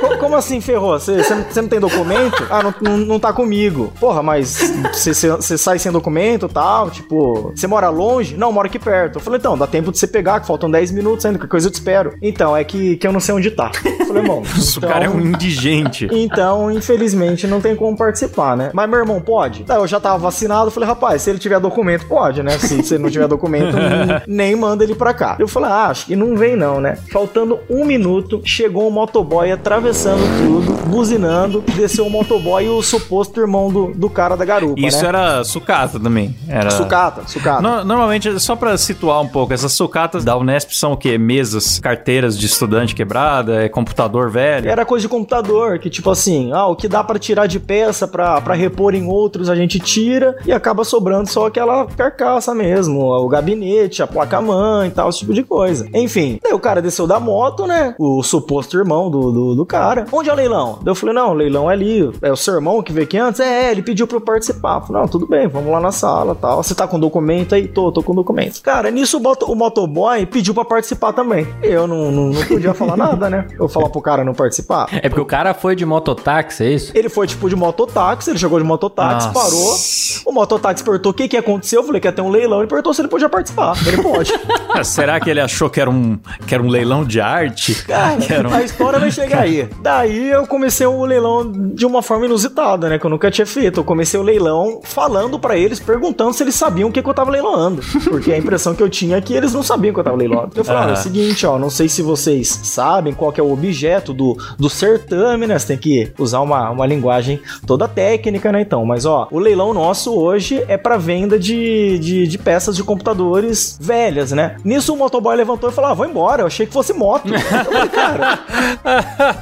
Co- 0.00 0.16
Como 0.18 0.36
assim 0.36 0.60
ferrou? 0.60 0.98
Você 0.98 1.60
não 1.62 1.68
tem 1.68 1.80
documento? 1.80 2.46
Ah, 2.50 2.62
não, 2.62 2.74
não, 2.80 2.96
não 2.98 3.20
tá 3.20 3.32
comigo. 3.32 3.92
Porra, 4.00 4.22
mas 4.22 4.58
você- 4.92 5.58
sai 5.58 5.78
sem 5.78 5.90
documento 5.92 6.46
e 6.46 6.48
tal? 6.52 6.90
Tipo, 6.90 7.52
você 7.54 7.66
mora 7.66 7.88
longe? 7.88 8.36
Não, 8.36 8.52
moro 8.52 8.66
aqui 8.66 8.78
perto. 8.78 9.16
Eu 9.16 9.20
falei, 9.20 9.38
então, 9.38 9.56
dá 9.56 9.66
tempo 9.66 9.90
de 9.92 9.98
você 9.98 10.06
pegar, 10.06 10.40
que 10.40 10.46
faltam 10.46 10.70
10 10.70 10.90
minutos 10.92 11.24
ainda, 11.24 11.38
qualquer 11.38 11.50
coisa 11.50 11.68
eu 11.68 11.70
te 11.72 11.74
espero. 11.74 12.14
Então, 12.22 12.56
é 12.56 12.62
que, 12.64 12.96
que 12.96 13.06
eu 13.06 13.12
não 13.12 13.20
sei 13.20 13.34
onde 13.34 13.50
tá. 13.50 13.70
Eu 13.84 14.06
falei, 14.06 14.22
bom. 14.22 14.42
O 14.76 14.80
cara 14.80 15.04
é 15.06 15.08
um 15.08 15.20
indigente. 15.20 15.67
Então, 16.28 16.70
infelizmente, 16.70 17.46
não 17.46 17.60
tem 17.60 17.74
como 17.76 17.96
participar, 17.96 18.56
né? 18.56 18.70
Mas 18.72 18.88
meu 18.88 18.98
irmão 18.98 19.20
pode? 19.20 19.64
Daí 19.64 19.78
eu 19.78 19.86
já 19.86 19.98
tava 20.00 20.18
vacinado, 20.18 20.70
falei, 20.70 20.88
rapaz, 20.88 21.22
se 21.22 21.30
ele 21.30 21.38
tiver 21.38 21.58
documento, 21.60 22.06
pode, 22.06 22.42
né? 22.42 22.58
Se, 22.58 22.82
se 22.82 22.94
ele 22.94 23.02
não 23.02 23.10
tiver 23.10 23.26
documento, 23.28 23.76
nem, 23.76 24.22
nem 24.52 24.56
manda 24.56 24.84
ele 24.84 24.94
pra 24.94 25.14
cá. 25.14 25.36
Eu 25.38 25.48
falei, 25.48 25.70
ah, 25.70 25.86
acho 25.86 26.06
que 26.06 26.16
não 26.16 26.36
vem 26.36 26.56
não, 26.56 26.80
né? 26.80 26.98
Faltando 27.10 27.58
um 27.70 27.84
minuto, 27.84 28.40
chegou 28.44 28.86
um 28.88 28.90
motoboy 28.90 29.50
atravessando 29.50 30.20
tudo, 30.42 30.72
buzinando, 30.88 31.62
desceu 31.74 32.06
o 32.06 32.10
motoboy 32.10 32.64
e 32.64 32.68
o 32.68 32.82
suposto 32.82 33.40
irmão 33.40 33.70
do, 33.70 33.92
do 33.94 34.10
cara 34.10 34.36
da 34.36 34.44
garupa, 34.44 34.80
Isso 34.80 35.02
né? 35.02 35.08
era 35.08 35.44
sucata 35.44 35.98
também. 35.98 36.34
Era... 36.48 36.70
Sucata, 36.70 37.22
sucata. 37.26 37.62
No- 37.62 37.84
normalmente, 37.84 38.38
só 38.40 38.54
pra 38.56 38.76
situar 38.76 39.20
um 39.20 39.28
pouco, 39.28 39.52
essas 39.52 39.72
sucatas 39.72 40.24
da 40.24 40.36
Unesp 40.36 40.72
são 40.72 40.92
o 40.92 40.96
quê? 40.96 41.16
Mesas, 41.18 41.78
carteiras 41.78 42.38
de 42.38 42.46
estudante 42.46 42.94
quebrada, 42.94 43.62
é 43.64 43.68
computador 43.68 44.30
velho. 44.30 44.68
Era 44.70 44.84
coisa 44.84 45.02
de 45.02 45.08
computador, 45.08 45.57
que 45.78 45.90
tipo 45.90 46.10
assim, 46.10 46.52
ah, 46.52 46.66
o 46.66 46.76
que 46.76 46.88
dá 46.88 47.02
pra 47.02 47.18
tirar 47.18 47.46
de 47.46 47.58
peça 47.58 48.06
pra 48.06 48.54
repor 48.54 48.94
em 48.94 49.06
outros 49.06 49.48
a 49.48 49.54
gente 49.54 49.78
tira 49.78 50.36
e 50.46 50.52
acaba 50.52 50.84
sobrando 50.84 51.28
só 51.28 51.46
aquela 51.46 51.86
carcaça 51.86 52.54
mesmo, 52.54 53.00
o 53.00 53.28
gabinete, 53.28 54.02
a 54.02 54.06
placa-mãe 54.06 54.88
e 54.88 54.90
tal, 54.90 55.08
esse 55.08 55.20
tipo 55.20 55.34
de 55.34 55.42
coisa. 55.42 55.88
Enfim, 55.94 56.38
daí 56.42 56.52
o 56.52 56.58
cara 56.58 56.82
desceu 56.82 57.06
da 57.06 57.18
moto, 57.18 57.66
né? 57.66 57.94
O 57.98 58.22
suposto 58.22 58.76
irmão 58.76 59.10
do, 59.10 59.32
do, 59.32 59.54
do 59.54 59.66
cara. 59.66 60.06
Onde 60.12 60.28
é 60.28 60.32
o 60.32 60.36
leilão? 60.36 60.78
Daí 60.82 60.90
eu 60.90 60.94
falei, 60.94 61.14
não, 61.14 61.30
o 61.30 61.34
leilão 61.34 61.70
é 61.70 61.74
ali. 61.74 62.10
É 62.22 62.30
o 62.30 62.36
seu 62.36 62.54
irmão 62.54 62.82
que 62.82 62.92
veio 62.92 63.04
aqui 63.04 63.18
antes? 63.18 63.40
É, 63.40 63.70
ele 63.70 63.82
pediu 63.82 64.06
pra 64.06 64.16
eu 64.16 64.20
participar. 64.20 64.76
Eu 64.76 64.80
falei, 64.86 65.02
não, 65.02 65.08
tudo 65.08 65.26
bem, 65.26 65.48
vamos 65.48 65.70
lá 65.70 65.80
na 65.80 65.92
sala 65.92 66.34
tal. 66.34 66.62
Você 66.62 66.74
tá 66.74 66.86
com 66.86 66.98
documento 66.98 67.54
aí? 67.54 67.68
Tô, 67.68 67.90
tô 67.92 68.02
com 68.02 68.14
documento. 68.14 68.60
Cara, 68.62 68.90
nisso 68.90 69.18
o, 69.18 69.52
o 69.52 69.54
motoboy 69.54 70.26
pediu 70.26 70.54
pra 70.54 70.64
participar 70.64 71.12
também. 71.12 71.46
Eu 71.62 71.86
não, 71.86 72.10
não, 72.10 72.26
não 72.28 72.44
podia 72.46 72.74
falar 72.74 72.96
nada, 72.96 73.28
né? 73.30 73.46
Eu 73.58 73.68
falar 73.68 73.88
pro 73.88 74.00
cara 74.00 74.24
não 74.24 74.34
participar. 74.34 74.88
É 74.92 75.08
porque 75.08 75.20
o 75.20 75.26
cara 75.26 75.47
foi 75.54 75.74
de 75.74 75.84
mototáxi, 75.84 76.64
é 76.64 76.70
isso? 76.72 76.92
Ele 76.94 77.08
foi 77.08 77.26
tipo 77.26 77.48
de 77.48 77.56
mototáxi, 77.56 78.30
ele 78.30 78.38
chegou 78.38 78.58
de 78.58 78.64
mototáxi, 78.64 79.28
Nossa. 79.28 79.40
parou. 79.40 79.76
O 80.26 80.32
mototáxi 80.32 80.84
perguntou 80.84 81.12
o 81.12 81.14
que 81.14 81.28
que 81.28 81.36
aconteceu. 81.36 81.80
Eu 81.80 81.86
falei 81.86 82.00
que 82.00 82.08
ia 82.08 82.12
ter 82.12 82.22
um 82.22 82.30
leilão. 82.30 82.58
Ele 82.58 82.68
perguntou 82.68 82.92
se 82.94 83.00
ele 83.00 83.08
podia 83.08 83.28
participar. 83.28 83.74
Ele 83.86 84.02
pode. 84.02 84.32
Será 84.84 85.20
que 85.20 85.30
ele 85.30 85.40
achou 85.40 85.68
que 85.70 85.80
era 85.80 85.90
um, 85.90 86.18
que 86.46 86.54
era 86.54 86.62
um 86.62 86.68
leilão 86.68 87.04
de 87.04 87.20
arte? 87.20 87.74
Cara, 87.84 88.48
um... 88.48 88.54
a 88.54 88.62
história 88.62 88.98
vai 88.98 89.10
chegar 89.10 89.42
aí. 89.42 89.68
Daí 89.82 90.30
eu 90.30 90.46
comecei 90.46 90.86
o 90.86 91.04
leilão 91.04 91.50
de 91.74 91.86
uma 91.86 92.02
forma 92.02 92.26
inusitada, 92.26 92.88
né? 92.88 92.98
Que 92.98 93.06
eu 93.06 93.10
nunca 93.10 93.30
tinha 93.30 93.46
feito. 93.46 93.80
Eu 93.80 93.84
comecei 93.84 94.18
o 94.18 94.22
leilão 94.22 94.80
falando 94.82 95.38
pra 95.38 95.56
eles, 95.56 95.80
perguntando 95.80 96.32
se 96.32 96.42
eles 96.42 96.54
sabiam 96.54 96.88
o 96.88 96.92
que, 96.92 97.02
que 97.02 97.08
eu 97.08 97.14
tava 97.14 97.30
leiloando. 97.30 97.82
Porque 98.04 98.32
a 98.32 98.38
impressão 98.38 98.74
que 98.74 98.82
eu 98.82 98.88
tinha 98.88 99.16
é 99.16 99.20
que 99.20 99.34
eles 99.34 99.52
não 99.52 99.62
sabiam 99.62 99.92
que 99.92 100.00
eu 100.00 100.04
tava 100.04 100.16
leiloando. 100.16 100.52
Eu 100.54 100.64
falei, 100.64 100.82
olha, 100.82 100.90
é 100.90 100.94
o 100.94 100.96
seguinte, 100.96 101.46
ó, 101.46 101.58
não 101.58 101.70
sei 101.70 101.88
se 101.88 102.02
vocês 102.02 102.48
sabem 102.64 103.12
qual 103.12 103.32
que 103.32 103.40
é 103.40 103.42
o 103.42 103.52
objeto 103.52 104.12
do, 104.12 104.36
do 104.58 104.68
certame, 104.68 105.37
Você 105.46 105.66
tem 105.68 105.76
que 105.78 106.10
usar 106.18 106.40
uma, 106.40 106.70
uma 106.70 106.86
linguagem 106.86 107.40
toda 107.66 107.86
técnica, 107.86 108.50
né? 108.50 108.60
Então, 108.60 108.84
mas 108.84 109.04
ó, 109.04 109.28
o 109.30 109.38
leilão 109.38 109.72
nosso 109.74 110.14
hoje 110.14 110.64
é 110.68 110.76
pra 110.76 110.96
venda 110.96 111.38
de, 111.38 111.98
de, 111.98 112.26
de 112.26 112.38
peças 112.38 112.74
de 112.76 112.82
computadores 112.82 113.78
velhas, 113.80 114.32
né? 114.32 114.56
Nisso 114.64 114.92
o 114.94 114.96
motoboy 114.96 115.36
levantou 115.36 115.70
e 115.70 115.72
falou: 115.72 115.90
ah, 115.90 115.94
vou 115.94 116.06
embora, 116.06 116.42
eu 116.42 116.46
achei 116.46 116.66
que 116.66 116.72
fosse 116.72 116.92
moto. 116.92 117.28
Eu 117.32 117.38
falei, 117.40 117.88
cara, 117.88 118.38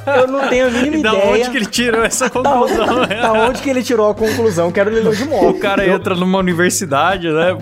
eu 0.20 0.26
não 0.26 0.48
tenho 0.48 0.66
a 0.66 0.70
mínima 0.70 0.96
E 0.96 1.02
da 1.02 1.14
ideia. 1.14 1.32
onde 1.32 1.50
que 1.50 1.56
ele 1.56 1.66
tirou 1.66 2.04
essa 2.04 2.26
Da 2.36 2.52
conclusão? 2.52 3.02
onde, 3.02 3.14
da 3.14 3.32
onde 3.32 3.62
que 3.62 3.70
ele 3.70 3.82
tirou 3.82 4.10
a 4.10 4.14
conclusão 4.14 4.70
que 4.72 4.80
era 4.80 4.90
o 4.90 4.92
leilão 4.92 5.12
de 5.12 5.24
moto? 5.24 5.48
O 5.48 5.58
cara 5.58 5.86
entra 5.88 6.14
numa 6.14 6.38
universidade, 6.38 7.28
né? 7.30 7.56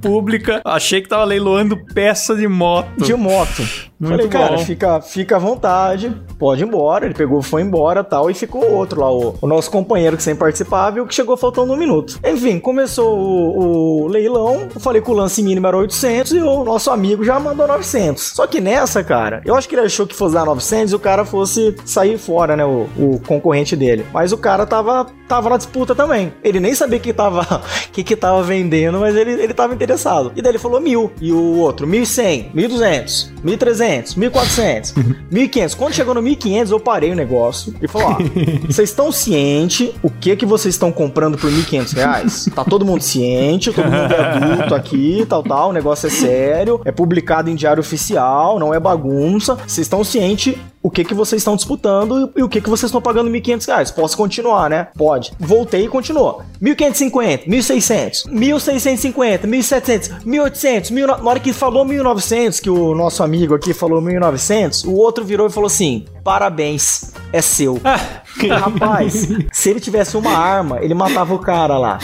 Pública. 0.00 0.60
Achei 0.64 1.00
que 1.00 1.08
tava 1.08 1.24
leiloando 1.24 1.76
peça 1.94 2.34
de 2.34 2.46
moto. 2.48 3.02
de 3.04 3.14
moto. 3.14 3.62
Muito 4.02 4.16
Falei, 4.16 4.28
cara, 4.28 4.56
bom. 4.56 4.64
fica, 4.64 5.00
fica 5.00 5.36
à 5.36 5.38
vontade, 5.38 6.12
pode 6.36 6.60
ir 6.60 6.66
embora. 6.66 7.04
Ele 7.04 7.14
pegou, 7.14 7.40
foi 7.40 7.62
embora 7.62 8.02
tal, 8.02 8.28
e 8.28 8.34
ficou 8.34 8.68
outro 8.72 9.00
lá, 9.00 9.12
o, 9.12 9.36
o 9.40 9.46
nosso 9.46 9.70
companheiro 9.70 10.16
que 10.16 10.24
sempre 10.24 10.40
participava, 10.40 10.98
e 10.98 11.00
o 11.00 11.06
que 11.06 11.14
chegou 11.14 11.36
faltando 11.36 11.72
um 11.72 11.76
minuto. 11.76 12.18
Enfim, 12.26 12.58
começou 12.58 13.16
o, 13.16 14.02
o 14.02 14.06
leilão, 14.08 14.68
eu 14.74 14.80
falei 14.80 15.00
que 15.00 15.08
o 15.08 15.14
lance 15.14 15.40
mínimo 15.40 15.68
era 15.68 15.76
800 15.76 16.32
e 16.32 16.38
o 16.38 16.64
nosso 16.64 16.90
amigo 16.90 17.22
já 17.22 17.38
mandou 17.38 17.64
900. 17.68 18.32
Só 18.34 18.44
que 18.44 18.60
nessa, 18.60 19.04
cara, 19.04 19.40
eu 19.44 19.54
acho 19.54 19.68
que 19.68 19.76
ele 19.76 19.86
achou 19.86 20.04
que 20.04 20.16
fosse 20.16 20.34
dar 20.34 20.46
900 20.46 20.92
e 20.92 20.96
o 20.96 20.98
cara 20.98 21.24
fosse 21.24 21.76
sair 21.84 22.18
fora, 22.18 22.56
né, 22.56 22.64
o, 22.64 22.88
o 22.98 23.20
concorrente 23.24 23.76
dele. 23.76 24.04
Mas 24.12 24.32
o 24.32 24.36
cara 24.36 24.66
tava, 24.66 25.06
tava 25.28 25.48
na 25.48 25.56
disputa 25.58 25.94
também. 25.94 26.32
Ele 26.42 26.58
nem 26.58 26.74
sabia 26.74 26.98
que 26.98 27.12
tava, 27.12 27.62
que 27.92 28.02
que 28.02 28.16
tava 28.16 28.42
vendendo, 28.42 28.98
mas 28.98 29.14
ele, 29.14 29.30
ele 29.34 29.54
tava 29.54 29.74
interessado. 29.74 30.32
E 30.34 30.42
daí 30.42 30.50
ele 30.50 30.58
falou 30.58 30.80
mil. 30.80 31.12
E 31.20 31.30
o 31.30 31.58
outro, 31.58 31.86
1.100, 31.86 32.52
1.200, 32.52 33.32
1.300, 33.44 33.91
1.400, 34.00 34.94
1.500. 35.30 35.76
Quando 35.76 35.94
chegou 35.94 36.14
no 36.14 36.22
1.500, 36.22 36.70
eu 36.70 36.80
parei 36.80 37.12
o 37.12 37.14
negócio 37.14 37.74
e 37.80 37.88
falei, 37.88 38.08
ó, 38.08 38.16
vocês 38.66 38.90
estão 38.90 39.12
cientes 39.12 39.90
o 40.02 40.10
que 40.10 40.36
que 40.36 40.46
vocês 40.46 40.74
estão 40.74 40.92
comprando 40.92 41.38
por 41.38 41.50
1.500 41.50 41.94
reais? 41.94 42.48
Tá 42.54 42.64
todo 42.64 42.84
mundo 42.84 43.02
ciente, 43.02 43.72
todo 43.72 43.84
mundo 43.84 44.12
é 44.12 44.20
adulto 44.20 44.74
aqui, 44.74 45.26
tal, 45.28 45.42
tal, 45.42 45.70
o 45.70 45.72
negócio 45.72 46.06
é 46.06 46.10
sério, 46.10 46.80
é 46.84 46.92
publicado 46.92 47.50
em 47.50 47.54
diário 47.54 47.80
oficial, 47.80 48.58
não 48.58 48.72
é 48.72 48.80
bagunça. 48.80 49.56
Vocês 49.56 49.86
estão 49.86 50.04
cientes 50.04 50.54
o 50.82 50.90
que 50.90 51.04
que 51.04 51.14
vocês 51.14 51.40
estão 51.40 51.54
disputando 51.54 52.32
e 52.36 52.42
o 52.42 52.48
que 52.48 52.60
que 52.60 52.68
vocês 52.68 52.88
estão 52.88 53.00
pagando 53.00 53.30
1.500 53.30 53.66
reais. 53.66 53.90
Posso 53.90 54.16
continuar, 54.16 54.68
né? 54.68 54.88
Pode. 54.96 55.32
Voltei 55.38 55.84
e 55.84 55.88
continuou. 55.88 56.42
1.550, 56.60 57.46
1.600, 57.46 58.28
1.650, 58.28 59.40
1.700, 59.42 60.24
1.800, 60.24 60.90
1.000... 60.90 61.22
Na 61.22 61.30
hora 61.30 61.40
que 61.40 61.52
falou 61.52 61.84
1.900, 61.86 62.60
que 62.60 62.70
o 62.70 62.94
nosso 62.94 63.22
amigo 63.22 63.54
aqui 63.54 63.72
falou 63.72 64.02
1.900, 64.02 64.86
o 64.86 64.94
outro 64.94 65.24
virou 65.24 65.46
e 65.46 65.50
falou 65.50 65.66
assim, 65.66 66.04
parabéns, 66.24 67.12
é 67.32 67.40
seu. 67.40 67.80
Rapaz, 67.84 69.28
se 69.52 69.70
ele 69.70 69.80
tivesse 69.80 70.16
uma 70.16 70.32
arma, 70.32 70.78
ele 70.82 70.94
matava 70.94 71.34
o 71.34 71.38
cara 71.38 71.78
lá. 71.78 71.98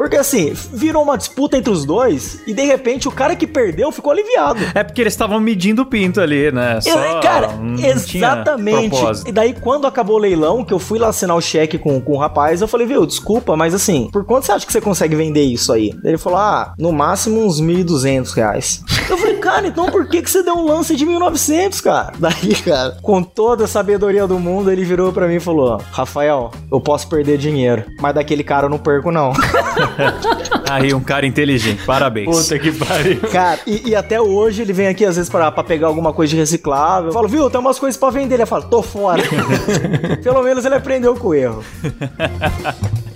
Porque 0.00 0.16
assim, 0.16 0.54
virou 0.72 1.02
uma 1.02 1.18
disputa 1.18 1.58
entre 1.58 1.70
os 1.70 1.84
dois 1.84 2.40
e 2.46 2.54
de 2.54 2.62
repente 2.62 3.06
o 3.06 3.12
cara 3.12 3.36
que 3.36 3.46
perdeu 3.46 3.92
ficou 3.92 4.10
aliviado. 4.10 4.58
É 4.74 4.82
porque 4.82 5.02
eles 5.02 5.12
estavam 5.12 5.38
medindo 5.38 5.82
o 5.82 5.84
pinto 5.84 6.22
ali, 6.22 6.50
né? 6.50 6.76
Eu- 6.86 6.92
Só 6.94 7.20
cara, 7.20 7.50
exatamente. 7.78 8.96
E 9.26 9.30
daí, 9.32 9.52
quando 9.52 9.86
acabou 9.86 10.16
o 10.16 10.18
leilão, 10.18 10.64
que 10.64 10.72
eu 10.72 10.78
fui 10.78 10.98
lá 10.98 11.08
assinar 11.08 11.36
o 11.36 11.40
cheque 11.42 11.76
com, 11.76 12.00
com 12.00 12.12
o 12.14 12.16
rapaz, 12.18 12.62
eu 12.62 12.66
falei, 12.66 12.86
viu, 12.86 13.04
desculpa, 13.04 13.54
mas 13.58 13.74
assim, 13.74 14.08
por 14.10 14.24
quanto 14.24 14.46
você 14.46 14.52
acha 14.52 14.64
que 14.64 14.72
você 14.72 14.80
consegue 14.80 15.14
vender 15.14 15.42
isso 15.42 15.70
aí? 15.70 15.92
Ele 16.02 16.16
falou, 16.16 16.38
ah, 16.38 16.72
no 16.78 16.92
máximo 16.92 17.44
uns 17.44 17.60
1.200 17.60 18.32
reais. 18.32 18.82
Eu 19.06 19.18
falei, 19.18 19.36
cara, 19.36 19.66
então 19.68 19.84
por 19.90 20.08
que, 20.08 20.22
que 20.22 20.30
você 20.30 20.42
deu 20.42 20.54
um 20.54 20.64
lance 20.64 20.96
de 20.96 21.04
1.900, 21.04 21.82
cara? 21.82 22.12
Daí, 22.18 22.54
cara, 22.64 22.96
com 23.02 23.22
toda 23.22 23.64
a 23.64 23.68
sabedoria 23.68 24.26
do 24.26 24.38
mundo, 24.38 24.70
ele 24.72 24.82
virou 24.82 25.12
pra 25.12 25.28
mim 25.28 25.34
e 25.36 25.40
falou, 25.40 25.78
Rafael, 25.92 26.50
eu 26.72 26.80
posso 26.80 27.06
perder 27.06 27.36
dinheiro, 27.36 27.84
mas 28.00 28.14
daquele 28.14 28.42
cara 28.42 28.64
eu 28.64 28.70
não 28.70 28.78
perco, 28.78 29.10
não. 29.10 29.32
Aí, 30.70 30.94
um 30.94 31.00
cara 31.00 31.26
inteligente. 31.26 31.84
Parabéns. 31.84 32.26
Puta 32.26 32.58
que 32.58 32.72
pariu. 32.72 33.20
Cara, 33.32 33.58
e, 33.66 33.90
e 33.90 33.94
até 33.96 34.20
hoje 34.20 34.62
ele 34.62 34.72
vem 34.72 34.86
aqui 34.86 35.04
às 35.04 35.16
vezes 35.16 35.30
pra, 35.30 35.50
pra 35.50 35.64
pegar 35.64 35.88
alguma 35.88 36.12
coisa 36.12 36.30
de 36.30 36.36
reciclável. 36.36 37.08
Eu 37.08 37.12
falo, 37.12 37.28
viu, 37.28 37.50
tem 37.50 37.60
umas 37.60 37.78
coisas 37.78 37.98
pra 37.98 38.10
vender. 38.10 38.36
Ele 38.36 38.46
fala, 38.46 38.62
tô 38.62 38.82
fora. 38.82 39.22
Pelo 40.22 40.42
menos 40.42 40.64
ele 40.64 40.74
aprendeu 40.74 41.14
com 41.16 41.28
o 41.28 41.34
erro. 41.34 41.64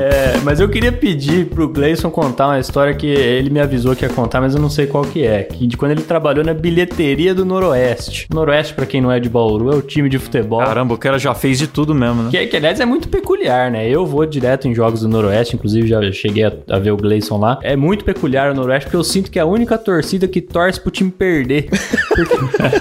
É, 0.00 0.38
mas 0.42 0.60
eu 0.60 0.68
queria 0.68 0.90
pedir 0.90 1.46
pro 1.46 1.68
Gleison 1.68 2.10
contar 2.10 2.46
uma 2.48 2.58
história 2.58 2.94
que 2.94 3.06
ele 3.06 3.50
me 3.50 3.60
avisou 3.60 3.94
que 3.94 4.04
ia 4.04 4.08
contar, 4.08 4.40
mas 4.40 4.54
eu 4.54 4.60
não 4.60 4.70
sei 4.70 4.86
qual 4.86 5.04
que 5.04 5.26
é. 5.26 5.42
Que 5.42 5.66
de 5.66 5.76
quando 5.76 5.92
ele 5.92 6.02
trabalhou 6.02 6.42
na 6.42 6.54
bilheteria 6.54 7.34
do 7.34 7.44
Noroeste. 7.44 8.26
Noroeste, 8.32 8.72
pra 8.72 8.86
quem 8.86 9.00
não 9.00 9.12
é 9.12 9.20
de 9.20 9.28
Bauru, 9.28 9.70
é 9.70 9.76
o 9.76 9.82
time 9.82 10.08
de 10.08 10.18
futebol. 10.18 10.60
Caramba, 10.60 10.94
o 10.94 10.98
cara 10.98 11.18
já 11.18 11.34
fez 11.34 11.58
de 11.58 11.66
tudo 11.66 11.94
mesmo, 11.94 12.22
né? 12.22 12.30
Que, 12.30 12.46
que, 12.46 12.56
aliás, 12.56 12.80
é 12.80 12.86
muito 12.86 13.08
peculiar, 13.08 13.70
né? 13.70 13.88
Eu 13.88 14.06
vou 14.06 14.24
direto 14.24 14.66
em 14.66 14.74
jogos 14.74 15.02
do 15.02 15.08
Noroeste, 15.08 15.54
inclusive 15.54 15.86
já 15.86 16.00
cheguei 16.12 16.44
a, 16.44 16.52
a 16.70 16.78
ver 16.78 16.92
o 16.92 16.96
Gleison 16.96 17.38
lá. 17.38 17.58
É 17.62 17.76
muito 17.76 18.04
peculiar 18.04 18.50
o 18.50 18.54
Noroeste, 18.54 18.86
porque 18.86 18.96
eu 18.96 19.04
sinto 19.04 19.30
que 19.30 19.38
é 19.38 19.42
a 19.42 19.46
única 19.46 19.76
torcida 19.76 20.26
que 20.26 20.40
torce 20.40 20.80
pro 20.80 20.90
time 20.90 21.10
perder. 21.10 21.68
Porque, 22.08 22.36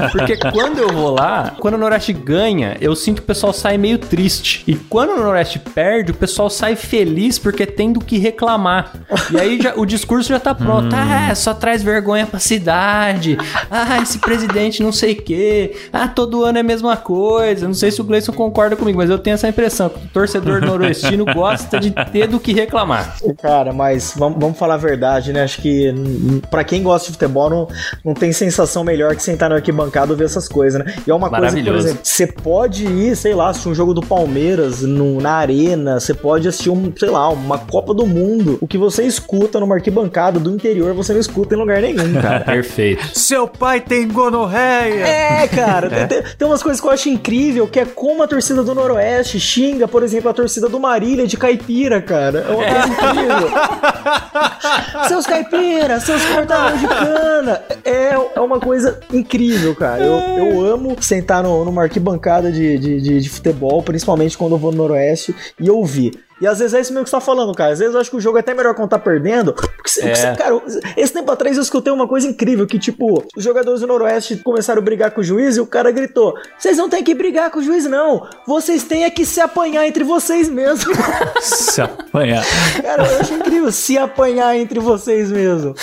porque 0.11 0.37
quando 0.51 0.77
eu 0.79 0.89
vou 0.89 1.11
lá, 1.13 1.55
quando 1.59 1.73
o 1.73 1.77
Noroeste 1.77 2.13
ganha, 2.13 2.77
eu 2.79 2.95
sinto 2.95 3.17
que 3.17 3.23
o 3.23 3.27
pessoal 3.27 3.51
sai 3.51 3.77
meio 3.77 3.97
triste. 3.97 4.63
E 4.65 4.75
quando 4.75 5.11
o 5.11 5.17
Noroeste 5.17 5.59
perde, 5.59 6.11
o 6.11 6.15
pessoal 6.15 6.49
sai 6.49 6.75
feliz 6.75 7.08
porque 7.41 7.65
tem 7.65 7.91
do 7.91 7.99
que 7.99 8.17
reclamar. 8.17 8.91
E 9.31 9.37
aí 9.39 9.61
já- 9.61 9.73
o 9.75 9.85
discurso 9.85 10.29
já 10.29 10.39
tá 10.39 10.53
pronto. 10.53 10.93
Ah, 10.95 11.33
só 11.35 11.53
traz 11.53 11.81
vergonha 11.83 12.25
pra 12.25 12.39
cidade. 12.39 13.37
Ah, 13.69 13.99
esse 14.01 14.17
presidente 14.19 14.81
não 14.83 14.91
sei 14.91 15.13
o 15.13 15.21
quê. 15.21 15.75
Ah, 15.91 16.07
todo 16.07 16.43
ano 16.43 16.57
é 16.57 16.61
a 16.61 16.63
mesma 16.63 16.95
coisa. 16.97 17.67
Não 17.67 17.73
sei 17.73 17.91
se 17.91 18.01
o 18.01 18.03
Gleison 18.03 18.31
concorda 18.33 18.75
comigo, 18.75 18.97
mas 18.97 19.09
eu 19.09 19.17
tenho 19.19 19.33
essa 19.35 19.47
impressão 19.47 19.89
que 19.89 19.97
o 20.05 20.09
torcedor 20.13 20.61
noroestino 20.61 21.25
gosta 21.33 21.79
de 21.79 21.91
ter 22.11 22.27
do 22.27 22.39
que 22.39 22.53
reclamar. 22.53 23.15
Cara, 23.41 23.71
mas 23.73 24.13
vamos, 24.15 24.39
vamos 24.39 24.57
falar 24.57 24.75
a 24.75 24.77
verdade, 24.77 25.31
né? 25.33 25.43
Acho 25.43 25.61
que 25.61 25.89
hum, 25.91 26.41
pra 26.49 26.63
quem 26.63 26.81
gosta 26.83 27.07
de 27.07 27.13
futebol, 27.13 27.49
não, 27.49 27.67
não 28.03 28.13
tem 28.13 28.31
sensação 28.31 28.83
melhor 28.83 29.15
que 29.15 29.23
sentar 29.23 29.49
na 29.49 29.55
arquibancada 29.55 30.13
e 30.13 30.15
ver 30.15 30.25
essas 30.25 30.47
coisas, 30.47 30.83
né? 30.83 30.93
E 31.05 31.11
é 31.11 31.13
uma 31.13 31.29
coisa 31.29 31.55
que, 31.55 31.63
por 31.63 31.79
exemplo, 31.79 31.99
você 32.03 32.27
pode 32.27 32.85
ir, 32.85 33.15
sei 33.15 33.33
lá, 33.33 33.49
assistir 33.49 33.69
um 33.69 33.75
jogo 33.75 33.93
do 33.93 34.01
Palmeiras 34.01 34.81
no- 34.81 35.19
na 35.21 35.33
arena, 35.33 35.99
você 35.99 36.13
pode 36.13 36.47
assistir 36.47 36.69
um, 36.69 36.88
sei 36.97 37.09
lá, 37.09 37.29
uma 37.29 37.57
Copa 37.57 37.93
do 37.93 38.05
Mundo. 38.05 38.57
O 38.61 38.67
que 38.67 38.77
você 38.77 39.03
escuta 39.03 39.59
numa 39.59 39.75
arquibancada 39.75 40.39
do 40.39 40.49
interior, 40.51 40.93
você 40.93 41.13
não 41.13 41.19
escuta 41.19 41.55
em 41.55 41.57
lugar 41.57 41.81
nenhum, 41.81 42.13
cara. 42.21 42.41
Perfeito. 42.45 43.17
Seu 43.17 43.47
pai 43.47 43.81
tem 43.81 44.07
gonorreia! 44.07 45.05
É, 45.05 45.47
cara, 45.47 45.89
tem- 45.89 46.07
Tem, 46.07 46.23
tem 46.37 46.47
umas 46.47 46.63
coisas 46.63 46.79
que 46.81 46.87
eu 46.87 46.91
acho 46.91 47.09
incrível, 47.09 47.67
que 47.67 47.79
é 47.79 47.85
como 47.85 48.23
a 48.23 48.27
torcida 48.27 48.63
do 48.63 48.73
Noroeste 48.73 49.39
xinga, 49.39 49.87
por 49.87 50.03
exemplo, 50.03 50.29
a 50.29 50.33
torcida 50.33 50.67
do 50.69 50.79
Marília 50.79 51.27
de 51.27 51.37
Caipira, 51.37 52.01
cara. 52.01 52.39
É 52.39 52.51
uma 52.51 52.63
coisa 52.63 52.87
incrível. 52.87 53.49
seus 55.07 55.25
caipiras, 55.25 56.03
seus 56.03 56.23
cortadores 56.25 56.79
de 56.79 56.87
cana. 56.87 57.61
É, 57.83 58.13
é 58.35 58.39
uma 58.39 58.59
coisa 58.59 58.99
incrível, 59.13 59.75
cara. 59.75 60.03
Eu, 60.03 60.17
eu 60.45 60.65
amo 60.65 60.95
sentar 61.01 61.43
no, 61.43 61.63
numa 61.65 61.83
arquibancada 61.83 62.51
de, 62.51 62.77
de, 62.77 63.01
de, 63.01 63.19
de 63.21 63.29
futebol, 63.29 63.81
principalmente 63.83 64.37
quando 64.37 64.53
eu 64.53 64.57
vou 64.57 64.71
no 64.71 64.77
Noroeste, 64.77 65.35
e 65.59 65.69
ouvir. 65.69 66.11
E 66.41 66.47
às 66.47 66.59
vezes 66.59 66.73
é 66.73 66.79
isso 66.79 66.91
mesmo 66.93 67.03
que 67.03 67.09
você 67.09 67.15
tá 67.17 67.21
falando, 67.21 67.53
cara. 67.53 67.73
Às 67.73 67.79
vezes 67.79 67.93
eu 67.93 67.99
acho 68.01 68.09
que 68.09 68.15
o 68.17 68.21
jogo 68.21 68.37
é 68.37 68.41
até 68.41 68.53
melhor 68.53 68.73
quando 68.75 68.89
tá 68.89 68.99
perdendo. 68.99 69.53
Porque, 69.53 69.89
você- 69.89 70.07
É. 70.07 70.35
cara, 70.35 70.61
esse 70.95 71.13
tempo 71.13 71.31
atrás 71.31 71.57
eu 71.57 71.63
escutei 71.63 71.91
uma 71.91 72.07
coisa 72.07 72.27
incrível: 72.27 72.65
que, 72.65 72.79
tipo, 72.79 73.23
os 73.35 73.43
jogadores 73.43 73.81
do 73.81 73.87
Noroeste 73.87 74.37
começaram 74.37 74.81
a 74.81 74.83
brigar 74.85 75.11
com 75.11 75.21
o 75.21 75.23
juiz 75.23 75.57
e 75.57 75.61
o 75.61 75.65
cara 75.65 75.91
gritou: 75.91 76.33
Vocês 76.57 76.77
não 76.77 76.89
tem 76.89 77.03
que 77.03 77.13
brigar 77.13 77.49
com 77.51 77.59
o 77.59 77.63
juiz, 77.63 77.85
não. 77.85 78.27
Vocês 78.47 78.83
têm 78.83 79.03
é 79.03 79.09
que 79.09 79.25
se 79.25 79.41
apanhar 79.41 79.85
entre 79.87 80.03
vocês 80.03 80.49
mesmos. 80.49 80.85
Se 81.41 81.81
apanhar. 81.81 82.43
Cara, 82.81 83.05
eu 83.05 83.19
acho 83.19 83.33
incrível 83.33 83.71
se 83.71 83.97
apanhar 83.97 84.55
entre 84.57 84.79
vocês 84.79 85.31
mesmo. 85.31 85.73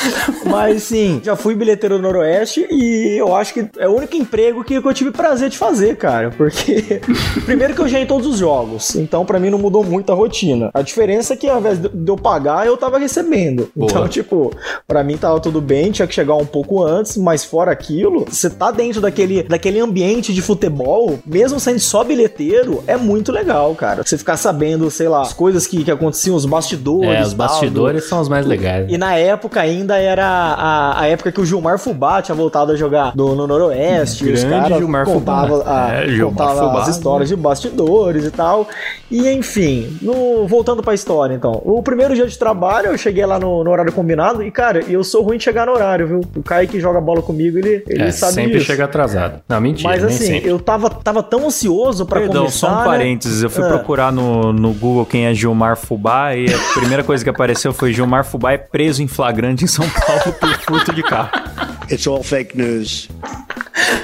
Mas 0.44 0.82
sim, 0.84 1.20
já 1.22 1.36
fui 1.36 1.54
bilheteiro 1.54 1.96
do 1.96 2.02
Noroeste 2.02 2.66
e 2.70 3.16
eu 3.18 3.34
acho 3.34 3.52
que 3.54 3.68
é 3.78 3.88
o 3.88 3.92
único 3.96 4.16
emprego 4.16 4.62
que 4.64 4.74
eu 4.74 4.94
tive 4.94 5.10
prazer 5.10 5.48
de 5.48 5.58
fazer, 5.58 5.96
cara. 5.96 6.30
Porque, 6.36 7.00
primeiro 7.44 7.74
que 7.74 7.80
eu 7.80 7.88
já 7.88 7.98
ia 7.98 8.04
em 8.04 8.06
todos 8.06 8.26
os 8.26 8.38
jogos, 8.38 8.94
então 8.96 9.24
pra 9.24 9.38
mim 9.38 9.50
não 9.50 9.58
mudou 9.58 9.82
muito 9.84 10.10
a 10.12 10.14
rotina. 10.14 10.45
A 10.74 10.82
diferença 10.82 11.34
é 11.34 11.36
que 11.36 11.48
ao 11.48 11.58
invés 11.58 11.78
de 11.78 11.90
eu 12.10 12.16
pagar, 12.16 12.66
eu 12.66 12.76
tava 12.76 12.98
recebendo. 12.98 13.68
Boa. 13.74 13.90
Então, 13.90 14.08
tipo, 14.08 14.52
pra 14.86 15.02
mim 15.02 15.16
tava 15.16 15.40
tudo 15.40 15.60
bem, 15.60 15.90
tinha 15.90 16.06
que 16.06 16.14
chegar 16.14 16.34
um 16.36 16.46
pouco 16.46 16.82
antes, 16.82 17.16
mas 17.16 17.44
fora 17.44 17.70
aquilo, 17.72 18.24
você 18.28 18.48
tá 18.50 18.70
dentro 18.70 19.00
daquele, 19.00 19.42
daquele 19.42 19.80
ambiente 19.80 20.32
de 20.34 20.42
futebol, 20.42 21.18
mesmo 21.26 21.58
sendo 21.58 21.80
só 21.80 22.04
bilheteiro, 22.04 22.82
é 22.86 22.96
muito 22.96 23.32
legal, 23.32 23.74
cara. 23.74 24.02
Você 24.04 24.16
ficar 24.18 24.36
sabendo, 24.36 24.90
sei 24.90 25.08
lá, 25.08 25.22
as 25.22 25.32
coisas 25.32 25.66
que, 25.66 25.82
que 25.84 25.90
aconteciam, 25.90 26.36
os 26.36 26.44
bastidores. 26.46 27.10
É, 27.10 27.22
os 27.22 27.28
tal, 27.28 27.36
bastidores 27.48 28.04
são 28.04 28.20
os 28.20 28.28
mais 28.28 28.46
legais. 28.46 28.86
e 28.90 28.96
na 28.98 29.14
época 29.16 29.60
ainda 29.60 29.96
era 29.98 30.26
a, 30.26 31.00
a 31.00 31.06
época 31.06 31.32
que 31.32 31.40
o 31.40 31.44
Gilmar 31.44 31.78
Fubá 31.78 32.20
tinha 32.22 32.34
voltado 32.34 32.72
a 32.72 32.76
jogar 32.76 33.14
no, 33.16 33.34
no 33.34 33.46
Noroeste. 33.46 34.24
e 34.28 34.32
os 34.32 34.44
Grande 34.44 34.62
caras 34.62 34.78
Gilmar 34.78 35.04
contavam, 35.06 35.58
Fubá. 35.60 35.86
a- 35.86 35.94
É, 35.94 36.08
Gilmar 36.08 36.30
contavam 36.30 36.68
Fubá. 36.68 36.82
as 36.82 36.88
histórias 36.88 37.28
de 37.28 37.36
bastidores 37.36 38.24
e 38.24 38.30
tal. 38.30 38.68
E 39.10 39.28
enfim, 39.28 39.96
no- 40.02 40.35
voltando 40.46 40.82
pra 40.82 40.92
história 40.94 41.34
então. 41.34 41.62
O 41.64 41.80
primeiro 41.82 42.14
dia 42.14 42.26
de 42.26 42.36
trabalho 42.36 42.88
eu 42.88 42.98
cheguei 42.98 43.24
lá 43.24 43.38
no, 43.38 43.62
no 43.62 43.70
horário 43.70 43.92
combinado 43.92 44.42
e 44.42 44.50
cara, 44.50 44.80
eu 44.88 45.04
sou 45.04 45.22
ruim 45.22 45.38
de 45.38 45.44
chegar 45.44 45.66
no 45.66 45.72
horário, 45.72 46.06
viu? 46.08 46.20
O 46.36 46.42
Kai 46.42 46.66
que 46.66 46.80
joga 46.80 47.00
bola 47.00 47.22
comigo, 47.22 47.56
ele, 47.58 47.84
ele 47.88 48.02
É, 48.02 48.10
sabe 48.10 48.32
sempre 48.34 48.52
disso. 48.54 48.66
chega 48.66 48.84
atrasado. 48.84 49.40
Não, 49.48 49.60
mentira, 49.60 49.88
Mas 49.88 50.02
nem 50.02 50.14
assim, 50.14 50.24
sempre. 50.26 50.50
eu 50.50 50.58
tava, 50.58 50.90
tava 50.90 51.22
tão 51.22 51.46
ansioso 51.46 52.04
pra 52.04 52.20
Perdão, 52.20 52.42
começar. 52.42 52.58
só 52.66 52.72
um 52.74 52.78
né? 52.78 52.84
parênteses. 52.84 53.42
Eu 53.42 53.50
fui 53.50 53.64
Ah. 53.64 53.68
procurar 53.68 54.10
no, 54.12 54.52
no 54.52 54.72
Google 54.72 55.06
quem 55.06 55.26
é 55.26 55.32
Gilmar 55.34 55.76
Fubá 55.76 56.34
e 56.34 56.46
a 56.52 56.58
primeira 56.78 57.04
coisa 57.04 57.22
que 57.22 57.30
apareceu 57.30 57.72
foi 57.72 57.92
Gilmar 57.92 58.24
Fubá 58.24 58.52
é 58.52 58.58
preso 58.58 59.02
em 59.02 59.06
flagrante 59.06 59.64
em 59.64 59.68
São 59.68 59.86
Paulo 59.88 60.32
por 60.40 60.48
furto 60.60 60.92
de 60.92 61.02
carro. 61.02 61.30
It's 61.90 62.06
all 62.06 62.22
fake 62.22 62.56
news. 62.56 63.08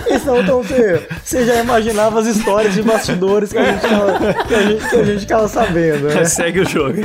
Então, 0.08 0.40
então 0.40 0.62
você, 0.62 1.08
você 1.24 1.44
já 1.44 1.62
imaginava 1.62 2.20
as 2.20 2.26
histórias 2.26 2.74
de 2.74 2.82
bastidores 2.82 3.52
que 3.52 3.58
a 3.58 3.64
gente 3.64 3.80
tava, 3.80 4.34
que 4.44 4.54
a 4.54 4.62
gente, 4.62 4.88
que 4.88 4.96
a 4.96 5.04
gente 5.04 5.20
ficava 5.20 5.48
sabendo, 5.48 6.08
né? 6.08 6.24
Segue 6.26 6.60
o 6.60 6.68
jogo. 6.68 6.98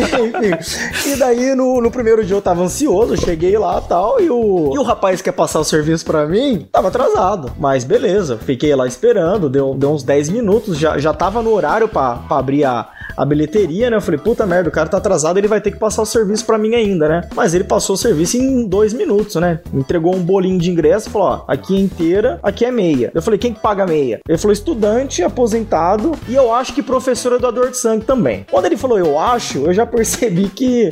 Enfim. 0.00 1.10
E 1.10 1.16
daí, 1.16 1.54
no, 1.54 1.80
no 1.80 1.90
primeiro 1.90 2.24
dia 2.24 2.34
eu 2.34 2.42
tava 2.42 2.62
ansioso, 2.62 3.16
cheguei 3.16 3.56
lá 3.58 3.82
e 3.84 3.88
tal, 3.88 4.20
e 4.20 4.30
o, 4.30 4.72
e 4.74 4.78
o 4.78 4.82
rapaz 4.82 5.20
que 5.20 5.28
ia 5.28 5.32
passar 5.32 5.60
o 5.60 5.64
serviço 5.64 6.04
pra 6.04 6.26
mim 6.26 6.66
tava 6.72 6.88
atrasado. 6.88 7.52
Mas 7.58 7.84
beleza, 7.84 8.38
fiquei 8.38 8.74
lá 8.74 8.86
esperando, 8.86 9.48
deu, 9.48 9.74
deu 9.74 9.92
uns 9.92 10.02
10 10.02 10.30
minutos, 10.30 10.78
já, 10.78 10.98
já 10.98 11.12
tava 11.12 11.42
no 11.42 11.52
horário 11.52 11.88
pra, 11.88 12.16
pra 12.16 12.38
abrir 12.38 12.64
a, 12.64 12.88
a 13.16 13.24
bilheteria, 13.24 13.90
né? 13.90 13.96
Eu 13.96 14.00
falei, 14.00 14.18
puta 14.18 14.46
merda, 14.46 14.68
o 14.68 14.72
cara 14.72 14.88
tá 14.88 14.96
atrasado, 14.98 15.38
ele 15.38 15.48
vai 15.48 15.60
ter 15.60 15.70
que 15.70 15.78
passar 15.78 16.02
o 16.02 16.06
serviço 16.06 16.44
pra 16.44 16.58
mim 16.58 16.74
ainda, 16.74 17.08
né? 17.08 17.28
Mas 17.34 17.54
ele 17.54 17.64
passou 17.64 17.94
o 17.94 17.98
serviço 17.98 18.36
em 18.36 18.66
dois 18.66 18.92
minutos, 18.92 19.36
né? 19.36 19.60
Entregou 19.72 20.14
um 20.14 20.22
bolinho 20.22 20.58
de 20.58 20.70
ingresso 20.70 21.08
e 21.08 21.12
falou, 21.12 21.28
ó, 21.28 21.44
aqui 21.48 21.76
é 21.76 21.80
inteira, 21.80 22.38
aqui 22.42 22.64
é 22.64 22.70
meia. 22.70 23.10
Eu 23.14 23.22
falei, 23.22 23.38
quem 23.38 23.52
que 23.52 23.60
paga 23.60 23.86
meia? 23.86 24.20
Ele 24.28 24.38
falou, 24.38 24.52
estudante, 24.52 25.22
aposentado, 25.22 26.12
e 26.28 26.34
eu 26.34 26.52
acho 26.52 26.74
que 26.74 26.82
professor 26.82 27.38
doador 27.38 27.70
de 27.70 27.76
sangue 27.76 28.04
também. 28.04 28.46
Quando 28.50 28.66
ele 28.66 28.76
falou, 28.76 28.98
eu 28.98 29.18
acho, 29.18 29.58
eu 29.66 29.72
já 29.72 29.86
percebi 29.86 30.48
que, 30.48 30.90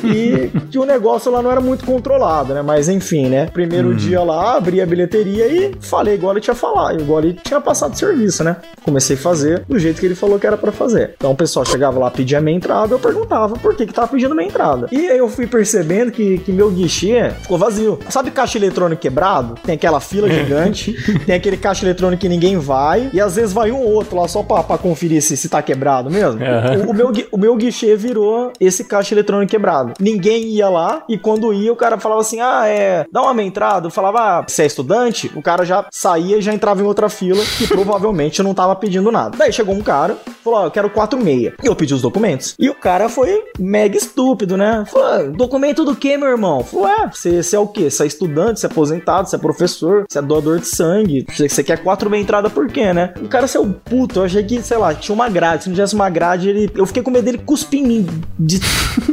que, 0.00 0.50
que 0.70 0.78
o 0.78 0.84
negócio 0.84 1.30
lá 1.30 1.42
não 1.42 1.50
era 1.50 1.60
muito 1.60 1.84
controlado, 1.84 2.54
né? 2.54 2.62
Mas 2.62 2.88
enfim, 2.88 3.28
né? 3.28 3.46
Primeiro 3.46 3.94
dia 3.94 4.22
lá, 4.22 4.56
abri 4.56 4.80
a 4.80 4.86
bilheteria 4.86 5.46
e 5.46 5.72
falei 5.80 6.14
igual 6.14 6.32
ele 6.32 6.40
tinha 6.40 6.54
falado, 6.54 7.00
igual 7.00 7.20
ele 7.20 7.34
tinha 7.34 7.60
passado 7.60 7.94
o 7.94 7.96
serviço, 7.96 8.42
né? 8.44 8.56
Comecei 8.82 9.16
a 9.16 9.18
fazer 9.18 9.64
do 9.68 9.78
jeito 9.78 10.00
que 10.00 10.06
ele 10.06 10.14
falou 10.14 10.38
que 10.38 10.46
era 10.46 10.56
pra 10.56 10.72
fazer. 10.72 11.14
Então 11.16 11.34
pessoal 11.34 11.64
chegava 11.70 11.98
lá, 11.98 12.10
pedia 12.10 12.40
minha 12.40 12.56
entrada, 12.56 12.92
eu 12.94 12.98
perguntava 12.98 13.54
por 13.54 13.74
que 13.74 13.86
que 13.86 13.92
tava 13.92 14.08
pedindo 14.08 14.34
minha 14.34 14.48
entrada. 14.48 14.88
E 14.90 15.06
eu 15.06 15.28
fui 15.28 15.46
percebendo 15.46 16.10
que, 16.10 16.38
que 16.38 16.52
meu 16.52 16.70
guichê 16.70 17.30
ficou 17.40 17.56
vazio. 17.56 17.98
Sabe 18.08 18.30
caixa 18.30 18.58
eletrônico 18.58 19.00
quebrado? 19.00 19.54
Tem 19.64 19.74
aquela 19.74 20.00
fila 20.00 20.28
é. 20.28 20.32
gigante, 20.32 20.94
tem 21.24 21.34
aquele 21.34 21.56
caixa 21.56 21.84
eletrônico 21.84 22.20
que 22.20 22.28
ninguém 22.28 22.58
vai, 22.58 23.08
e 23.12 23.20
às 23.20 23.36
vezes 23.36 23.52
vai 23.52 23.70
um 23.70 23.80
outro 23.80 24.16
lá 24.16 24.26
só 24.26 24.42
pra, 24.42 24.62
pra 24.62 24.78
conferir 24.78 25.22
se, 25.22 25.36
se 25.36 25.48
tá 25.48 25.62
quebrado 25.62 26.10
mesmo. 26.10 26.40
Uhum. 26.40 26.88
O, 26.88 26.90
o, 26.90 26.94
meu, 26.94 27.12
o 27.32 27.38
meu 27.38 27.56
guichê 27.56 27.96
virou 27.96 28.52
esse 28.58 28.84
caixa 28.84 29.14
eletrônico 29.14 29.50
quebrado. 29.50 29.92
Ninguém 30.00 30.44
ia 30.48 30.68
lá, 30.68 31.04
e 31.08 31.16
quando 31.16 31.52
ia, 31.52 31.72
o 31.72 31.76
cara 31.76 31.98
falava 31.98 32.20
assim, 32.20 32.40
ah, 32.40 32.66
é, 32.66 33.06
dá 33.12 33.22
uma 33.22 33.34
minha 33.34 33.46
entrada. 33.46 33.86
Eu 33.86 33.90
falava, 33.90 34.18
ah, 34.20 34.44
você 34.46 34.62
é 34.62 34.66
estudante? 34.66 35.30
O 35.34 35.42
cara 35.42 35.64
já 35.64 35.86
saía 35.90 36.38
e 36.38 36.42
já 36.42 36.52
entrava 36.52 36.80
em 36.80 36.84
outra 36.84 37.08
fila, 37.08 37.42
que 37.58 37.66
provavelmente 37.66 38.42
não 38.42 38.54
tava 38.54 38.74
pedindo 38.74 39.10
nada. 39.12 39.36
Daí 39.36 39.52
chegou 39.52 39.74
um 39.74 39.82
cara, 39.82 40.16
falou, 40.42 40.60
ah, 40.60 40.64
eu 40.64 40.70
quero 40.70 40.90
4,6 40.90 41.49
queria. 41.50 41.64
E 41.64 41.66
eu 41.66 41.76
pedi 41.76 41.94
os 41.94 42.02
documentos. 42.02 42.54
E 42.58 42.68
o 42.68 42.74
cara 42.74 43.08
foi 43.08 43.44
mega 43.58 43.96
estúpido, 43.96 44.56
né? 44.56 44.84
Falou, 44.90 45.06
ah, 45.06 45.22
documento 45.24 45.84
do 45.84 45.94
que, 45.94 46.16
meu 46.16 46.28
irmão? 46.28 46.64
Falou, 46.64 46.88
é, 46.88 47.08
você, 47.08 47.42
você 47.42 47.56
é 47.56 47.58
o 47.58 47.66
quê? 47.66 47.90
Você 47.90 48.04
é 48.04 48.06
estudante, 48.06 48.60
você 48.60 48.66
é 48.66 48.70
aposentado, 48.70 49.28
você 49.28 49.36
é 49.36 49.38
professor, 49.38 50.04
você 50.08 50.18
é 50.18 50.22
doador 50.22 50.58
de 50.58 50.66
sangue, 50.66 51.26
você, 51.28 51.48
você 51.48 51.62
quer 51.62 51.82
quatro 51.82 52.10
meia 52.10 52.22
entrada 52.22 52.48
por 52.50 52.68
quê, 52.68 52.92
né? 52.92 53.14
O 53.22 53.28
cara 53.28 53.46
seu 53.46 53.66
puto, 53.66 54.20
eu 54.20 54.24
achei 54.24 54.42
que, 54.42 54.62
sei 54.62 54.76
lá, 54.76 54.94
tinha 54.94 55.14
uma 55.14 55.28
grade. 55.28 55.64
Se 55.64 55.68
não 55.68 55.74
tivesse 55.74 55.94
uma 55.94 56.08
grade, 56.08 56.48
ele. 56.48 56.70
Eu 56.74 56.86
fiquei 56.86 57.02
com 57.02 57.10
medo 57.10 57.24
dele 57.24 57.38
cuspir 57.38 57.80
em 57.80 57.86
mim. 57.86 58.06
De 58.38 58.60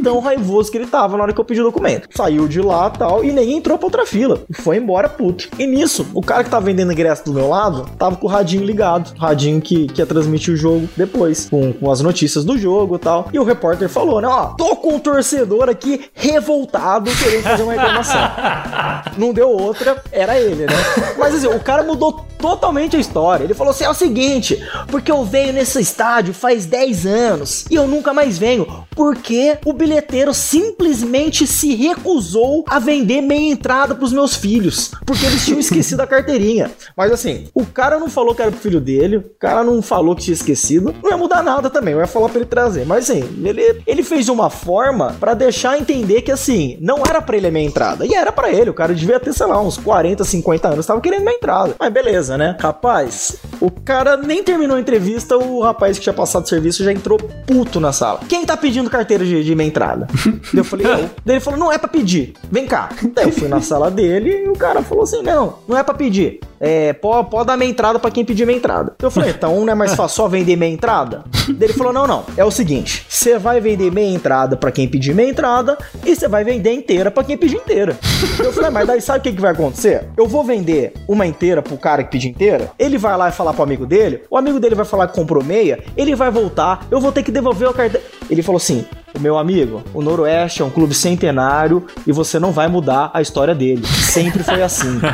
tão 0.08 0.20
raivoso 0.20 0.72
que 0.72 0.78
ele 0.78 0.86
tava 0.86 1.18
na 1.18 1.22
hora 1.22 1.34
que 1.34 1.38
eu 1.38 1.44
pedi 1.44 1.60
o 1.60 1.64
documento. 1.64 2.08
Saiu 2.16 2.48
de 2.48 2.62
lá 2.62 2.88
tal, 2.88 3.22
e 3.22 3.30
nem 3.30 3.52
entrou 3.52 3.76
pra 3.76 3.88
outra 3.88 4.06
fila. 4.06 4.40
Foi 4.52 4.78
embora, 4.78 5.06
puto. 5.06 5.50
E 5.58 5.66
nisso, 5.66 6.06
o 6.14 6.22
cara 6.22 6.42
que 6.42 6.48
tava 6.48 6.64
vendendo 6.64 6.90
ingresso 6.90 7.26
do 7.26 7.34
meu 7.34 7.46
lado 7.46 7.86
tava 7.98 8.16
com 8.16 8.26
o 8.26 8.30
radinho 8.30 8.64
ligado. 8.64 9.14
O 9.14 9.20
radinho 9.20 9.60
que, 9.60 9.86
que 9.88 10.00
ia 10.00 10.06
transmitir 10.06 10.54
o 10.54 10.56
jogo 10.56 10.88
depois, 10.96 11.46
com, 11.50 11.74
com 11.74 11.90
as 11.90 12.00
notícias 12.00 12.42
do 12.42 12.56
jogo 12.56 12.96
e 12.96 12.98
tal. 12.98 13.28
E 13.30 13.38
o 13.38 13.44
repórter 13.44 13.90
falou, 13.90 14.18
né? 14.22 14.28
Ó, 14.28 14.46
tô 14.56 14.76
com 14.76 14.94
um 14.94 14.98
torcedor 14.98 15.68
aqui 15.68 16.06
revoltado 16.14 17.10
querendo 17.10 17.42
fazer 17.42 17.62
uma 17.64 17.72
reclamação. 17.72 18.20
Não 19.18 19.34
deu 19.34 19.50
outra, 19.50 20.02
era 20.10 20.40
ele, 20.40 20.64
né? 20.64 20.72
Mas 21.18 21.34
assim, 21.34 21.48
o 21.48 21.60
cara 21.60 21.82
mudou 21.82 22.24
totalmente 22.38 22.96
a 22.96 22.98
história. 23.00 23.44
Ele 23.44 23.54
falou 23.54 23.72
assim: 23.72 23.84
é 23.84 23.90
o 23.90 23.94
seguinte, 23.94 24.58
porque 24.86 25.10
eu 25.10 25.24
venho 25.24 25.52
nesse 25.52 25.78
estádio 25.80 26.32
faz 26.32 26.64
10 26.64 27.06
anos 27.06 27.66
e 27.70 27.74
eu 27.74 27.86
nunca 27.86 28.14
mais 28.14 28.38
venho, 28.38 28.86
porque 28.92 29.58
o 29.64 29.72
bilheteiro 29.98 30.32
simplesmente 30.32 31.46
se 31.46 31.74
recusou 31.74 32.64
a 32.68 32.78
vender 32.78 33.20
meia 33.20 33.52
entrada 33.52 33.94
pros 33.94 34.12
meus 34.12 34.34
filhos, 34.34 34.92
porque 35.04 35.26
eles 35.26 35.44
tinham 35.44 35.58
esquecido 35.60 36.00
a 36.00 36.06
carteirinha. 36.06 36.70
Mas 36.96 37.10
assim, 37.12 37.48
o 37.52 37.66
cara 37.66 37.98
não 37.98 38.08
falou 38.08 38.34
que 38.34 38.42
era 38.42 38.50
pro 38.50 38.60
filho 38.60 38.80
dele, 38.80 39.16
o 39.16 39.24
cara 39.38 39.64
não 39.64 39.82
falou 39.82 40.14
que 40.14 40.22
tinha 40.22 40.34
esquecido, 40.34 40.94
não 41.02 41.10
ia 41.10 41.16
mudar 41.16 41.42
nada 41.42 41.68
também, 41.68 41.94
eu 41.94 42.00
ia 42.00 42.06
falar 42.06 42.28
pra 42.28 42.38
ele 42.38 42.46
trazer. 42.48 42.86
Mas 42.86 43.10
assim, 43.10 43.24
ele, 43.44 43.82
ele 43.86 44.02
fez 44.02 44.28
uma 44.28 44.50
forma 44.50 45.16
pra 45.18 45.34
deixar 45.34 45.78
entender 45.78 46.22
que 46.22 46.30
assim, 46.30 46.78
não 46.80 47.02
era 47.06 47.20
pra 47.20 47.36
ele 47.36 47.48
a 47.48 47.50
meia 47.50 47.66
entrada, 47.66 48.06
e 48.06 48.14
era 48.14 48.30
pra 48.30 48.50
ele, 48.50 48.70
o 48.70 48.74
cara 48.74 48.94
devia 48.94 49.18
ter, 49.18 49.32
sei 49.32 49.46
lá, 49.46 49.60
uns 49.60 49.76
40, 49.76 50.24
50 50.24 50.68
anos, 50.68 50.86
tava 50.86 51.00
querendo 51.00 51.24
meia 51.24 51.36
entrada. 51.36 51.74
Mas 51.78 51.92
beleza, 51.92 52.38
né? 52.38 52.56
Rapaz, 52.60 53.36
o 53.60 53.70
cara 53.70 54.16
nem 54.16 54.42
terminou 54.42 54.76
a 54.76 54.80
entrevista, 54.80 55.36
o 55.36 55.62
rapaz 55.62 55.98
que 55.98 56.04
tinha 56.04 56.14
passado 56.14 56.48
serviço 56.48 56.84
já 56.84 56.92
entrou 56.92 57.18
puto 57.18 57.80
na 57.80 57.92
sala. 57.92 58.20
Quem 58.28 58.44
tá 58.44 58.56
pedindo 58.56 58.90
carteira 58.90 59.24
de, 59.24 59.42
de 59.42 59.54
meia 59.54 59.68
entrada? 59.68 59.77
Daí 59.86 60.60
eu 60.60 60.64
falei, 60.64 60.86
eu. 60.86 61.10
Daí 61.24 61.36
ele 61.36 61.40
falou, 61.40 61.58
não 61.58 61.72
é 61.72 61.78
pra 61.78 61.88
pedir, 61.88 62.34
vem 62.50 62.66
cá. 62.66 62.88
Daí 63.14 63.26
eu 63.26 63.32
fui 63.32 63.48
na 63.48 63.60
sala 63.60 63.90
dele 63.90 64.44
e 64.44 64.48
o 64.48 64.54
cara 64.54 64.82
falou 64.82 65.04
assim, 65.04 65.22
não, 65.22 65.54
não 65.66 65.76
é 65.76 65.82
pra 65.82 65.94
pedir. 65.94 66.40
É, 66.60 66.92
pode, 66.92 67.30
pode 67.30 67.46
dar 67.46 67.56
meia 67.56 67.70
entrada 67.70 67.98
pra 67.98 68.10
quem 68.10 68.24
pedir 68.24 68.44
meia 68.44 68.56
entrada. 68.56 68.94
Eu 69.00 69.10
falei, 69.10 69.30
então 69.30 69.64
não 69.64 69.72
é 69.72 69.74
mais 69.74 69.94
fácil 69.94 70.16
só 70.16 70.28
vender 70.28 70.56
meia 70.56 70.72
entrada? 70.72 71.22
Daí 71.48 71.68
ele 71.68 71.72
falou, 71.72 71.92
não, 71.92 72.06
não, 72.06 72.24
é 72.36 72.44
o 72.44 72.50
seguinte, 72.50 73.06
você 73.08 73.38
vai 73.38 73.60
vender 73.60 73.92
meia 73.92 74.12
entrada 74.12 74.56
pra 74.56 74.72
quem 74.72 74.88
pedir 74.88 75.14
meia 75.14 75.30
entrada 75.30 75.78
e 76.04 76.14
você 76.14 76.26
vai 76.26 76.42
vender 76.42 76.72
inteira 76.72 77.10
pra 77.10 77.22
quem 77.22 77.36
pedir 77.36 77.56
inteira. 77.56 77.96
Eu 78.38 78.52
falei, 78.52 78.70
mas 78.70 78.86
daí 78.86 79.00
sabe 79.00 79.20
o 79.20 79.22
que, 79.22 79.32
que 79.32 79.40
vai 79.40 79.52
acontecer? 79.52 80.08
Eu 80.16 80.26
vou 80.26 80.42
vender 80.42 80.94
uma 81.06 81.26
inteira 81.26 81.62
pro 81.62 81.76
cara 81.76 82.02
que 82.02 82.10
pedir 82.10 82.28
inteira, 82.28 82.72
ele 82.78 82.98
vai 82.98 83.16
lá 83.16 83.28
e 83.28 83.32
falar 83.32 83.52
pro 83.52 83.62
amigo 83.62 83.86
dele, 83.86 84.22
o 84.30 84.36
amigo 84.36 84.58
dele 84.58 84.74
vai 84.74 84.84
falar 84.84 85.06
que 85.08 85.14
comprou 85.14 85.44
meia, 85.44 85.82
ele 85.96 86.14
vai 86.14 86.30
voltar, 86.30 86.86
eu 86.90 87.00
vou 87.00 87.12
ter 87.12 87.22
que 87.22 87.30
devolver 87.30 87.68
o 87.68 87.72
cartão. 87.72 88.00
Ele 88.28 88.42
falou 88.42 88.56
assim: 88.56 88.84
meu 89.18 89.36
amigo, 89.38 89.82
o 89.92 90.02
Noroeste 90.02 90.62
é 90.62 90.64
um 90.64 90.70
clube 90.70 90.94
centenário 90.94 91.84
e 92.06 92.12
você 92.12 92.38
não 92.38 92.52
vai 92.52 92.68
mudar 92.68 93.10
a 93.12 93.20
história 93.20 93.54
dele. 93.54 93.86
Sempre 93.86 94.42
foi 94.42 94.62
assim. 94.62 94.98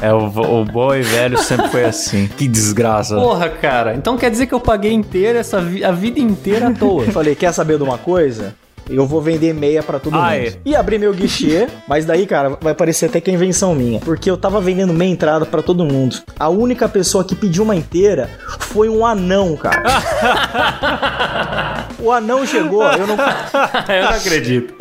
É, 0.00 0.12
o, 0.12 0.26
o 0.26 0.64
bom 0.64 0.92
e 0.94 1.02
velho 1.02 1.38
sempre 1.38 1.68
foi 1.68 1.84
assim. 1.84 2.26
Que 2.36 2.48
desgraça. 2.48 3.14
Porra, 3.14 3.48
cara. 3.48 3.94
Então 3.94 4.16
quer 4.16 4.30
dizer 4.32 4.46
que 4.46 4.52
eu 4.54 4.58
paguei 4.58 4.92
inteira 4.92 5.38
essa 5.38 5.60
vi- 5.60 5.84
a 5.84 5.92
vida 5.92 6.18
inteira 6.18 6.68
à 6.68 6.72
toa. 6.72 7.04
Eu 7.04 7.12
falei, 7.12 7.36
quer 7.36 7.52
saber 7.52 7.76
de 7.76 7.84
uma 7.84 7.96
coisa? 7.98 8.52
Eu 8.88 9.06
vou 9.06 9.20
vender 9.20 9.52
meia 9.54 9.82
pra 9.82 9.98
todo 9.98 10.14
Ah, 10.16 10.22
mundo. 10.30 10.34
é. 10.34 10.52
E 10.64 10.76
abri 10.76 10.98
meu 10.98 11.12
guichê, 11.12 11.68
mas 11.88 12.04
daí, 12.04 12.26
cara, 12.26 12.56
vai 12.60 12.74
parecer 12.74 13.06
até 13.06 13.20
que 13.20 13.30
é 13.30 13.34
invenção 13.34 13.74
minha. 13.74 14.00
Porque 14.00 14.30
eu 14.30 14.36
tava 14.36 14.60
vendendo 14.60 14.92
meia 14.92 15.10
entrada 15.10 15.46
pra 15.46 15.62
todo 15.62 15.84
mundo. 15.84 16.16
A 16.38 16.48
única 16.48 16.88
pessoa 16.88 17.24
que 17.24 17.34
pediu 17.34 17.62
uma 17.64 17.74
inteira 17.76 18.30
foi 18.58 18.88
um 18.88 19.04
anão, 19.06 19.56
cara. 19.56 19.82
o 21.98 22.10
anão 22.12 22.46
chegou, 22.46 22.82
eu 22.84 23.06
não. 23.06 23.16
eu 23.94 24.02
não 24.04 24.10
acredito. 24.10 24.74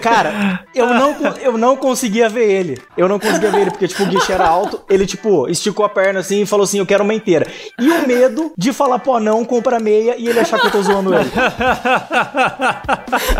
Cara, 0.00 0.60
eu 0.74 0.86
não, 0.94 1.16
eu 1.40 1.58
não 1.58 1.76
conseguia 1.76 2.28
ver 2.28 2.48
ele. 2.50 2.80
Eu 2.96 3.08
não 3.08 3.18
conseguia 3.18 3.50
ver 3.50 3.60
ele, 3.62 3.70
porque, 3.70 3.88
tipo, 3.88 4.02
o 4.02 4.06
guichê 4.06 4.32
era 4.32 4.46
alto. 4.46 4.80
Ele, 4.88 5.06
tipo, 5.06 5.48
esticou 5.48 5.84
a 5.84 5.88
perna 5.88 6.20
assim 6.20 6.42
e 6.42 6.46
falou 6.46 6.64
assim: 6.64 6.78
Eu 6.78 6.86
quero 6.86 7.04
uma 7.04 7.14
inteira. 7.14 7.46
E 7.78 7.88
o 7.90 8.06
medo 8.06 8.52
de 8.56 8.72
falar 8.72 8.98
pro 8.98 9.14
anão, 9.14 9.44
compra 9.44 9.78
meia 9.80 10.14
e 10.16 10.28
ele 10.28 10.38
achar 10.40 10.58
que 10.60 10.66
eu 10.66 10.70
tô 10.70 10.82
zoando 10.82 11.14
ele. 11.14 11.30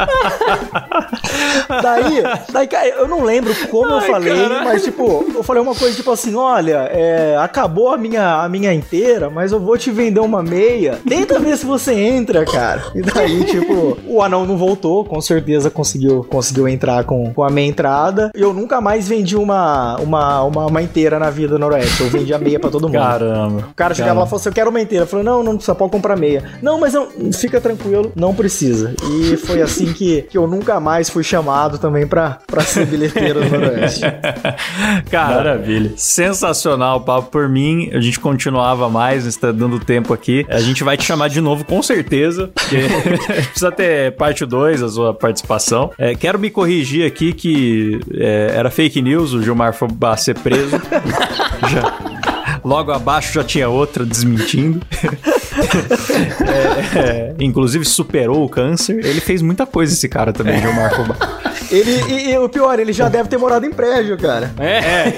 daí, 1.83 2.23
daí, 2.53 2.67
cara, 2.67 2.89
eu 2.89 3.09
não 3.09 3.25
lembro 3.25 3.55
como 3.69 3.91
eu 3.91 4.01
falei, 4.01 4.49
mas, 4.65 4.83
tipo, 4.85 5.25
eu 5.35 5.43
falei 5.43 5.63
uma 5.63 5.75
coisa 5.75 5.95
tipo 5.95 6.11
assim: 6.11 6.35
Olha, 6.35 6.89
é, 6.91 7.37
acabou 7.39 7.93
a 7.93 7.97
minha, 7.97 8.43
a 8.43 8.49
minha 8.49 8.73
inteira, 8.73 9.31
mas 9.31 9.53
eu 9.53 9.61
vou 9.61 9.77
te 9.77 9.91
vender 9.91 10.21
uma 10.21 10.43
meia. 10.43 10.99
Tenta 11.07 11.39
ver 11.39 11.57
se 11.57 11.67
você 11.67 11.93
entra, 11.93 12.45
cara. 12.45 12.83
E 12.95 13.03
daí, 13.03 13.45
tipo, 13.47 13.97
o 14.07 14.23
anão 14.23 14.47
não 14.47 14.57
voltou, 14.57 15.05
com 15.05 15.21
certeza 15.21 15.71
conseguiu, 15.71 16.25
conseguiu 16.29 16.69
entrar 16.69 17.05
com, 17.05 17.33
com 17.33 17.43
a 17.43 17.51
meia 17.51 17.69
entrada. 17.69 18.31
Eu 18.35 18.53
nunca 18.53 18.81
mais 18.81 19.09
vendi 19.09 19.37
uma, 19.37 19.97
uma, 19.97 20.43
uma, 20.43 20.67
uma 20.67 20.83
inteira 20.83 21.19
na 21.19 21.31
vida 21.31 21.59
Noroeste. 21.59 22.03
Eu 22.03 22.09
vendi 22.09 22.33
a 22.33 22.39
meia 22.39 22.59
pra 22.59 22.71
todo 22.71 22.89
mundo. 22.89 22.99
Caramba. 22.99 23.69
O 23.71 23.75
cara 23.75 23.95
chegava 23.95 24.21
lá 24.21 24.27
e 24.27 24.29
falou 24.29 24.41
assim: 24.41 24.49
Eu 24.49 24.55
quero 24.55 24.71
uma 24.71 24.81
inteira. 24.81 25.05
Eu 25.05 25.09
falei: 25.09 25.25
Não, 25.25 25.43
não 25.43 25.55
precisa, 25.55 25.75
pode 25.75 25.93
comprar 25.93 26.17
meia. 26.17 26.45
Não, 26.63 26.79
mas 26.79 26.95
não, 26.95 27.09
fica 27.33 27.61
tranquilo, 27.61 28.13
não 28.15 28.35
precisa. 28.35 28.95
E 29.11 29.37
foi 29.37 29.63
assim 29.63 29.90
que, 29.93 30.23
que 30.23 30.37
eu 30.39 30.47
nunca 30.47 30.81
mais 30.81 31.09
fui 31.09 31.23
chamado 31.25 31.79
também 31.79 32.07
pra, 32.07 32.39
pra 32.47 32.63
ser 32.63 32.87
bilheteiro 32.87 33.41
do 33.41 33.49
Noroeste. 33.51 34.03
Cara, 35.11 35.35
Maravilha. 35.37 35.93
sensacional, 35.97 37.01
papo. 37.01 37.31
Por 37.31 37.49
mim, 37.49 37.91
a 37.93 38.01
gente 38.01 38.19
continuava 38.19 38.89
mais, 38.89 39.27
está 39.27 39.53
dando 39.53 39.79
tempo 39.79 40.13
aqui. 40.13 40.45
A 40.49 40.61
gente 40.61 40.83
vai 40.83 40.97
te 40.97 41.05
chamar 41.05 41.29
de 41.29 41.41
novo, 41.41 41.65
com 41.65 41.83
certeza, 41.83 42.51
porque 42.55 42.79
precisa 43.51 43.71
ter 43.71 44.13
parte 44.17 44.45
2, 44.45 44.83
a 44.83 44.89
sua 44.89 45.15
participação. 45.15 45.91
É, 45.99 46.15
quero 46.15 46.39
me 46.39 46.51
corrigir 46.51 47.07
aqui 47.07 47.33
que 47.33 48.01
é, 48.15 48.53
era 48.55 48.71
fake 48.71 49.01
news 49.01 49.33
o 49.33 49.43
Gilmar 49.43 49.73
Fubá 49.75 50.17
ser 50.17 50.39
preso. 50.39 50.81
já, 51.71 51.99
logo 52.65 52.93
abaixo 52.93 53.33
já 53.33 53.45
tinha 53.45 53.69
outra 53.69 54.05
desmentindo. 54.05 54.81
É, 56.97 56.99
é, 56.99 57.35
inclusive 57.41 57.85
superou 57.85 58.45
o 58.45 58.49
câncer. 58.49 59.05
Ele 59.05 59.21
fez 59.21 59.43
muita 59.43 59.67
coisa, 59.67 59.93
esse 59.93 60.09
cara 60.09 60.33
também, 60.33 60.61
Gilmar 60.61 60.95
Fubá. 60.95 61.17
Ele, 61.71 62.03
e, 62.13 62.31
e 62.33 62.39
o 62.39 62.49
pior, 62.49 62.79
ele 62.79 62.93
já 62.93 63.09
deve 63.09 63.29
ter 63.29 63.37
morado 63.39 63.65
em 63.65 63.71
prédio, 63.71 64.17
cara. 64.19 64.51
É. 64.59 65.13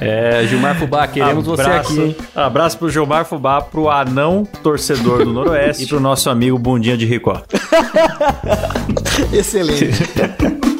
é, 0.00 0.46
Gilmar 0.46 0.78
Fubá, 0.78 1.06
queremos 1.06 1.44
você 1.46 1.62
Abraço- 1.62 1.92
aqui, 1.92 2.00
hein? 2.00 2.16
Abraço 2.34 2.78
pro 2.78 2.88
Gilmar 2.90 3.24
Fubá, 3.24 3.60
pro 3.60 3.88
anão 3.88 4.44
torcedor 4.62 5.24
do 5.24 5.32
Noroeste 5.32 5.84
e 5.84 5.86
pro 5.86 5.98
nosso 6.00 6.30
amigo 6.30 6.58
Bundinha 6.58 6.96
de 6.96 7.06
Ricó. 7.06 7.42
Excelente. 9.32 9.88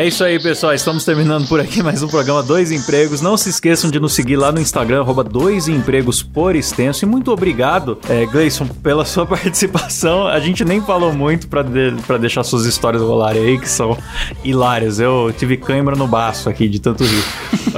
É 0.00 0.06
isso 0.06 0.22
aí, 0.22 0.38
pessoal. 0.38 0.72
Estamos 0.72 1.04
terminando 1.04 1.48
por 1.48 1.58
aqui 1.58 1.82
mais 1.82 2.04
um 2.04 2.06
programa 2.06 2.40
Dois 2.40 2.70
Empregos. 2.70 3.20
Não 3.20 3.36
se 3.36 3.48
esqueçam 3.50 3.90
de 3.90 3.98
nos 3.98 4.14
seguir 4.14 4.36
lá 4.36 4.52
no 4.52 4.60
Instagram, 4.60 5.00
arroba 5.00 5.24
Dois 5.24 5.66
Empregos 5.66 6.22
por 6.22 6.54
extenso. 6.54 7.04
E 7.04 7.08
muito 7.08 7.32
obrigado, 7.32 7.98
é, 8.08 8.24
Gleison, 8.24 8.64
pela 8.80 9.04
sua 9.04 9.26
participação. 9.26 10.28
A 10.28 10.38
gente 10.38 10.64
nem 10.64 10.80
falou 10.80 11.12
muito 11.12 11.48
pra, 11.48 11.62
de- 11.64 11.96
pra 12.06 12.16
deixar 12.16 12.44
suas 12.44 12.64
histórias 12.64 13.02
rolarem 13.02 13.42
aí, 13.42 13.58
que 13.58 13.68
são 13.68 13.98
hilárias. 14.44 15.00
Eu 15.00 15.34
tive 15.36 15.56
cãibra 15.56 15.96
no 15.96 16.06
baço 16.06 16.48
aqui 16.48 16.68
de 16.68 16.78
tanto 16.78 17.02
rir. 17.02 17.24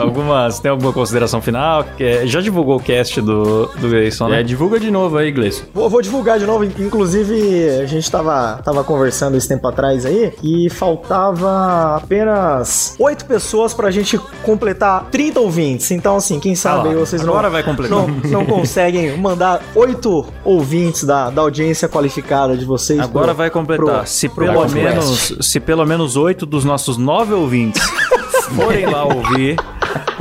Algumas, 0.02 0.58
tem 0.60 0.70
alguma 0.70 0.92
consideração 0.92 1.40
final? 1.40 1.84
Que- 1.96 2.26
Já 2.26 2.40
divulgou 2.40 2.76
o 2.76 2.80
cast 2.80 3.20
do, 3.20 3.66
do 3.66 3.88
Gleison, 3.88 4.28
né? 4.28 4.40
É, 4.40 4.42
divulga 4.42 4.78
de 4.80 4.90
novo 4.90 5.16
aí, 5.18 5.30
Gleison. 5.30 5.62
Vou, 5.74 5.88
vou 5.88 6.02
divulgar 6.02 6.38
de 6.38 6.46
novo. 6.46 6.64
Inclusive, 6.64 7.68
a 7.82 7.86
gente 7.86 8.10
tava, 8.10 8.60
tava 8.64 8.82
conversando 8.84 9.36
esse 9.36 9.48
tempo 9.48 9.66
atrás 9.68 10.04
aí 10.06 10.32
e 10.42 10.68
faltava 10.70 11.96
apenas 11.96 12.94
oito 12.98 13.24
pessoas 13.24 13.72
pra 13.74 13.90
gente 13.90 14.18
completar 14.42 15.06
30 15.10 15.40
ouvintes. 15.40 15.90
Então, 15.90 16.16
assim, 16.16 16.38
quem 16.40 16.54
sabe 16.54 16.88
Ah 16.88 16.92
lá, 16.92 16.98
vocês 16.98 17.22
não, 17.22 17.30
agora 17.30 17.50
vai 17.50 17.62
completar. 17.62 17.98
não, 17.98 18.08
não 18.08 18.44
conseguem 18.46 19.16
mandar 19.16 19.62
oito 19.74 20.26
ouvintes 20.44 21.04
da, 21.04 21.30
da 21.30 21.42
audiência 21.42 21.88
qualificada 21.88 22.56
de 22.56 22.64
vocês. 22.64 22.98
Agora 23.00 23.26
pro- 23.28 23.34
vai 23.36 23.50
completar. 23.50 23.98
pro- 24.00 24.06
se, 24.06 24.28
pro 24.28 24.46
pelo 24.46 24.68
menos, 24.68 25.36
se 25.40 25.60
pelo 25.60 25.84
menos 25.86 26.16
oito 26.16 26.44
dos 26.46 26.64
nossos 26.64 26.96
nove 26.96 27.32
ouvintes 27.34 27.82
forem 28.56 28.86
lá 28.86 29.04
ouvir, 29.04 29.56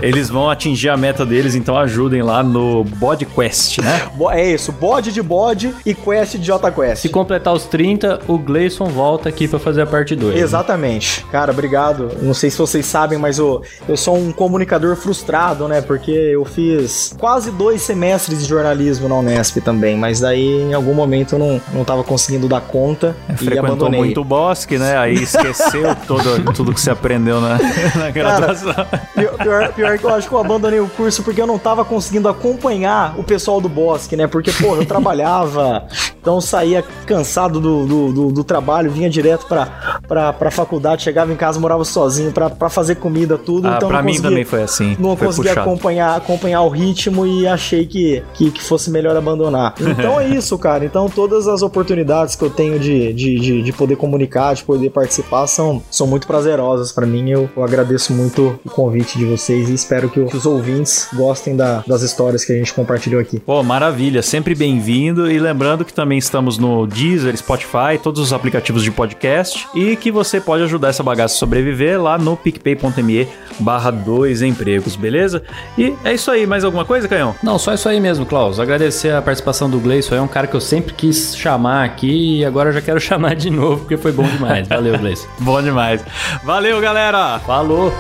eles 0.02 0.30
vão 0.30 0.50
atingir 0.50 0.90
a 0.90 0.98
meta 0.98 1.26
deles, 1.26 1.56
então 1.56 1.78
ajudem 1.78 2.22
lá 2.22 2.42
no 2.44 2.84
BodQuest, 2.84 3.80
né? 3.82 4.02
Bo- 4.16 4.32
É 4.32 4.46
isso, 4.54 4.72
bode 4.72 5.12
de 5.12 5.22
bode 5.22 5.74
e 5.86 5.94
quest 5.94 6.34
de 6.38 6.46
J 6.46 6.72
Quest. 6.72 7.02
Se 7.02 7.10
completar 7.10 7.54
os 7.54 7.66
30, 7.66 8.20
o 8.28 8.38
Gleison 8.38 8.86
volta 8.86 9.30
aqui 9.30 9.48
pra 9.48 9.60
fazer 9.60 9.82
a 9.82 9.86
parte 9.88 10.16
2. 10.16 10.36
Exatamente. 10.40 11.26
Cara, 11.32 11.52
obrigado. 11.52 12.12
Não 12.22 12.34
sei 12.34 12.50
se 12.50 12.58
vocês 12.58 12.86
sabem, 12.86 13.18
mas 13.18 13.38
eu, 13.38 13.62
eu 13.88 13.98
sou 13.98 14.16
um 14.18 14.32
comunicador 14.32 14.96
frustrado, 14.96 15.68
né? 15.68 15.82
Porque 15.82 16.12
eu 16.12 16.46
fiz 16.46 17.16
quase 17.20 17.52
dois 17.52 17.82
semestres 17.82 18.42
de 18.44 18.48
jornalismo 18.50 19.08
na 19.10 19.16
Unesp 19.16 19.58
também, 19.62 19.98
mas 19.98 20.20
daí 20.20 20.62
em 20.64 20.74
algum 20.74 20.94
momento 20.94 21.36
eu 21.36 21.40
não, 21.40 21.62
não 21.74 21.84
tava 21.84 22.04
conseguindo 22.04 22.48
dar 22.48 22.62
conta 22.62 23.16
e 23.30 23.34
É, 23.34 23.36
Frequentou 23.38 23.66
abandonei. 23.68 24.00
muito 24.00 24.22
o 24.22 24.24
bosque, 24.24 24.78
né? 24.78 24.98
Aí 24.98 25.16
esqueceu 25.16 25.96
todo, 26.08 26.54
tudo 26.54 26.74
que 26.74 26.80
você 26.82 26.92
aprendeu 26.92 27.42
na, 27.42 27.58
na 27.96 28.12
graduação. 28.12 28.74
Pior, 29.16 29.34
pior, 29.38 29.59
pior 29.68 29.98
que 29.98 30.04
eu 30.06 30.14
acho 30.14 30.28
que 30.28 30.34
eu 30.34 30.40
abandonei 30.40 30.80
o 30.80 30.88
curso 30.88 31.24
porque 31.24 31.42
eu 31.42 31.48
não 31.48 31.60
tava 31.60 31.84
conseguindo 31.84 32.30
acompanhar 32.30 33.18
o 33.20 33.24
pessoal 33.24 33.60
do 33.60 33.68
Bosque, 33.68 34.16
né? 34.16 34.28
Porque, 34.28 34.52
pô, 34.52 34.76
eu 34.76 34.86
trabalhava, 34.86 35.88
então 36.30 36.40
saía 36.40 36.84
cansado 37.08 37.60
do, 37.60 37.86
do, 37.88 38.14
do- 38.14 38.32
do 38.32 38.44
trabalho, 38.44 38.92
vinha 38.92 39.10
direto 39.10 39.48
pra, 39.48 40.00
pra, 40.08 40.32
pra 40.32 40.52
faculdade, 40.52 41.02
chegava 41.02 41.34
em 41.34 41.36
casa, 41.36 41.60
morava 41.60 41.84
sozinho 41.84 42.32
pra, 42.32 42.52
pra 42.52 42.70
fazer 42.70 42.96
comida, 42.96 43.36
tudo. 43.36 43.68
Ah, 43.68 43.74
então 43.78 43.90
pra 43.90 44.02
mim 44.04 44.10
conseguia- 44.12 44.30
também 44.30 44.46
foi 44.46 44.62
assim. 44.62 44.96
Não 45.00 45.18
foi 45.18 45.26
consegui 45.28 45.48
puxado. 45.50 45.68
acompanhar, 45.68 46.16
acompanhar 46.16 46.62
o 46.62 46.70
ritmo 46.70 47.26
e 47.26 47.48
achei 47.48 47.86
que, 47.88 48.22
que, 48.36 48.52
que 48.52 48.62
fosse 48.62 48.92
melhor 48.92 49.16
abandonar. 49.18 49.74
Então 50.00 50.20
é 50.22 50.28
isso, 50.30 50.56
cara. 50.58 50.86
Então 50.86 51.10
todas 51.10 51.48
as 51.48 51.62
oportunidades 51.64 52.36
que 52.36 52.44
eu 52.44 52.50
tenho 52.52 52.80
de, 52.80 53.12
de, 53.12 53.40
de, 53.40 53.62
de 53.64 53.74
poder 53.74 53.96
comunicar, 53.96 54.54
de 54.54 54.64
poder 54.64 54.92
participar, 54.92 55.48
são, 55.48 55.82
são 55.90 56.06
muito 56.06 56.28
prazerosas 56.28 56.92
pra 56.92 57.06
mim. 57.08 57.30
Eu, 57.32 57.50
eu 57.58 57.64
agradeço 57.64 58.14
muito 58.14 58.60
o 58.64 58.70
convite 58.70 59.18
de 59.18 59.26
vocês 59.26 59.68
e 59.68 59.74
espero 59.74 60.10
que, 60.10 60.20
o- 60.20 60.28
que 60.28 60.38
os 60.38 60.46
ouvintes 60.46 61.08
gostem 61.14 61.56
da- 61.56 61.84
das 61.88 62.04
histórias 62.04 62.46
que 62.46 62.54
a 62.54 62.56
gente 62.56 62.72
compartilhou 62.74 63.20
aqui. 63.20 63.40
Pô, 63.40 63.64
maravilha, 63.64 64.22
sempre 64.22 64.54
bem-vindo. 64.54 65.30
E 65.30 65.40
lembrando 65.40 65.84
que 65.84 65.92
também 65.94 66.19
estamos 66.20 66.58
no 66.58 66.86
Deezer, 66.86 67.36
Spotify, 67.36 67.98
todos 68.02 68.22
os 68.22 68.32
aplicativos 68.32 68.84
de 68.84 68.92
podcast. 68.92 69.68
E 69.74 69.96
que 69.96 70.12
você 70.12 70.40
pode 70.40 70.64
ajudar 70.64 70.90
essa 70.90 71.02
bagaça 71.02 71.36
a 71.36 71.38
sobreviver 71.38 72.02
lá 72.02 72.18
no 72.18 72.38
picpay.me 72.38 73.28
barra 73.60 73.92
dois 73.92 74.42
empregos, 74.42 74.96
beleza? 74.96 75.44
E 75.78 75.94
é 76.04 76.14
isso 76.14 76.30
aí, 76.32 76.46
mais 76.46 76.64
alguma 76.64 76.86
coisa, 76.86 77.08
Canhão? 77.08 77.36
Não, 77.42 77.58
só 77.58 77.74
isso 77.74 77.90
aí 77.90 78.00
mesmo, 78.00 78.26
Klaus. 78.26 78.60
Agradecer 78.60 79.14
a 79.14 79.22
participação 79.22 79.70
do 79.70 79.80
Gleison. 79.80 80.16
É 80.16 80.22
um 80.22 80.28
cara 80.28 80.48
que 80.48 80.56
eu 80.56 80.62
sempre 80.62 80.94
quis 80.94 81.36
chamar 81.36 81.86
aqui 81.86 82.40
e 82.40 82.46
agora 82.46 82.70
eu 82.70 82.74
já 82.74 82.82
quero 82.82 83.00
chamar 83.02 83.36
de 83.36 83.50
novo 83.50 83.80
porque 83.80 83.98
foi 83.98 84.12
bom 84.12 84.24
demais. 84.24 84.68
Valeu, 84.68 84.98
Gleison. 84.98 85.28
Bom 85.40 85.62
demais. 85.62 86.04
Valeu, 86.44 86.80
galera! 86.82 87.40
Falou! 87.40 87.92